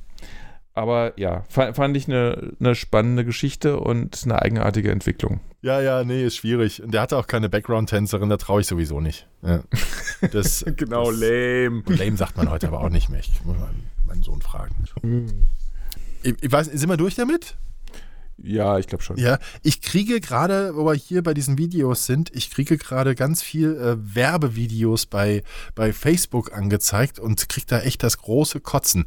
Aber 0.73 1.19
ja, 1.19 1.43
fand 1.49 1.97
ich 1.97 2.07
eine, 2.07 2.53
eine 2.59 2.75
spannende 2.75 3.25
Geschichte 3.25 3.79
und 3.79 4.21
eine 4.23 4.41
eigenartige 4.41 4.91
Entwicklung. 4.91 5.41
Ja, 5.61 5.81
ja, 5.81 6.03
nee, 6.03 6.25
ist 6.25 6.37
schwierig. 6.37 6.81
Und 6.81 6.93
der 6.93 7.01
hatte 7.01 7.17
auch 7.17 7.27
keine 7.27 7.49
Background-Tänzerin, 7.49 8.29
da 8.29 8.37
traue 8.37 8.61
ich 8.61 8.67
sowieso 8.67 9.01
nicht. 9.01 9.27
Ja. 9.41 9.63
Das, 10.31 10.63
genau, 10.77 11.11
das, 11.11 11.19
lame. 11.19 11.83
Lame 11.87 12.17
sagt 12.17 12.37
man 12.37 12.49
heute 12.49 12.67
aber 12.67 12.81
auch 12.81 12.89
nicht 12.89 13.09
mehr. 13.09 13.19
Ich 13.19 13.43
muss 13.43 13.57
meinen, 14.05 14.23
Sohn 14.23 14.41
fragen. 14.41 14.75
Hm. 15.01 15.47
Ich, 16.23 16.35
ich 16.41 16.51
weiß, 16.51 16.67
sind 16.67 16.89
wir 16.89 16.97
durch 16.97 17.15
damit? 17.15 17.55
Ja, 18.43 18.79
ich 18.79 18.87
glaube 18.87 19.03
schon. 19.03 19.17
Ja, 19.17 19.39
ich 19.61 19.81
kriege 19.81 20.19
gerade, 20.19 20.75
wo 20.75 20.85
wir 20.85 20.93
hier 20.93 21.21
bei 21.21 21.33
diesen 21.33 21.57
Videos 21.57 22.05
sind, 22.05 22.31
ich 22.33 22.49
kriege 22.49 22.77
gerade 22.77 23.13
ganz 23.13 23.41
viel 23.41 23.75
äh, 23.75 24.15
Werbevideos 24.15 25.05
bei, 25.05 25.43
bei 25.75 25.93
Facebook 25.93 26.53
angezeigt 26.53 27.19
und 27.19 27.49
kriege 27.49 27.67
da 27.67 27.79
echt 27.81 28.03
das 28.03 28.17
große 28.17 28.61
Kotzen. 28.61 29.05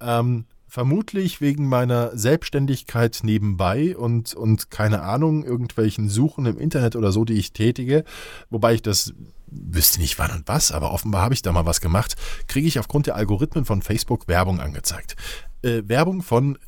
Ähm, 0.00 0.44
Vermutlich 0.76 1.40
wegen 1.40 1.70
meiner 1.70 2.14
Selbstständigkeit 2.18 3.20
nebenbei 3.22 3.96
und, 3.96 4.34
und 4.34 4.70
keine 4.70 5.00
Ahnung, 5.00 5.42
irgendwelchen 5.42 6.10
Suchen 6.10 6.44
im 6.44 6.58
Internet 6.58 6.96
oder 6.96 7.12
so, 7.12 7.24
die 7.24 7.32
ich 7.32 7.54
tätige, 7.54 8.04
wobei 8.50 8.74
ich 8.74 8.82
das 8.82 9.14
wüsste 9.46 10.02
nicht 10.02 10.18
wann 10.18 10.32
und 10.32 10.48
was, 10.48 10.72
aber 10.72 10.92
offenbar 10.92 11.22
habe 11.22 11.32
ich 11.32 11.40
da 11.40 11.50
mal 11.50 11.64
was 11.64 11.80
gemacht, 11.80 12.16
kriege 12.46 12.68
ich 12.68 12.78
aufgrund 12.78 13.06
der 13.06 13.16
Algorithmen 13.16 13.64
von 13.64 13.80
Facebook 13.80 14.28
Werbung 14.28 14.60
angezeigt. 14.60 15.16
Äh, 15.62 15.80
Werbung 15.86 16.20
von, 16.20 16.58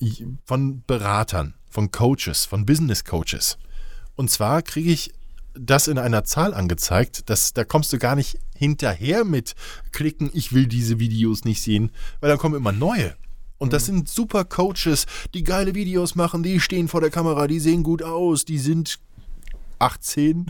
von 0.46 0.82
Beratern, 0.86 1.52
von 1.68 1.90
Coaches, 1.90 2.46
von 2.46 2.64
Business 2.64 3.04
Coaches. 3.04 3.58
Und 4.16 4.30
zwar 4.30 4.62
kriege 4.62 4.90
ich 4.90 5.12
das 5.52 5.86
in 5.86 5.98
einer 5.98 6.24
Zahl 6.24 6.54
angezeigt, 6.54 7.28
dass 7.28 7.52
da 7.52 7.62
kommst 7.62 7.92
du 7.92 7.98
gar 7.98 8.16
nicht 8.16 8.38
hinterher 8.56 9.26
mit 9.26 9.54
klicken, 9.92 10.30
ich 10.32 10.54
will 10.54 10.66
diese 10.66 10.98
Videos 10.98 11.44
nicht 11.44 11.60
sehen, 11.60 11.90
weil 12.20 12.30
dann 12.30 12.38
kommen 12.38 12.54
immer 12.54 12.72
neue. 12.72 13.14
Und 13.58 13.72
das 13.72 13.82
mhm. 13.82 13.96
sind 13.96 14.08
super 14.08 14.44
Coaches, 14.44 15.06
die 15.34 15.44
geile 15.44 15.74
Videos 15.74 16.14
machen, 16.14 16.42
die 16.42 16.60
stehen 16.60 16.88
vor 16.88 17.00
der 17.00 17.10
Kamera, 17.10 17.46
die 17.46 17.60
sehen 17.60 17.82
gut 17.82 18.02
aus, 18.02 18.44
die 18.44 18.58
sind 18.58 18.98
18. 19.78 20.46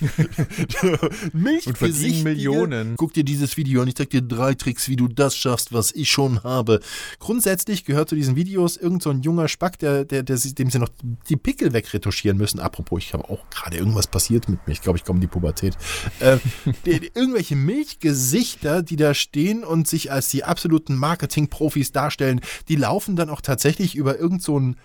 Milch 1.32 1.66
und 1.66 1.78
verdienen 1.78 2.22
Millionen. 2.22 2.96
Guck 2.96 3.12
dir 3.14 3.24
dieses 3.24 3.56
Video 3.56 3.82
an. 3.82 3.88
Ich 3.88 3.96
zeig 3.96 4.10
dir 4.10 4.22
drei 4.22 4.54
Tricks, 4.54 4.88
wie 4.88 4.96
du 4.96 5.08
das 5.08 5.36
schaffst, 5.36 5.72
was 5.72 5.92
ich 5.92 6.10
schon 6.10 6.42
habe. 6.42 6.80
Grundsätzlich 7.18 7.84
gehört 7.84 8.08
zu 8.08 8.14
diesen 8.14 8.36
Videos 8.36 8.76
irgend 8.76 9.02
so 9.02 9.10
ein 9.10 9.22
junger 9.22 9.48
Spack, 9.48 9.78
der, 9.78 10.04
der, 10.04 10.22
der, 10.22 10.36
dem 10.36 10.70
sie 10.70 10.78
noch 10.78 10.90
die 11.28 11.36
Pickel 11.36 11.72
wegretuschieren 11.72 12.36
müssen. 12.36 12.60
Apropos, 12.60 13.02
ich 13.02 13.12
habe 13.12 13.28
auch 13.28 13.48
gerade 13.50 13.76
irgendwas 13.76 14.06
passiert 14.06 14.48
mit 14.48 14.66
mir. 14.66 14.72
Ich 14.72 14.82
glaube, 14.82 14.98
ich 14.98 15.04
komme 15.04 15.18
in 15.18 15.22
die 15.22 15.26
Pubertät. 15.28 15.76
Äh, 16.20 16.38
die, 16.86 17.10
irgendwelche 17.14 17.56
Milchgesichter, 17.56 18.82
die 18.82 18.96
da 18.96 19.14
stehen 19.14 19.64
und 19.64 19.88
sich 19.88 20.12
als 20.12 20.28
die 20.28 20.44
absoluten 20.44 20.96
Marketing-Profis 20.96 21.92
darstellen, 21.92 22.40
die 22.68 22.76
laufen 22.76 23.16
dann 23.16 23.30
auch 23.30 23.40
tatsächlich 23.40 23.94
über 23.94 24.18
irgend 24.18 24.42
so 24.42 24.58
ein 24.58 24.76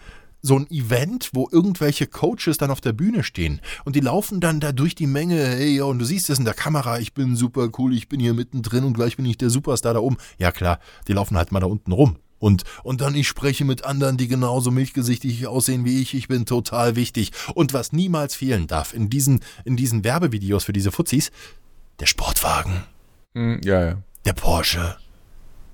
so 0.42 0.58
ein 0.58 0.70
Event, 0.70 1.32
wo 1.34 1.50
irgendwelche 1.52 2.08
Coaches 2.08 2.58
dann 2.58 2.72
auf 2.72 2.82
der 2.82 2.94
Bühne 2.94 3.24
stehen 3.24 3.62
und 3.86 3.96
die 3.96 4.02
laufen 4.02 4.40
dann 4.40 4.60
da 4.60 4.72
durch 4.72 4.96
die 4.96 5.08
Menge, 5.08 5.44
hey, 5.44 5.82
und 5.82 6.00
du 6.00 6.06
siehst 6.06 6.30
es 6.30 6.40
in 6.40 6.46
der 6.46 6.54
Kamera, 6.54 7.00
ich 7.00 7.14
bin 7.14 7.36
super 7.36 7.70
cool, 7.78 7.94
ich 7.94 8.08
bin 8.08 8.20
hier 8.20 8.34
mittendrin 8.34 8.84
und 8.84 8.94
gleich 8.94 9.18
bin 9.18 9.26
ich 9.26 9.38
der 9.38 9.50
Superstar 9.50 9.94
da 9.94 10.00
oben. 10.00 10.18
Ja 10.38 10.52
klar, 10.52 10.80
die 11.08 11.14
laufen 11.14 11.38
halt 11.38 11.52
mal 11.52 11.60
da 11.60 11.68
unten 11.68 11.92
rum. 11.92 12.18
Und, 12.40 12.64
und 12.84 13.02
dann 13.02 13.16
ich 13.16 13.28
spreche 13.28 13.66
mit 13.66 13.84
anderen, 13.84 14.18
die 14.18 14.28
genauso 14.28 14.70
milchgesichtig 14.72 15.48
aussehen 15.48 15.86
wie 15.86 16.02
ich. 16.02 16.14
Ich 16.14 16.28
bin 16.28 16.46
total 16.46 16.96
wichtig. 16.96 17.32
Und 17.56 17.74
was 17.74 17.94
niemals 17.94 18.36
fehlen 18.36 18.68
darf 18.68 18.94
in 18.94 19.10
diesen, 19.10 19.40
in 19.66 19.76
diesen 19.76 20.04
Werbevideos 20.04 20.64
für 20.64 20.74
diese 20.74 20.92
Fuzis, 20.92 21.32
der 22.00 22.06
Sportwagen. 22.06 22.84
Hm, 23.36 23.60
ja, 23.64 23.86
ja. 23.86 23.98
Der 24.26 24.34
Porsche. 24.34 24.98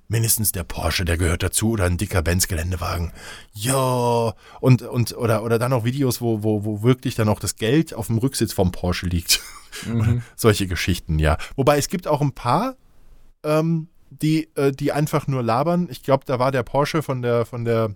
Mindestens 0.08 0.52
der 0.52 0.64
Porsche, 0.64 1.06
der 1.06 1.18
gehört 1.18 1.44
dazu, 1.44 1.72
oder 1.72 1.86
ein 1.86 1.98
dicker 1.98 2.22
Benz-Geländewagen. 2.22 3.12
Ja, 3.54 4.34
und, 4.60 4.82
und, 4.82 5.18
oder, 5.18 5.44
oder 5.44 5.58
dann 5.60 5.74
auch 5.74 5.86
Videos, 5.86 6.22
wo, 6.22 6.44
wo, 6.44 6.66
wo 6.66 6.84
wirklich 6.84 7.16
dann 7.16 7.30
auch 7.30 7.40
das 7.40 7.56
Geld 7.56 7.94
auf 7.94 8.08
dem 8.08 8.18
Rücksitz 8.18 8.54
vom 8.54 8.72
Porsche 8.72 9.08
liegt. 9.08 9.42
Mhm. 9.88 10.22
solche 10.36 10.68
Geschichten, 10.68 11.18
ja. 11.18 11.36
Wobei 11.56 11.80
es 11.80 11.88
gibt 11.90 12.08
auch 12.08 12.22
ein 12.22 12.34
paar, 12.34 12.76
ähm, 13.44 13.88
die, 14.12 14.48
äh, 14.56 14.72
die 14.72 14.92
einfach 14.92 15.26
nur 15.26 15.42
labern. 15.42 15.88
Ich 15.90 16.04
glaube, 16.04 16.26
da 16.28 16.38
war 16.38 16.52
der 16.52 16.62
Porsche 16.62 17.02
von 17.02 17.24
der, 17.24 17.44
von 17.46 17.66
der 17.66 17.96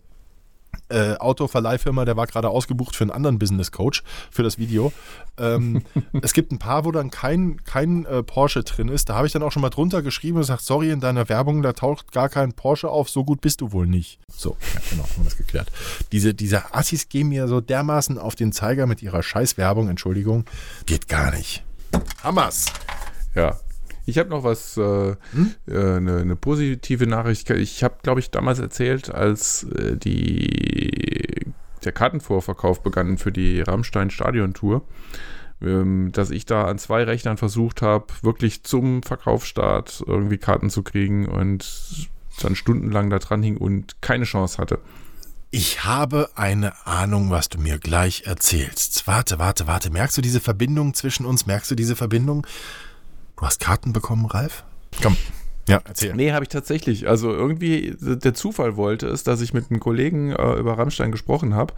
äh, 0.89 1.13
Autoverleihfirma, 1.15 2.05
der 2.05 2.17
war 2.17 2.27
gerade 2.27 2.49
ausgebucht 2.49 2.95
für 2.95 3.03
einen 3.03 3.11
anderen 3.11 3.39
Business 3.39 3.71
Coach 3.71 4.03
für 4.31 4.43
das 4.43 4.57
Video. 4.57 4.93
Ähm, 5.37 5.83
es 6.21 6.33
gibt 6.33 6.51
ein 6.51 6.59
paar, 6.59 6.85
wo 6.85 6.91
dann 6.91 7.11
kein, 7.11 7.63
kein 7.63 8.05
äh, 8.05 8.23
Porsche 8.23 8.63
drin 8.63 8.89
ist. 8.89 9.09
Da 9.09 9.15
habe 9.15 9.27
ich 9.27 9.33
dann 9.33 9.43
auch 9.43 9.51
schon 9.51 9.61
mal 9.61 9.69
drunter 9.69 10.01
geschrieben 10.01 10.37
und 10.37 10.41
gesagt, 10.41 10.63
sorry, 10.63 10.91
in 10.91 10.99
deiner 10.99 11.29
Werbung, 11.29 11.61
da 11.61 11.73
taucht 11.73 12.11
gar 12.11 12.29
kein 12.29 12.53
Porsche 12.53 12.89
auf, 12.89 13.09
so 13.09 13.23
gut 13.23 13.41
bist 13.41 13.61
du 13.61 13.71
wohl 13.71 13.87
nicht. 13.87 14.19
So, 14.31 14.57
ja, 14.73 14.81
genau, 14.89 15.03
haben 15.03 15.17
wir 15.17 15.25
das 15.25 15.37
geklärt. 15.37 15.71
Diese, 16.11 16.33
diese 16.33 16.73
Assis 16.73 17.09
gehen 17.09 17.29
mir 17.29 17.47
so 17.47 17.61
dermaßen 17.61 18.17
auf 18.17 18.35
den 18.35 18.51
Zeiger 18.51 18.87
mit 18.87 19.01
ihrer 19.01 19.23
Scheißwerbung, 19.23 19.89
Entschuldigung, 19.89 20.45
geht 20.85 21.07
gar 21.07 21.31
nicht. 21.31 21.63
Hammers! 22.23 22.65
Ja, 23.35 23.57
ich 24.07 24.17
habe 24.17 24.29
noch 24.29 24.43
was, 24.45 24.77
äh, 24.77 25.15
hm? 25.31 25.53
äh, 25.67 25.97
eine, 25.97 26.17
eine, 26.19 26.35
positive 26.37 27.05
Nachricht. 27.05 27.49
Ich 27.49 27.83
habe, 27.83 27.95
glaube 28.01 28.21
ich, 28.21 28.31
damals 28.31 28.57
erzählt, 28.57 29.13
als 29.13 29.63
äh, 29.63 29.97
die, 29.97 31.51
der 31.83 31.91
Kartenvorverkauf 31.91 32.81
begann 32.81 33.17
für 33.17 33.33
die 33.33 33.59
Rammstein-Stadion-Tour, 33.59 34.81
ähm, 35.61 36.11
dass 36.13 36.31
ich 36.31 36.45
da 36.45 36.63
an 36.63 36.79
zwei 36.79 37.03
Rechnern 37.03 37.35
versucht 37.35 37.81
habe, 37.81 38.05
wirklich 38.21 38.63
zum 38.63 39.03
Verkaufsstart 39.03 40.05
irgendwie 40.07 40.37
Karten 40.37 40.69
zu 40.69 40.83
kriegen 40.83 41.27
und 41.27 42.09
dann 42.41 42.55
stundenlang 42.55 43.09
da 43.09 43.19
dran 43.19 43.43
hing 43.43 43.57
und 43.57 44.01
keine 44.01 44.23
Chance 44.23 44.57
hatte. 44.57 44.79
Ich 45.51 45.83
habe 45.83 46.29
eine 46.35 46.73
Ahnung, 46.85 47.29
was 47.29 47.49
du 47.49 47.57
mir 47.57 47.77
gleich 47.77 48.23
erzählst. 48.25 49.05
Warte, 49.05 49.37
warte, 49.37 49.67
warte. 49.67 49.89
Merkst 49.89 50.17
du 50.17 50.21
diese 50.21 50.39
Verbindung 50.39 50.93
zwischen 50.93 51.25
uns? 51.25 51.45
Merkst 51.45 51.71
du 51.71 51.75
diese 51.75 51.97
Verbindung? 51.97 52.45
Du 53.37 53.45
hast 53.45 53.59
Karten 53.61 53.93
bekommen, 53.93 54.25
Ralf? 54.25 54.65
Komm. 55.01 55.15
Ja, 55.69 55.81
erzähl. 55.85 56.15
Nee, 56.15 56.31
habe 56.31 56.43
ich 56.43 56.49
tatsächlich. 56.49 57.07
Also 57.07 57.31
irgendwie, 57.31 57.95
der 57.99 58.33
Zufall 58.33 58.77
wollte 58.77 59.07
es, 59.07 59.23
dass 59.23 59.41
ich 59.41 59.53
mit 59.53 59.69
einem 59.69 59.79
Kollegen 59.79 60.31
äh, 60.31 60.53
über 60.55 60.77
Rammstein 60.77 61.11
gesprochen 61.11 61.53
habe 61.53 61.73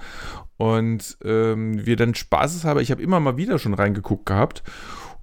und 0.58 1.18
ähm, 1.24 1.86
wir 1.86 1.96
dann 1.96 2.16
spaßeshalber, 2.16 2.82
ich 2.82 2.92
habe 2.92 3.02
immer 3.02 3.20
mal 3.20 3.36
wieder 3.36 3.60
schon 3.60 3.74
reingeguckt 3.74 4.26
gehabt 4.26 4.64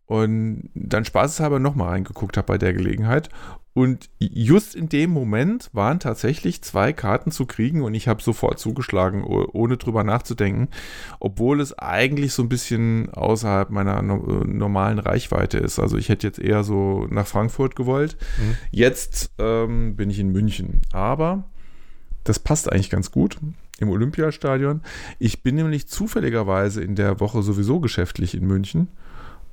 und 0.04 0.68
dann 0.74 1.04
spaßeshalber 1.04 1.58
nochmal 1.58 1.90
reingeguckt 1.90 2.36
habe 2.36 2.46
bei 2.46 2.58
der 2.58 2.74
Gelegenheit 2.74 3.30
und 3.76 4.08
just 4.18 4.74
in 4.74 4.88
dem 4.88 5.10
Moment 5.10 5.68
waren 5.74 6.00
tatsächlich 6.00 6.62
zwei 6.62 6.94
Karten 6.94 7.30
zu 7.30 7.44
kriegen 7.44 7.82
und 7.82 7.92
ich 7.92 8.08
habe 8.08 8.22
sofort 8.22 8.58
zugeschlagen, 8.58 9.22
ohne 9.22 9.76
drüber 9.76 10.02
nachzudenken, 10.02 10.68
obwohl 11.20 11.60
es 11.60 11.78
eigentlich 11.78 12.32
so 12.32 12.42
ein 12.42 12.48
bisschen 12.48 13.12
außerhalb 13.12 13.68
meiner 13.68 14.00
normalen 14.00 14.98
Reichweite 14.98 15.58
ist. 15.58 15.78
Also 15.78 15.98
ich 15.98 16.08
hätte 16.08 16.26
jetzt 16.26 16.38
eher 16.38 16.64
so 16.64 17.06
nach 17.10 17.26
Frankfurt 17.26 17.76
gewollt. 17.76 18.16
Mhm. 18.38 18.56
Jetzt 18.70 19.32
ähm, 19.36 19.94
bin 19.94 20.08
ich 20.08 20.20
in 20.20 20.32
München. 20.32 20.80
Aber 20.92 21.44
das 22.24 22.38
passt 22.38 22.72
eigentlich 22.72 22.88
ganz 22.88 23.10
gut 23.10 23.36
im 23.78 23.90
Olympiastadion. 23.90 24.80
Ich 25.18 25.42
bin 25.42 25.54
nämlich 25.56 25.86
zufälligerweise 25.86 26.82
in 26.82 26.94
der 26.94 27.20
Woche 27.20 27.42
sowieso 27.42 27.80
geschäftlich 27.80 28.34
in 28.34 28.46
München. 28.46 28.88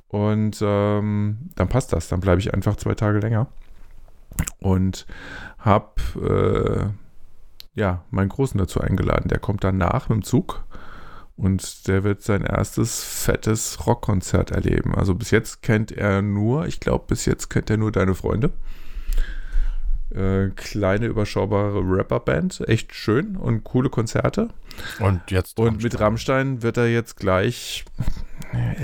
Und 0.08 0.60
ähm, 0.62 1.50
dann 1.56 1.68
passt 1.68 1.92
das. 1.92 2.08
Dann 2.08 2.20
bleibe 2.20 2.40
ich 2.40 2.54
einfach 2.54 2.76
zwei 2.76 2.94
Tage 2.94 3.18
länger 3.18 3.48
und 4.58 5.06
habe 5.58 6.94
äh, 7.74 7.78
ja 7.80 8.04
meinen 8.10 8.28
Großen 8.28 8.58
dazu 8.58 8.80
eingeladen. 8.80 9.28
Der 9.28 9.38
kommt 9.38 9.64
danach 9.64 10.08
mit 10.08 10.16
dem 10.16 10.24
Zug 10.24 10.64
und 11.36 11.88
der 11.88 12.04
wird 12.04 12.22
sein 12.22 12.42
erstes 12.42 13.02
fettes 13.02 13.86
Rockkonzert 13.86 14.50
erleben. 14.50 14.94
Also 14.94 15.14
bis 15.14 15.30
jetzt 15.30 15.62
kennt 15.62 15.90
er 15.90 16.22
nur, 16.22 16.66
ich 16.66 16.80
glaube, 16.80 17.04
bis 17.08 17.24
jetzt 17.26 17.50
kennt 17.50 17.70
er 17.70 17.76
nur 17.76 17.92
deine 17.92 18.14
Freunde. 18.14 18.52
Äh, 20.14 20.50
kleine, 20.54 21.06
überschaubare 21.06 21.80
Rapperband. 21.82 22.62
Echt 22.68 22.94
schön 22.94 23.36
und 23.36 23.64
coole 23.64 23.90
Konzerte. 23.90 24.48
Und 25.00 25.30
jetzt. 25.30 25.58
Und 25.58 25.82
mit 25.82 25.98
Rammstein 25.98 26.62
wird 26.62 26.76
er 26.76 26.88
jetzt 26.88 27.16
gleich. 27.16 27.84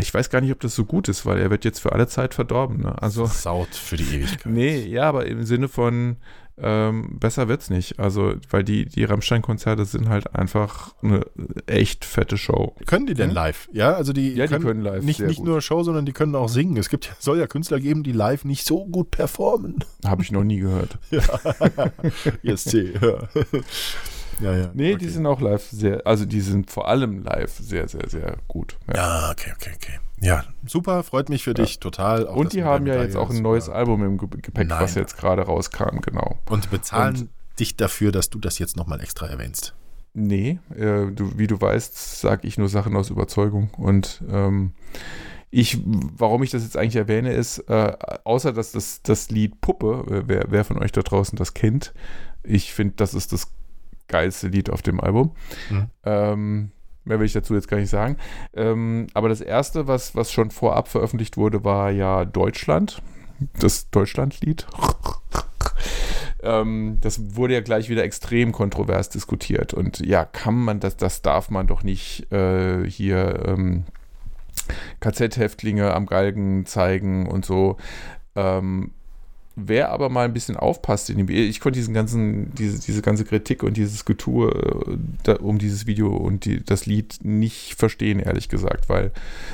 Ich 0.01 0.12
weiß 0.12 0.31
gar 0.31 0.41
nicht, 0.41 0.51
ob 0.51 0.59
das 0.61 0.74
so 0.74 0.85
gut 0.85 1.09
ist, 1.09 1.26
weil 1.26 1.39
er 1.39 1.51
wird 1.51 1.64
jetzt 1.64 1.78
für 1.78 1.93
alle 1.93 2.09
Zeit 2.09 2.35
verdorben. 2.35 2.81
Ne? 2.81 3.01
Also, 3.01 3.26
Saut 3.26 3.72
für 3.72 3.97
die 3.97 4.16
Ewigkeit. 4.16 4.47
Nee, 4.47 4.78
ja, 4.87 5.05
aber 5.05 5.26
im 5.26 5.45
Sinne 5.45 5.68
von, 5.68 6.16
ähm, 6.63 7.19
besser 7.19 7.49
wird's 7.49 7.71
nicht. 7.71 7.99
Also, 7.99 8.35
weil 8.51 8.65
die, 8.65 8.87
die 8.87 9.05
Rammstein-Konzerte 9.05 9.85
sind 9.85 10.09
halt 10.09 10.35
einfach 10.35 10.95
eine 11.03 11.23
echt 11.67 12.05
fette 12.05 12.37
Show. 12.37 12.75
Können 12.87 13.07
die 13.07 13.15
denn 13.15 13.31
live? 13.31 13.69
Ja, 13.73 13.93
also 13.95 14.13
die, 14.13 14.35
ja, 14.35 14.47
die 14.47 14.53
können, 14.53 14.65
können 14.65 14.83
live. 14.83 15.03
Nicht, 15.03 15.21
nicht 15.21 15.43
nur 15.43 15.61
Show, 15.61 15.83
sondern 15.83 16.07
die 16.07 16.13
können 16.13 16.35
auch 16.35 16.49
singen. 16.49 16.77
Es 16.77 16.89
gibt, 16.89 17.15
soll 17.19 17.39
ja 17.39 17.47
Künstler 17.47 17.81
geben, 17.81 18.03
die 18.03 18.13
live 18.13 18.45
nicht 18.45 18.67
so 18.67 18.87
gut 18.87 19.11
performen. 19.11 19.85
Habe 20.05 20.23
ich 20.23 20.33
noch 20.33 20.45
nie 20.45 20.59
gehört. 20.59 20.99
ja. 21.11 21.23
ESC, 22.43 22.95
ja. 23.01 23.29
Ja, 24.41 24.57
ja. 24.57 24.70
Nee, 24.74 24.95
okay. 24.95 25.05
die 25.05 25.09
sind 25.09 25.26
auch 25.26 25.41
live 25.41 25.62
sehr, 25.62 26.07
also 26.07 26.24
die 26.24 26.41
sind 26.41 26.70
vor 26.70 26.88
allem 26.88 27.22
live 27.22 27.53
sehr, 27.53 27.88
sehr, 27.88 28.09
sehr 28.09 28.36
gut. 28.49 28.76
Ja, 28.88 28.95
ja 28.95 29.30
okay, 29.30 29.53
okay, 29.55 29.70
okay. 29.74 29.99
Ja, 30.20 30.45
super, 30.66 31.03
freut 31.03 31.28
mich 31.28 31.45
für 31.45 31.51
ja. 31.51 31.64
dich 31.64 31.80
total. 31.80 32.26
Auch, 32.26 32.36
und 32.36 32.53
die 32.53 32.64
haben 32.64 32.86
ja 32.86 33.03
jetzt 33.03 33.16
auch 33.16 33.30
ein 33.30 33.43
neues 33.43 33.68
Album 33.68 34.05
im 34.05 34.18
Gepäck, 34.18 34.68
Nein. 34.68 34.80
was 34.80 34.95
jetzt 34.95 35.16
gerade 35.16 35.43
rauskam, 35.43 36.01
genau. 36.01 36.38
Und 36.49 36.70
bezahlen 36.70 37.16
und, 37.16 37.28
dich 37.59 37.76
dafür, 37.76 38.12
dass 38.12 38.30
du 38.30 38.38
das 38.38 38.59
jetzt 38.59 38.76
nochmal 38.76 39.01
extra 39.01 39.26
erwähnst. 39.26 39.74
Nee, 40.12 40.59
äh, 40.74 41.11
du, 41.12 41.38
wie 41.38 41.47
du 41.47 41.61
weißt, 41.61 42.20
sage 42.20 42.47
ich 42.47 42.59
nur 42.59 42.68
Sachen 42.68 42.97
aus 42.97 43.11
Überzeugung. 43.11 43.70
Und 43.76 44.22
ähm, 44.30 44.72
ich, 45.51 45.78
warum 45.84 46.43
ich 46.43 46.51
das 46.51 46.64
jetzt 46.64 46.76
eigentlich 46.76 46.97
erwähne, 46.97 47.32
ist, 47.32 47.59
äh, 47.68 47.97
außer 48.24 48.53
dass 48.53 48.72
das, 48.72 49.03
das 49.03 49.30
Lied 49.30 49.61
Puppe, 49.61 50.05
äh, 50.11 50.22
wer, 50.26 50.47
wer 50.49 50.64
von 50.64 50.78
euch 50.78 50.93
da 50.93 51.03
draußen 51.03 51.36
das 51.36 51.55
kennt, 51.55 51.95
ich 52.43 52.72
finde, 52.72 52.95
das 52.97 53.14
ist 53.14 53.32
das 53.32 53.53
geilste 54.11 54.49
Lied 54.49 54.69
auf 54.71 54.83
dem 54.83 55.01
Album. 55.01 55.33
Mhm. 55.71 55.87
Ähm, 56.05 56.71
mehr 57.05 57.19
will 57.19 57.27
ich 57.27 57.33
dazu 57.33 57.55
jetzt 57.55 57.69
gar 57.69 57.79
nicht 57.79 57.91
sagen. 57.91 58.17
Ähm, 58.55 59.07
aber 59.15 59.29
das 59.29 59.41
erste, 59.41 59.87
was, 59.87 60.15
was 60.15 60.31
schon 60.31 60.51
vorab 60.51 60.89
veröffentlicht 60.89 61.37
wurde, 61.37 61.65
war 61.65 61.91
ja 61.91 62.25
Deutschland. 62.25 63.03
Das 63.59 63.89
Deutschlandlied. 63.91 64.67
ähm, 66.43 66.99
das 67.01 67.37
wurde 67.37 67.55
ja 67.55 67.61
gleich 67.61 67.89
wieder 67.89 68.05
extrem 68.05 68.53
kontrovers 68.53 69.09
diskutiert. 69.09 69.73
Und 69.73 70.01
ja, 70.01 70.25
kann 70.25 70.57
man 70.57 70.81
das, 70.81 70.97
das 70.97 71.23
darf 71.23 71.51
man 71.51 71.67
doch 71.67 71.83
nicht 71.83 72.31
äh, 72.33 72.85
hier 72.89 73.45
ähm, 73.47 73.85
KZ-Häftlinge 75.01 75.95
am 75.95 76.07
Galgen 76.07 76.67
zeigen 76.67 77.27
und 77.27 77.47
so. 77.47 77.77
Ähm, 78.37 78.93
Wer 79.67 79.91
aber 79.91 80.09
mal 80.09 80.25
ein 80.25 80.33
bisschen 80.33 80.57
aufpasst 80.57 81.11
in 81.11 81.19
dem 81.19 81.29
ich 81.29 81.61
konnte 81.61 81.79
diesen 81.79 81.95
ganzen, 81.95 82.55
diese, 82.55 82.81
diese 82.81 83.03
ganze 83.03 83.25
Kritik 83.25 83.63
und 83.63 83.77
dieses 83.77 84.05
Getue 84.05 84.51
äh, 84.51 84.97
da, 85.23 85.35
um 85.37 85.59
dieses 85.59 85.87
Video 85.87 86.09
und 86.09 86.45
die, 86.45 86.65
das 86.65 86.87
Lied 86.87 87.19
nicht 87.23 87.75
verstehen, 87.75 88.21
ehrlich 88.21 88.49
gesagt, 88.49 88.89
weil 88.89 89.13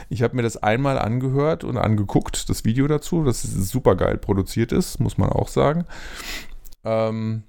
ich 0.09 0.23
habe 0.23 0.37
mir 0.37 0.43
das 0.43 0.57
einmal 0.57 0.99
angehört 0.99 1.65
und 1.65 1.77
angeguckt, 1.77 2.49
das 2.49 2.65
Video 2.65 2.87
dazu, 2.87 3.25
das 3.25 3.43
super 3.43 3.97
geil 3.97 4.17
produziert 4.19 4.73
ist, 4.73 5.01
muss 5.01 5.19
man 5.19 5.31
auch 5.31 5.49
sagen. 5.49 5.85
Ähm, 6.85 7.43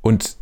und 0.00 0.36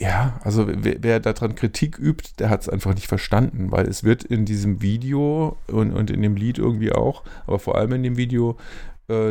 ja, 0.00 0.40
also 0.42 0.66
wer, 0.66 0.96
wer 1.02 1.20
daran 1.20 1.54
Kritik 1.54 1.98
übt, 1.98 2.30
der 2.38 2.48
hat 2.48 2.62
es 2.62 2.70
einfach 2.70 2.94
nicht 2.94 3.06
verstanden, 3.06 3.70
weil 3.70 3.86
es 3.86 4.02
wird 4.02 4.24
in 4.24 4.46
diesem 4.46 4.80
Video 4.80 5.58
und, 5.66 5.92
und 5.92 6.10
in 6.10 6.22
dem 6.22 6.36
Lied 6.36 6.56
irgendwie 6.56 6.90
auch, 6.90 7.22
aber 7.46 7.58
vor 7.58 7.76
allem 7.76 7.92
in 7.92 8.02
dem 8.02 8.16
Video 8.16 8.56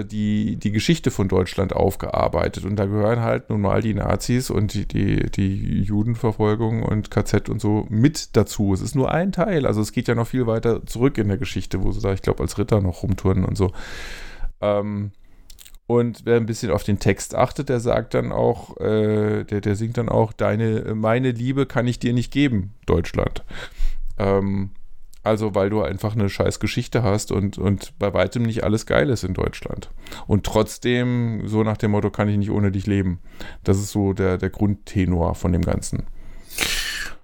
die, 0.03 0.57
die 0.57 0.71
Geschichte 0.71 1.11
von 1.11 1.27
Deutschland 1.27 1.73
aufgearbeitet. 1.73 2.65
Und 2.65 2.75
da 2.75 2.85
gehören 2.85 3.21
halt 3.21 3.49
nun 3.49 3.61
mal 3.61 3.81
die 3.81 3.93
Nazis 3.93 4.49
und 4.49 4.73
die, 4.73 4.85
die, 4.87 5.29
die 5.31 5.81
Judenverfolgung 5.83 6.83
und 6.83 7.11
KZ 7.11 7.49
und 7.49 7.61
so 7.61 7.85
mit 7.89 8.35
dazu. 8.35 8.73
Es 8.73 8.81
ist 8.81 8.95
nur 8.95 9.11
ein 9.11 9.31
Teil. 9.31 9.65
Also 9.65 9.81
es 9.81 9.91
geht 9.91 10.07
ja 10.07 10.15
noch 10.15 10.27
viel 10.27 10.47
weiter 10.47 10.85
zurück 10.85 11.17
in 11.17 11.27
der 11.27 11.37
Geschichte, 11.37 11.83
wo 11.83 11.91
sie 11.91 12.01
da, 12.01 12.13
ich 12.13 12.21
glaube, 12.21 12.43
als 12.43 12.57
Ritter 12.57 12.81
noch 12.81 13.03
rumturnen 13.03 13.45
und 13.45 13.57
so. 13.57 13.71
Ähm, 14.61 15.11
Und 15.87 16.21
wer 16.25 16.37
ein 16.37 16.45
bisschen 16.45 16.71
auf 16.71 16.83
den 16.83 16.99
Text 16.99 17.33
achtet, 17.33 17.67
der 17.67 17.79
sagt 17.79 18.13
dann 18.13 18.31
auch, 18.31 18.77
äh, 18.77 19.43
der, 19.43 19.61
der 19.61 19.75
singt 19.75 19.97
dann 19.97 20.07
auch, 20.07 20.33
deine, 20.33 20.93
meine 20.93 21.31
Liebe 21.31 21.65
kann 21.65 21.87
ich 21.87 21.97
dir 21.97 22.13
nicht 22.13 22.31
geben, 22.31 22.75
Deutschland. 22.85 23.43
Ähm, 24.19 24.69
also, 25.23 25.53
weil 25.53 25.69
du 25.69 25.81
einfach 25.81 26.13
eine 26.13 26.29
scheiß 26.29 26.59
Geschichte 26.59 27.03
hast 27.03 27.31
und, 27.31 27.57
und 27.57 27.97
bei 27.99 28.13
weitem 28.13 28.43
nicht 28.43 28.63
alles 28.63 28.85
geil 28.85 29.09
ist 29.09 29.23
in 29.23 29.33
Deutschland. 29.33 29.89
Und 30.27 30.45
trotzdem, 30.45 31.43
so 31.45 31.63
nach 31.63 31.77
dem 31.77 31.91
Motto, 31.91 32.09
kann 32.09 32.29
ich 32.29 32.37
nicht 32.37 32.51
ohne 32.51 32.71
dich 32.71 32.87
leben. 32.87 33.19
Das 33.63 33.77
ist 33.77 33.91
so 33.91 34.13
der, 34.13 34.37
der 34.37 34.49
Grundtenor 34.49 35.35
von 35.35 35.51
dem 35.51 35.61
Ganzen. 35.61 36.07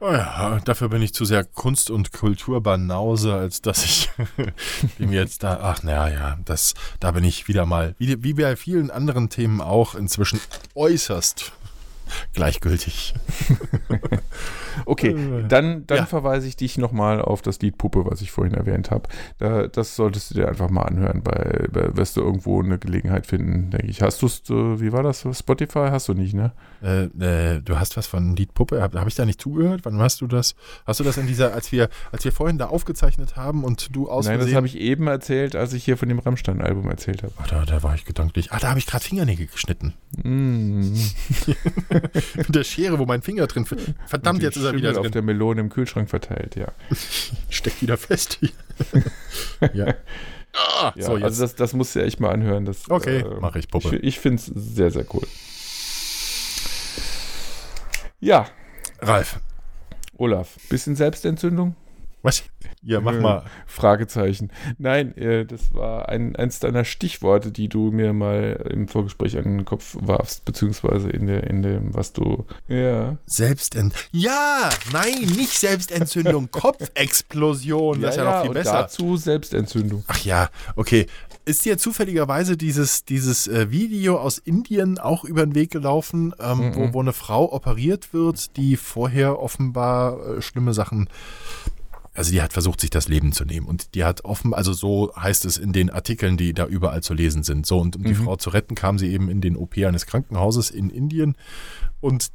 Oh 0.01 0.11
ja, 0.11 0.59
dafür 0.65 0.89
bin 0.89 1.01
ich 1.01 1.13
zu 1.13 1.23
sehr 1.23 1.45
Kunst- 1.45 1.89
und 1.89 2.11
Kulturbanause, 2.11 3.33
als 3.33 3.61
dass 3.61 3.85
ich 3.85 4.09
mir 4.97 5.21
jetzt 5.21 5.43
da, 5.43 5.59
ach 5.61 5.83
naja, 5.83 6.09
ja, 6.09 6.37
das, 6.43 6.73
da 6.99 7.11
bin 7.11 7.23
ich 7.23 7.47
wieder 7.47 7.65
mal, 7.65 7.95
wie, 7.97 8.21
wie 8.21 8.33
bei 8.33 8.57
vielen 8.57 8.91
anderen 8.91 9.29
Themen 9.29 9.61
auch, 9.61 9.95
inzwischen 9.95 10.41
äußerst 10.75 11.53
gleichgültig. 12.33 13.13
okay, 14.85 15.15
Äh, 15.15 15.47
dann, 15.47 15.85
dann 15.87 15.97
ja. 15.99 16.05
verweise 16.05 16.47
ich 16.47 16.55
dich 16.55 16.77
nochmal 16.77 17.21
auf 17.21 17.41
das 17.41 17.59
Lied 17.59 17.77
Puppe, 17.77 18.05
was 18.05 18.21
ich 18.21 18.31
vorhin 18.31 18.53
erwähnt 18.53 18.91
habe. 18.91 19.07
Da, 19.37 19.67
das 19.67 19.95
solltest 19.95 20.31
du 20.31 20.35
dir 20.35 20.47
einfach 20.47 20.69
mal 20.69 20.83
anhören, 20.83 21.21
bei, 21.23 21.67
bei 21.71 21.95
wirst 21.95 22.17
du 22.17 22.21
irgendwo 22.21 22.61
eine 22.61 22.77
Gelegenheit 22.77 23.25
finden, 23.27 23.69
denke 23.71 23.87
ich. 23.87 24.01
Hast 24.01 24.21
du 24.21 24.27
es, 24.27 24.41
äh, 24.49 24.79
wie 24.79 24.91
war 24.91 25.03
das? 25.03 25.25
Spotify 25.31 25.87
hast 25.91 26.07
du 26.07 26.13
nicht, 26.13 26.33
ne? 26.33 26.51
Äh, 26.83 27.05
äh, 27.05 27.61
du 27.61 27.79
hast 27.79 27.97
was 27.97 28.07
von 28.07 28.35
Lied 28.35 28.53
Puppe, 28.53 28.81
habe 28.81 28.99
hab 28.99 29.07
ich 29.07 29.15
da 29.15 29.25
nicht 29.25 29.41
zugehört? 29.41 29.81
Wann 29.83 29.99
hast 29.99 30.21
du 30.21 30.27
das? 30.27 30.55
Hast 30.85 30.99
du 30.99 31.03
das 31.03 31.17
in 31.17 31.27
dieser, 31.27 31.53
als 31.53 31.71
wir, 31.71 31.89
als 32.11 32.25
wir 32.25 32.31
vorhin 32.31 32.57
da 32.57 32.67
aufgezeichnet 32.67 33.35
haben 33.35 33.63
und 33.63 33.95
du 33.95 34.09
aus 34.09 34.25
Nein, 34.25 34.39
das 34.39 34.53
habe 34.53 34.67
ich 34.67 34.77
eben 34.77 35.07
erzählt, 35.07 35.55
als 35.55 35.73
ich 35.73 35.83
hier 35.83 35.97
von 35.97 36.09
dem 36.09 36.19
Rammstein-Album 36.19 36.89
erzählt 36.89 37.23
habe. 37.23 37.33
Ach, 37.37 37.47
da, 37.47 37.65
da 37.65 37.83
war 37.83 37.95
ich 37.95 38.05
gedanklich. 38.05 38.51
Ah, 38.51 38.59
da 38.59 38.69
habe 38.69 38.79
ich 38.79 38.85
gerade 38.85 39.03
Fingernägel 39.03 39.47
geschnitten. 39.47 39.93
Mm. 40.23 40.93
Mit 42.35 42.55
der 42.55 42.63
Schere, 42.63 42.99
wo 42.99 43.05
mein 43.05 43.21
Finger 43.21 43.47
drin. 43.47 43.65
Verdammt, 44.05 44.37
Und 44.39 44.43
jetzt 44.43 44.57
ist 44.57 44.63
er 44.63 44.73
wieder 44.73 44.89
Schimmel 44.89 44.97
auf 44.97 45.03
drin. 45.03 45.11
der 45.13 45.21
Melone 45.21 45.61
im 45.61 45.69
Kühlschrank 45.69 46.09
verteilt, 46.09 46.55
ja. 46.55 46.67
Steckt 47.49 47.81
wieder 47.81 47.97
fest. 47.97 48.39
ja. 49.73 49.95
Ah, 50.53 50.93
ja 50.95 51.05
so, 51.05 51.15
jetzt. 51.17 51.23
also 51.23 51.43
das, 51.43 51.55
das 51.55 51.73
musst 51.73 51.95
du 51.95 51.99
ja 51.99 52.05
echt 52.05 52.19
mal 52.19 52.31
anhören. 52.31 52.65
Das, 52.65 52.89
Okay, 52.89 53.19
äh, 53.19 53.39
mach 53.39 53.55
ich, 53.55 53.67
Puppe. 53.69 53.97
Ich, 53.97 54.03
ich 54.03 54.19
finde 54.19 54.41
es 54.41 54.45
sehr, 54.45 54.89
sehr 54.91 55.05
cool. 55.13 55.27
Ja, 58.19 58.47
Ralf. 59.01 59.39
Olaf, 60.17 60.55
bisschen 60.69 60.95
Selbstentzündung? 60.95 61.75
Was? 62.25 62.43
Ja, 62.81 63.01
mach 63.01 63.13
Äh, 63.13 63.19
mal. 63.19 63.43
Fragezeichen. 63.67 64.51
Nein, 64.79 65.15
äh, 65.15 65.45
das 65.45 65.73
war 65.75 66.09
ein, 66.09 66.35
eins 66.35 66.59
deiner 66.59 66.83
Stichworte, 66.83 67.51
die 67.51 67.69
du 67.69 67.91
mir 67.91 68.13
mal 68.13 68.65
im 68.71 68.87
Vorgespräch 68.87 69.37
an 69.37 69.43
den 69.43 69.65
Kopf 69.65 69.95
warfst, 69.99 70.43
beziehungsweise 70.43 71.09
in, 71.11 71.27
der, 71.27 71.43
in 71.45 71.61
dem, 71.61 71.93
was 71.93 72.13
du. 72.13 72.45
Ja. 72.67 73.17
Selbstent. 73.27 73.93
Ja, 74.11 74.69
nein, 74.91 75.13
nicht 75.37 75.57
Selbstentzündung, 75.59 76.49
Kopfexplosion. 77.15 78.01
Das 78.01 78.15
ist 78.15 78.17
ja, 78.17 78.23
noch 78.23 78.41
viel 78.41 78.49
und 78.49 78.53
besser. 78.55 78.73
dazu 78.73 79.17
Selbstentzündung. 79.17 80.03
Ach 80.07 80.19
ja, 80.25 80.49
okay. 80.75 81.05
Ist 81.47 81.63
dir 81.63 81.77
zufälligerweise 81.77 82.57
dieses, 82.57 83.05
dieses 83.05 83.47
äh, 83.47 83.69
Video 83.69 84.17
aus 84.17 84.39
Indien 84.39 84.97
auch 84.97 85.23
über 85.25 85.45
den 85.45 85.53
Weg 85.53 85.69
gelaufen, 85.69 86.33
ähm, 86.39 86.57
Mhm. 86.69 86.75
wo, 86.75 86.93
wo 86.93 87.01
eine 87.01 87.13
Frau 87.13 87.53
operiert 87.53 88.13
wird, 88.13 88.57
die 88.57 88.77
vorher 88.77 89.39
offenbar 89.39 90.37
äh, 90.37 90.41
schlimme 90.41 90.73
Sachen. 90.73 91.07
Also 92.15 92.31
die 92.31 92.41
hat 92.41 92.53
versucht, 92.53 92.81
sich 92.81 92.89
das 92.89 93.07
Leben 93.07 93.33
zu 93.33 93.45
nehmen. 93.45 93.67
Und 93.67 93.93
die 93.93 94.03
hat 94.05 94.23
offen, 94.25 94.53
also 94.53 94.73
so 94.73 95.13
heißt 95.15 95.45
es 95.45 95.57
in 95.57 95.73
den 95.73 95.89
Artikeln, 95.89 96.37
die 96.37 96.53
da 96.53 96.65
überall 96.65 97.03
zu 97.03 97.13
lesen 97.13 97.43
sind. 97.43 97.65
So, 97.65 97.77
und 97.79 97.97
um 97.97 98.03
die 98.03 98.13
Mhm. 98.13 98.23
Frau 98.23 98.35
zu 98.37 98.49
retten, 98.51 98.73
kam 98.73 98.97
sie 98.97 99.11
eben 99.11 99.29
in 99.29 99.41
den 99.41 99.57
OP 99.57 99.77
eines 99.85 100.05
Krankenhauses 100.05 100.71
in 100.71 100.89
Indien. 100.89 101.35
Und 101.99 102.31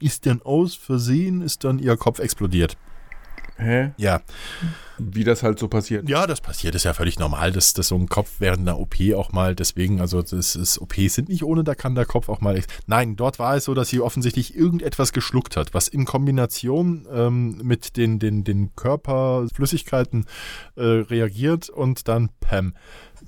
ist 0.00 0.26
dann 0.26 0.42
aus 0.42 0.74
Versehen, 0.74 1.42
ist 1.42 1.64
dann 1.64 1.78
ihr 1.78 1.96
Kopf 1.96 2.18
explodiert. 2.18 2.76
Hä? 3.56 3.92
Ja, 3.96 4.20
Wie 4.98 5.22
das 5.22 5.42
halt 5.42 5.58
so 5.58 5.68
passiert. 5.68 6.08
ja, 6.08 6.26
das 6.26 6.40
passiert, 6.40 6.74
ist 6.74 6.84
ja 6.84 6.92
völlig 6.92 7.18
normal, 7.18 7.52
dass, 7.52 7.72
dass 7.72 7.88
so 7.88 7.96
ein 7.96 8.08
Kopf 8.08 8.32
während 8.40 8.60
einer 8.60 8.78
OP 8.78 8.96
auch 9.14 9.32
mal, 9.32 9.54
deswegen, 9.54 10.00
also 10.00 10.22
das 10.22 10.56
ist, 10.56 10.80
OPs 10.80 11.14
sind 11.14 11.28
nicht 11.28 11.44
ohne, 11.44 11.62
da 11.62 11.74
kann 11.74 11.94
der 11.94 12.04
Kopf 12.04 12.28
auch 12.28 12.40
mal. 12.40 12.60
Nein, 12.86 13.14
dort 13.16 13.38
war 13.38 13.54
es 13.56 13.64
so, 13.64 13.74
dass 13.74 13.88
sie 13.88 14.00
offensichtlich 14.00 14.56
irgendetwas 14.56 15.12
geschluckt 15.12 15.56
hat, 15.56 15.72
was 15.72 15.88
in 15.88 16.04
Kombination 16.04 17.06
ähm, 17.12 17.58
mit 17.62 17.96
den, 17.96 18.18
den, 18.18 18.42
den 18.42 18.74
Körperflüssigkeiten 18.74 20.26
äh, 20.76 20.82
reagiert 20.82 21.68
und 21.68 22.08
dann 22.08 22.30
Pam. 22.40 22.74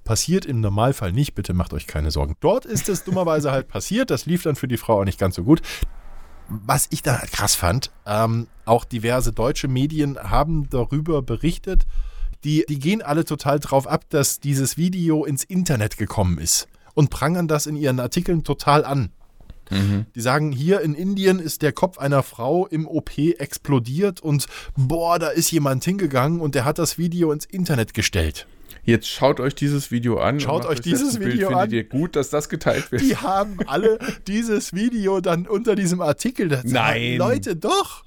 Passiert 0.04 0.44
im 0.44 0.60
Normalfall 0.60 1.12
nicht, 1.12 1.34
bitte 1.34 1.54
macht 1.54 1.72
euch 1.72 1.86
keine 1.86 2.10
Sorgen. 2.10 2.36
Dort 2.40 2.64
ist 2.64 2.88
es 2.88 3.04
dummerweise 3.04 3.50
halt 3.50 3.68
passiert, 3.68 4.10
das 4.10 4.26
lief 4.26 4.42
dann 4.42 4.56
für 4.56 4.68
die 4.68 4.76
Frau 4.76 5.00
auch 5.00 5.04
nicht 5.04 5.18
ganz 5.18 5.36
so 5.36 5.44
gut. 5.44 5.62
Was 6.49 6.86
ich 6.90 7.03
da 7.03 7.16
krass 7.32 7.55
fand, 7.55 7.90
ähm, 8.07 8.47
auch 8.64 8.84
diverse 8.84 9.32
deutsche 9.32 9.68
Medien 9.68 10.18
haben 10.18 10.68
darüber 10.70 11.22
berichtet, 11.22 11.86
die, 12.44 12.64
die 12.68 12.78
gehen 12.78 13.03
alle 13.03 13.24
total 13.24 13.59
drauf 13.59 13.86
ab, 13.86 14.05
dass 14.11 14.38
dieses 14.38 14.76
Video 14.76 15.24
ins 15.24 15.42
Internet 15.42 15.97
gekommen 15.97 16.38
ist 16.38 16.68
und 16.94 17.11
prangern 17.11 17.49
das 17.49 17.66
in 17.66 17.76
ihren 17.76 17.99
Artikeln 17.99 18.44
total 18.44 18.84
an. 18.84 19.11
Mhm. 19.70 20.07
Die 20.14 20.20
sagen, 20.20 20.53
hier 20.53 20.80
in 20.80 20.94
Indien 20.94 21.40
ist 21.40 21.62
der 21.62 21.72
Kopf 21.72 21.99
einer 21.99 22.22
Frau 22.22 22.66
im 22.66 22.86
OP 22.86 23.18
explodiert 23.18 24.20
und 24.20 24.47
boah, 24.76 25.18
da 25.18 25.28
ist 25.28 25.51
jemand 25.51 25.84
hingegangen 25.84 26.40
und 26.40 26.55
der 26.55 26.64
hat 26.64 26.78
das 26.78 26.99
Video 26.99 27.32
ins 27.32 27.44
Internet 27.44 27.94
gestellt. 27.94 28.47
Jetzt 28.84 29.08
schaut 29.08 29.40
euch 29.40 29.54
dieses 29.54 29.90
Video 29.90 30.18
an. 30.18 30.38
Schaut 30.38 30.64
euch 30.64 30.80
dieses 30.80 31.14
ein 31.14 31.20
Bild. 31.20 31.34
Video 31.34 31.48
Findet 31.48 31.64
an. 31.64 31.70
ihr 31.72 31.84
gut, 31.84 32.14
dass 32.14 32.30
das 32.30 32.48
geteilt 32.48 32.92
wird? 32.92 33.02
Die 33.02 33.16
haben 33.16 33.58
alle 33.66 33.98
dieses 34.26 34.72
Video 34.72 35.20
dann 35.20 35.46
unter 35.46 35.74
diesem 35.74 36.00
Artikel. 36.00 36.48
Das 36.48 36.64
Nein. 36.64 37.16
Leute, 37.16 37.56
doch. 37.56 38.04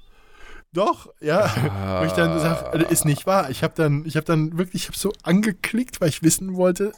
Doch, 0.72 1.12
ja. 1.20 2.00
Wo 2.00 2.06
ich 2.06 2.12
dann 2.12 2.38
sage, 2.38 2.82
ist 2.84 3.04
nicht 3.04 3.26
wahr. 3.26 3.50
Ich 3.50 3.62
habe 3.62 3.74
dann, 3.76 4.04
ich 4.06 4.16
habe 4.16 4.24
dann 4.24 4.56
wirklich, 4.56 4.82
ich 4.82 4.88
habe 4.88 4.96
so 4.96 5.12
angeklickt, 5.22 6.00
weil 6.00 6.08
ich 6.08 6.22
wissen 6.22 6.54
wollte, 6.54 6.92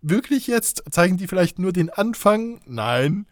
wirklich 0.00 0.46
jetzt 0.46 0.84
zeigen 0.90 1.16
die 1.16 1.26
vielleicht 1.26 1.58
nur 1.58 1.72
den 1.72 1.90
Anfang? 1.90 2.60
Nein. 2.66 3.26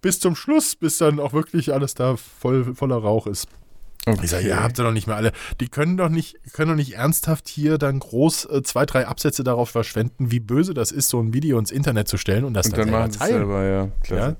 Bis 0.00 0.18
zum 0.18 0.34
Schluss, 0.34 0.74
bis 0.74 0.98
dann 0.98 1.20
auch 1.20 1.32
wirklich 1.32 1.72
alles 1.72 1.94
da 1.94 2.16
voll, 2.16 2.74
voller 2.74 2.96
Rauch 2.96 3.26
ist. 3.26 3.46
Ich 4.22 4.30
sage, 4.30 4.48
ihr 4.48 4.60
habt 4.62 4.78
ihr 4.80 4.84
doch 4.84 4.90
nicht 4.92 5.06
mehr 5.06 5.14
alle. 5.16 5.30
Die 5.60 5.68
können 5.68 5.96
doch 5.96 6.08
nicht, 6.08 6.36
können 6.52 6.70
doch 6.70 6.76
nicht 6.76 6.94
ernsthaft 6.96 7.48
hier 7.48 7.78
dann 7.78 8.00
groß 8.00 8.46
äh, 8.46 8.62
zwei, 8.64 8.84
drei 8.84 9.06
Absätze 9.06 9.44
darauf 9.44 9.70
verschwenden, 9.70 10.30
wie 10.32 10.40
böse 10.40 10.74
das 10.74 10.90
ist, 10.90 11.08
so 11.08 11.20
ein 11.20 11.32
Video 11.32 11.56
ins 11.58 11.70
Internet 11.70 12.08
zu 12.08 12.16
stellen 12.16 12.44
und 12.44 12.54
das 12.54 12.66
Und 12.66 12.78
dann, 12.78 12.90
dann 12.90 13.10
selber 13.12 13.24
teilen. 13.24 13.38
selber, 13.38 13.64
ja. 13.64 13.88
Klasse. 14.02 14.22
Ja? 14.30 14.36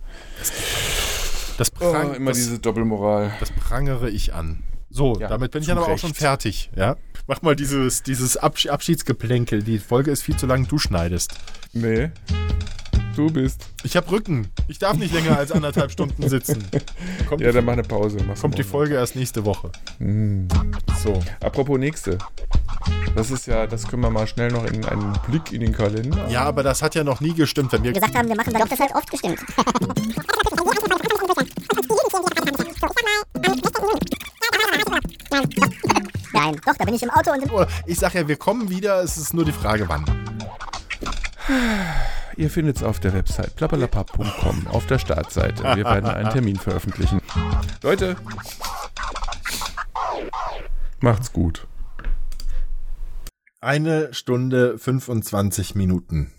Das, 1.59 1.71
Oh, 1.81 1.93
prang, 1.93 2.15
immer 2.15 2.31
das, 2.33 2.39
diese 2.39 2.59
Doppelmoral. 2.59 3.33
das 3.39 3.51
prangere 3.53 4.11
ich 4.11 4.35
an. 4.35 4.65
So, 4.91 5.19
Ja, 5.21 5.29
damit 5.29 5.53
bin 5.53 5.63
ich 5.63 5.69
dann 5.69 5.79
aber 5.79 5.89
auch 5.89 5.99
schon 5.99 6.13
fertig. 6.15 6.71
Ja? 6.75 6.97
Mach 7.29 7.41
mal 7.43 7.55
dieses, 7.55 8.03
dieses 8.03 8.37
Absch 8.37 8.67
Abschiedsgeplänkel. 8.67 9.63
Die 9.63 9.79
Folge 9.79 10.11
ist 10.11 10.23
viel 10.23 10.37
zu 10.37 10.47
lang, 10.47 10.67
du 10.67 10.79
schneidest. 10.79 11.35
Nee. 11.73 12.11
Du 13.15 13.31
bist. 13.31 13.67
Ich 13.85 13.95
habe 13.95 14.11
Rücken. 14.11 14.49
Ich 14.69 14.79
darf 14.79 14.97
nicht 14.97 15.13
länger 15.13 15.37
als 15.37 15.53
anderthalb 15.53 15.91
Stunden 15.91 16.29
sitzen. 16.29 16.65
Kommt, 17.29 17.43
Ja, 17.43 17.53
dann 17.53 17.65
mach 17.65 17.75
eine 17.75 17.83
Pause. 17.83 18.17
Mach's 18.27 18.41
kommt 18.41 18.57
die. 18.57 18.63
Folge 18.63 18.95
erst 18.95 19.17
nächste 19.17 19.45
Woche. 19.45 19.71
Mm. 19.99 20.49
So. 21.03 21.21
Apropos 21.41 21.79
nächste. 21.79 22.17
Das 23.15 23.31
ist 23.31 23.47
ja, 23.47 23.67
das 23.67 23.87
können 23.87 24.03
wir 24.03 24.11
mal 24.11 24.27
schnell 24.27 24.51
noch 24.51 24.65
in 24.65 24.85
einen 24.87 25.13
Blick 25.29 25.53
in 25.53 25.61
den 25.61 25.73
Kalender. 25.73 26.27
Ja, 26.29 26.45
aber 26.45 26.63
das 26.63 26.81
hat 26.81 26.95
ja 26.95 27.05
noch 27.05 27.21
nie 27.21 27.35
gestimmt, 27.35 27.73
wenn 27.73 27.83
wir. 27.83 27.93
gesagt 27.93 28.15
haben, 28.15 28.29
wir 28.29 28.37
machen, 28.37 28.53
dann 28.53 28.63
doch 28.63 28.69
das 28.69 28.81
halt 28.81 28.95
oft 28.95 29.11
gestimmt. 29.11 29.41
Nein, 36.33 36.57
doch, 36.65 36.75
da 36.77 36.85
bin 36.85 36.95
ich 36.95 37.03
im 37.03 37.11
Auto 37.11 37.31
und 37.33 37.43
im 37.43 37.67
Ich 37.87 37.99
sag 37.99 38.15
ja, 38.15 38.27
wir 38.27 38.37
kommen 38.37 38.71
wieder. 38.71 39.03
Es 39.03 39.19
ist 39.19 39.35
nur 39.35 39.45
die 39.45 39.53
Frage, 39.53 39.87
wann. 39.89 40.05
Ihr 42.37 42.51
findet 42.51 42.77
es 42.77 42.83
auf 42.83 42.99
der 43.01 43.13
Website 43.13 43.55
plappalapapp.com 43.57 44.67
auf 44.69 44.87
der 44.87 44.99
Startseite. 44.99 45.63
Wir 45.77 45.85
werden 45.85 46.09
einen 46.09 46.31
Termin 46.31 46.57
veröffentlichen. 46.57 47.21
Leute, 47.83 48.17
macht's 51.01 51.33
gut. 51.33 51.67
Eine 53.61 54.13
Stunde 54.15 54.79
25 54.79 55.75
Minuten. 55.75 56.33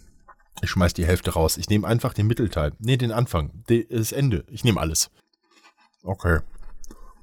Ich 0.61 0.69
schmeiß 0.69 0.93
die 0.93 1.05
Hälfte 1.05 1.31
raus. 1.33 1.57
Ich 1.57 1.69
nehme 1.69 1.87
einfach 1.87 2.13
den 2.13 2.27
Mittelteil. 2.27 2.73
Nee, 2.79 2.97
den 2.97 3.11
Anfang. 3.11 3.63
Das 3.89 4.11
Ende. 4.11 4.45
Ich 4.47 4.63
nehme 4.63 4.79
alles. 4.79 5.11
Okay. 6.03 6.39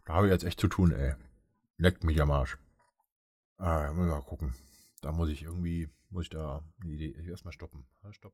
Da 0.04 0.14
habe 0.14 0.26
ich 0.26 0.32
jetzt 0.32 0.44
echt 0.44 0.60
zu 0.60 0.68
tun, 0.68 0.92
ey. 0.92 1.14
Leckt 1.76 2.04
mich 2.04 2.20
am 2.20 2.30
Arsch. 2.30 2.58
Ah, 3.58 3.92
muss 3.92 4.06
ich 4.06 4.10
mal 4.10 4.22
gucken. 4.22 4.54
Da 5.02 5.12
muss 5.12 5.28
ich 5.28 5.42
irgendwie, 5.42 5.88
muss 6.10 6.24
ich 6.24 6.30
da 6.30 6.62
die 6.82 6.94
Idee 6.94 7.28
erstmal 7.28 7.52
stoppen. 7.52 7.86
Ah, 8.02 8.12
Stopp. 8.12 8.32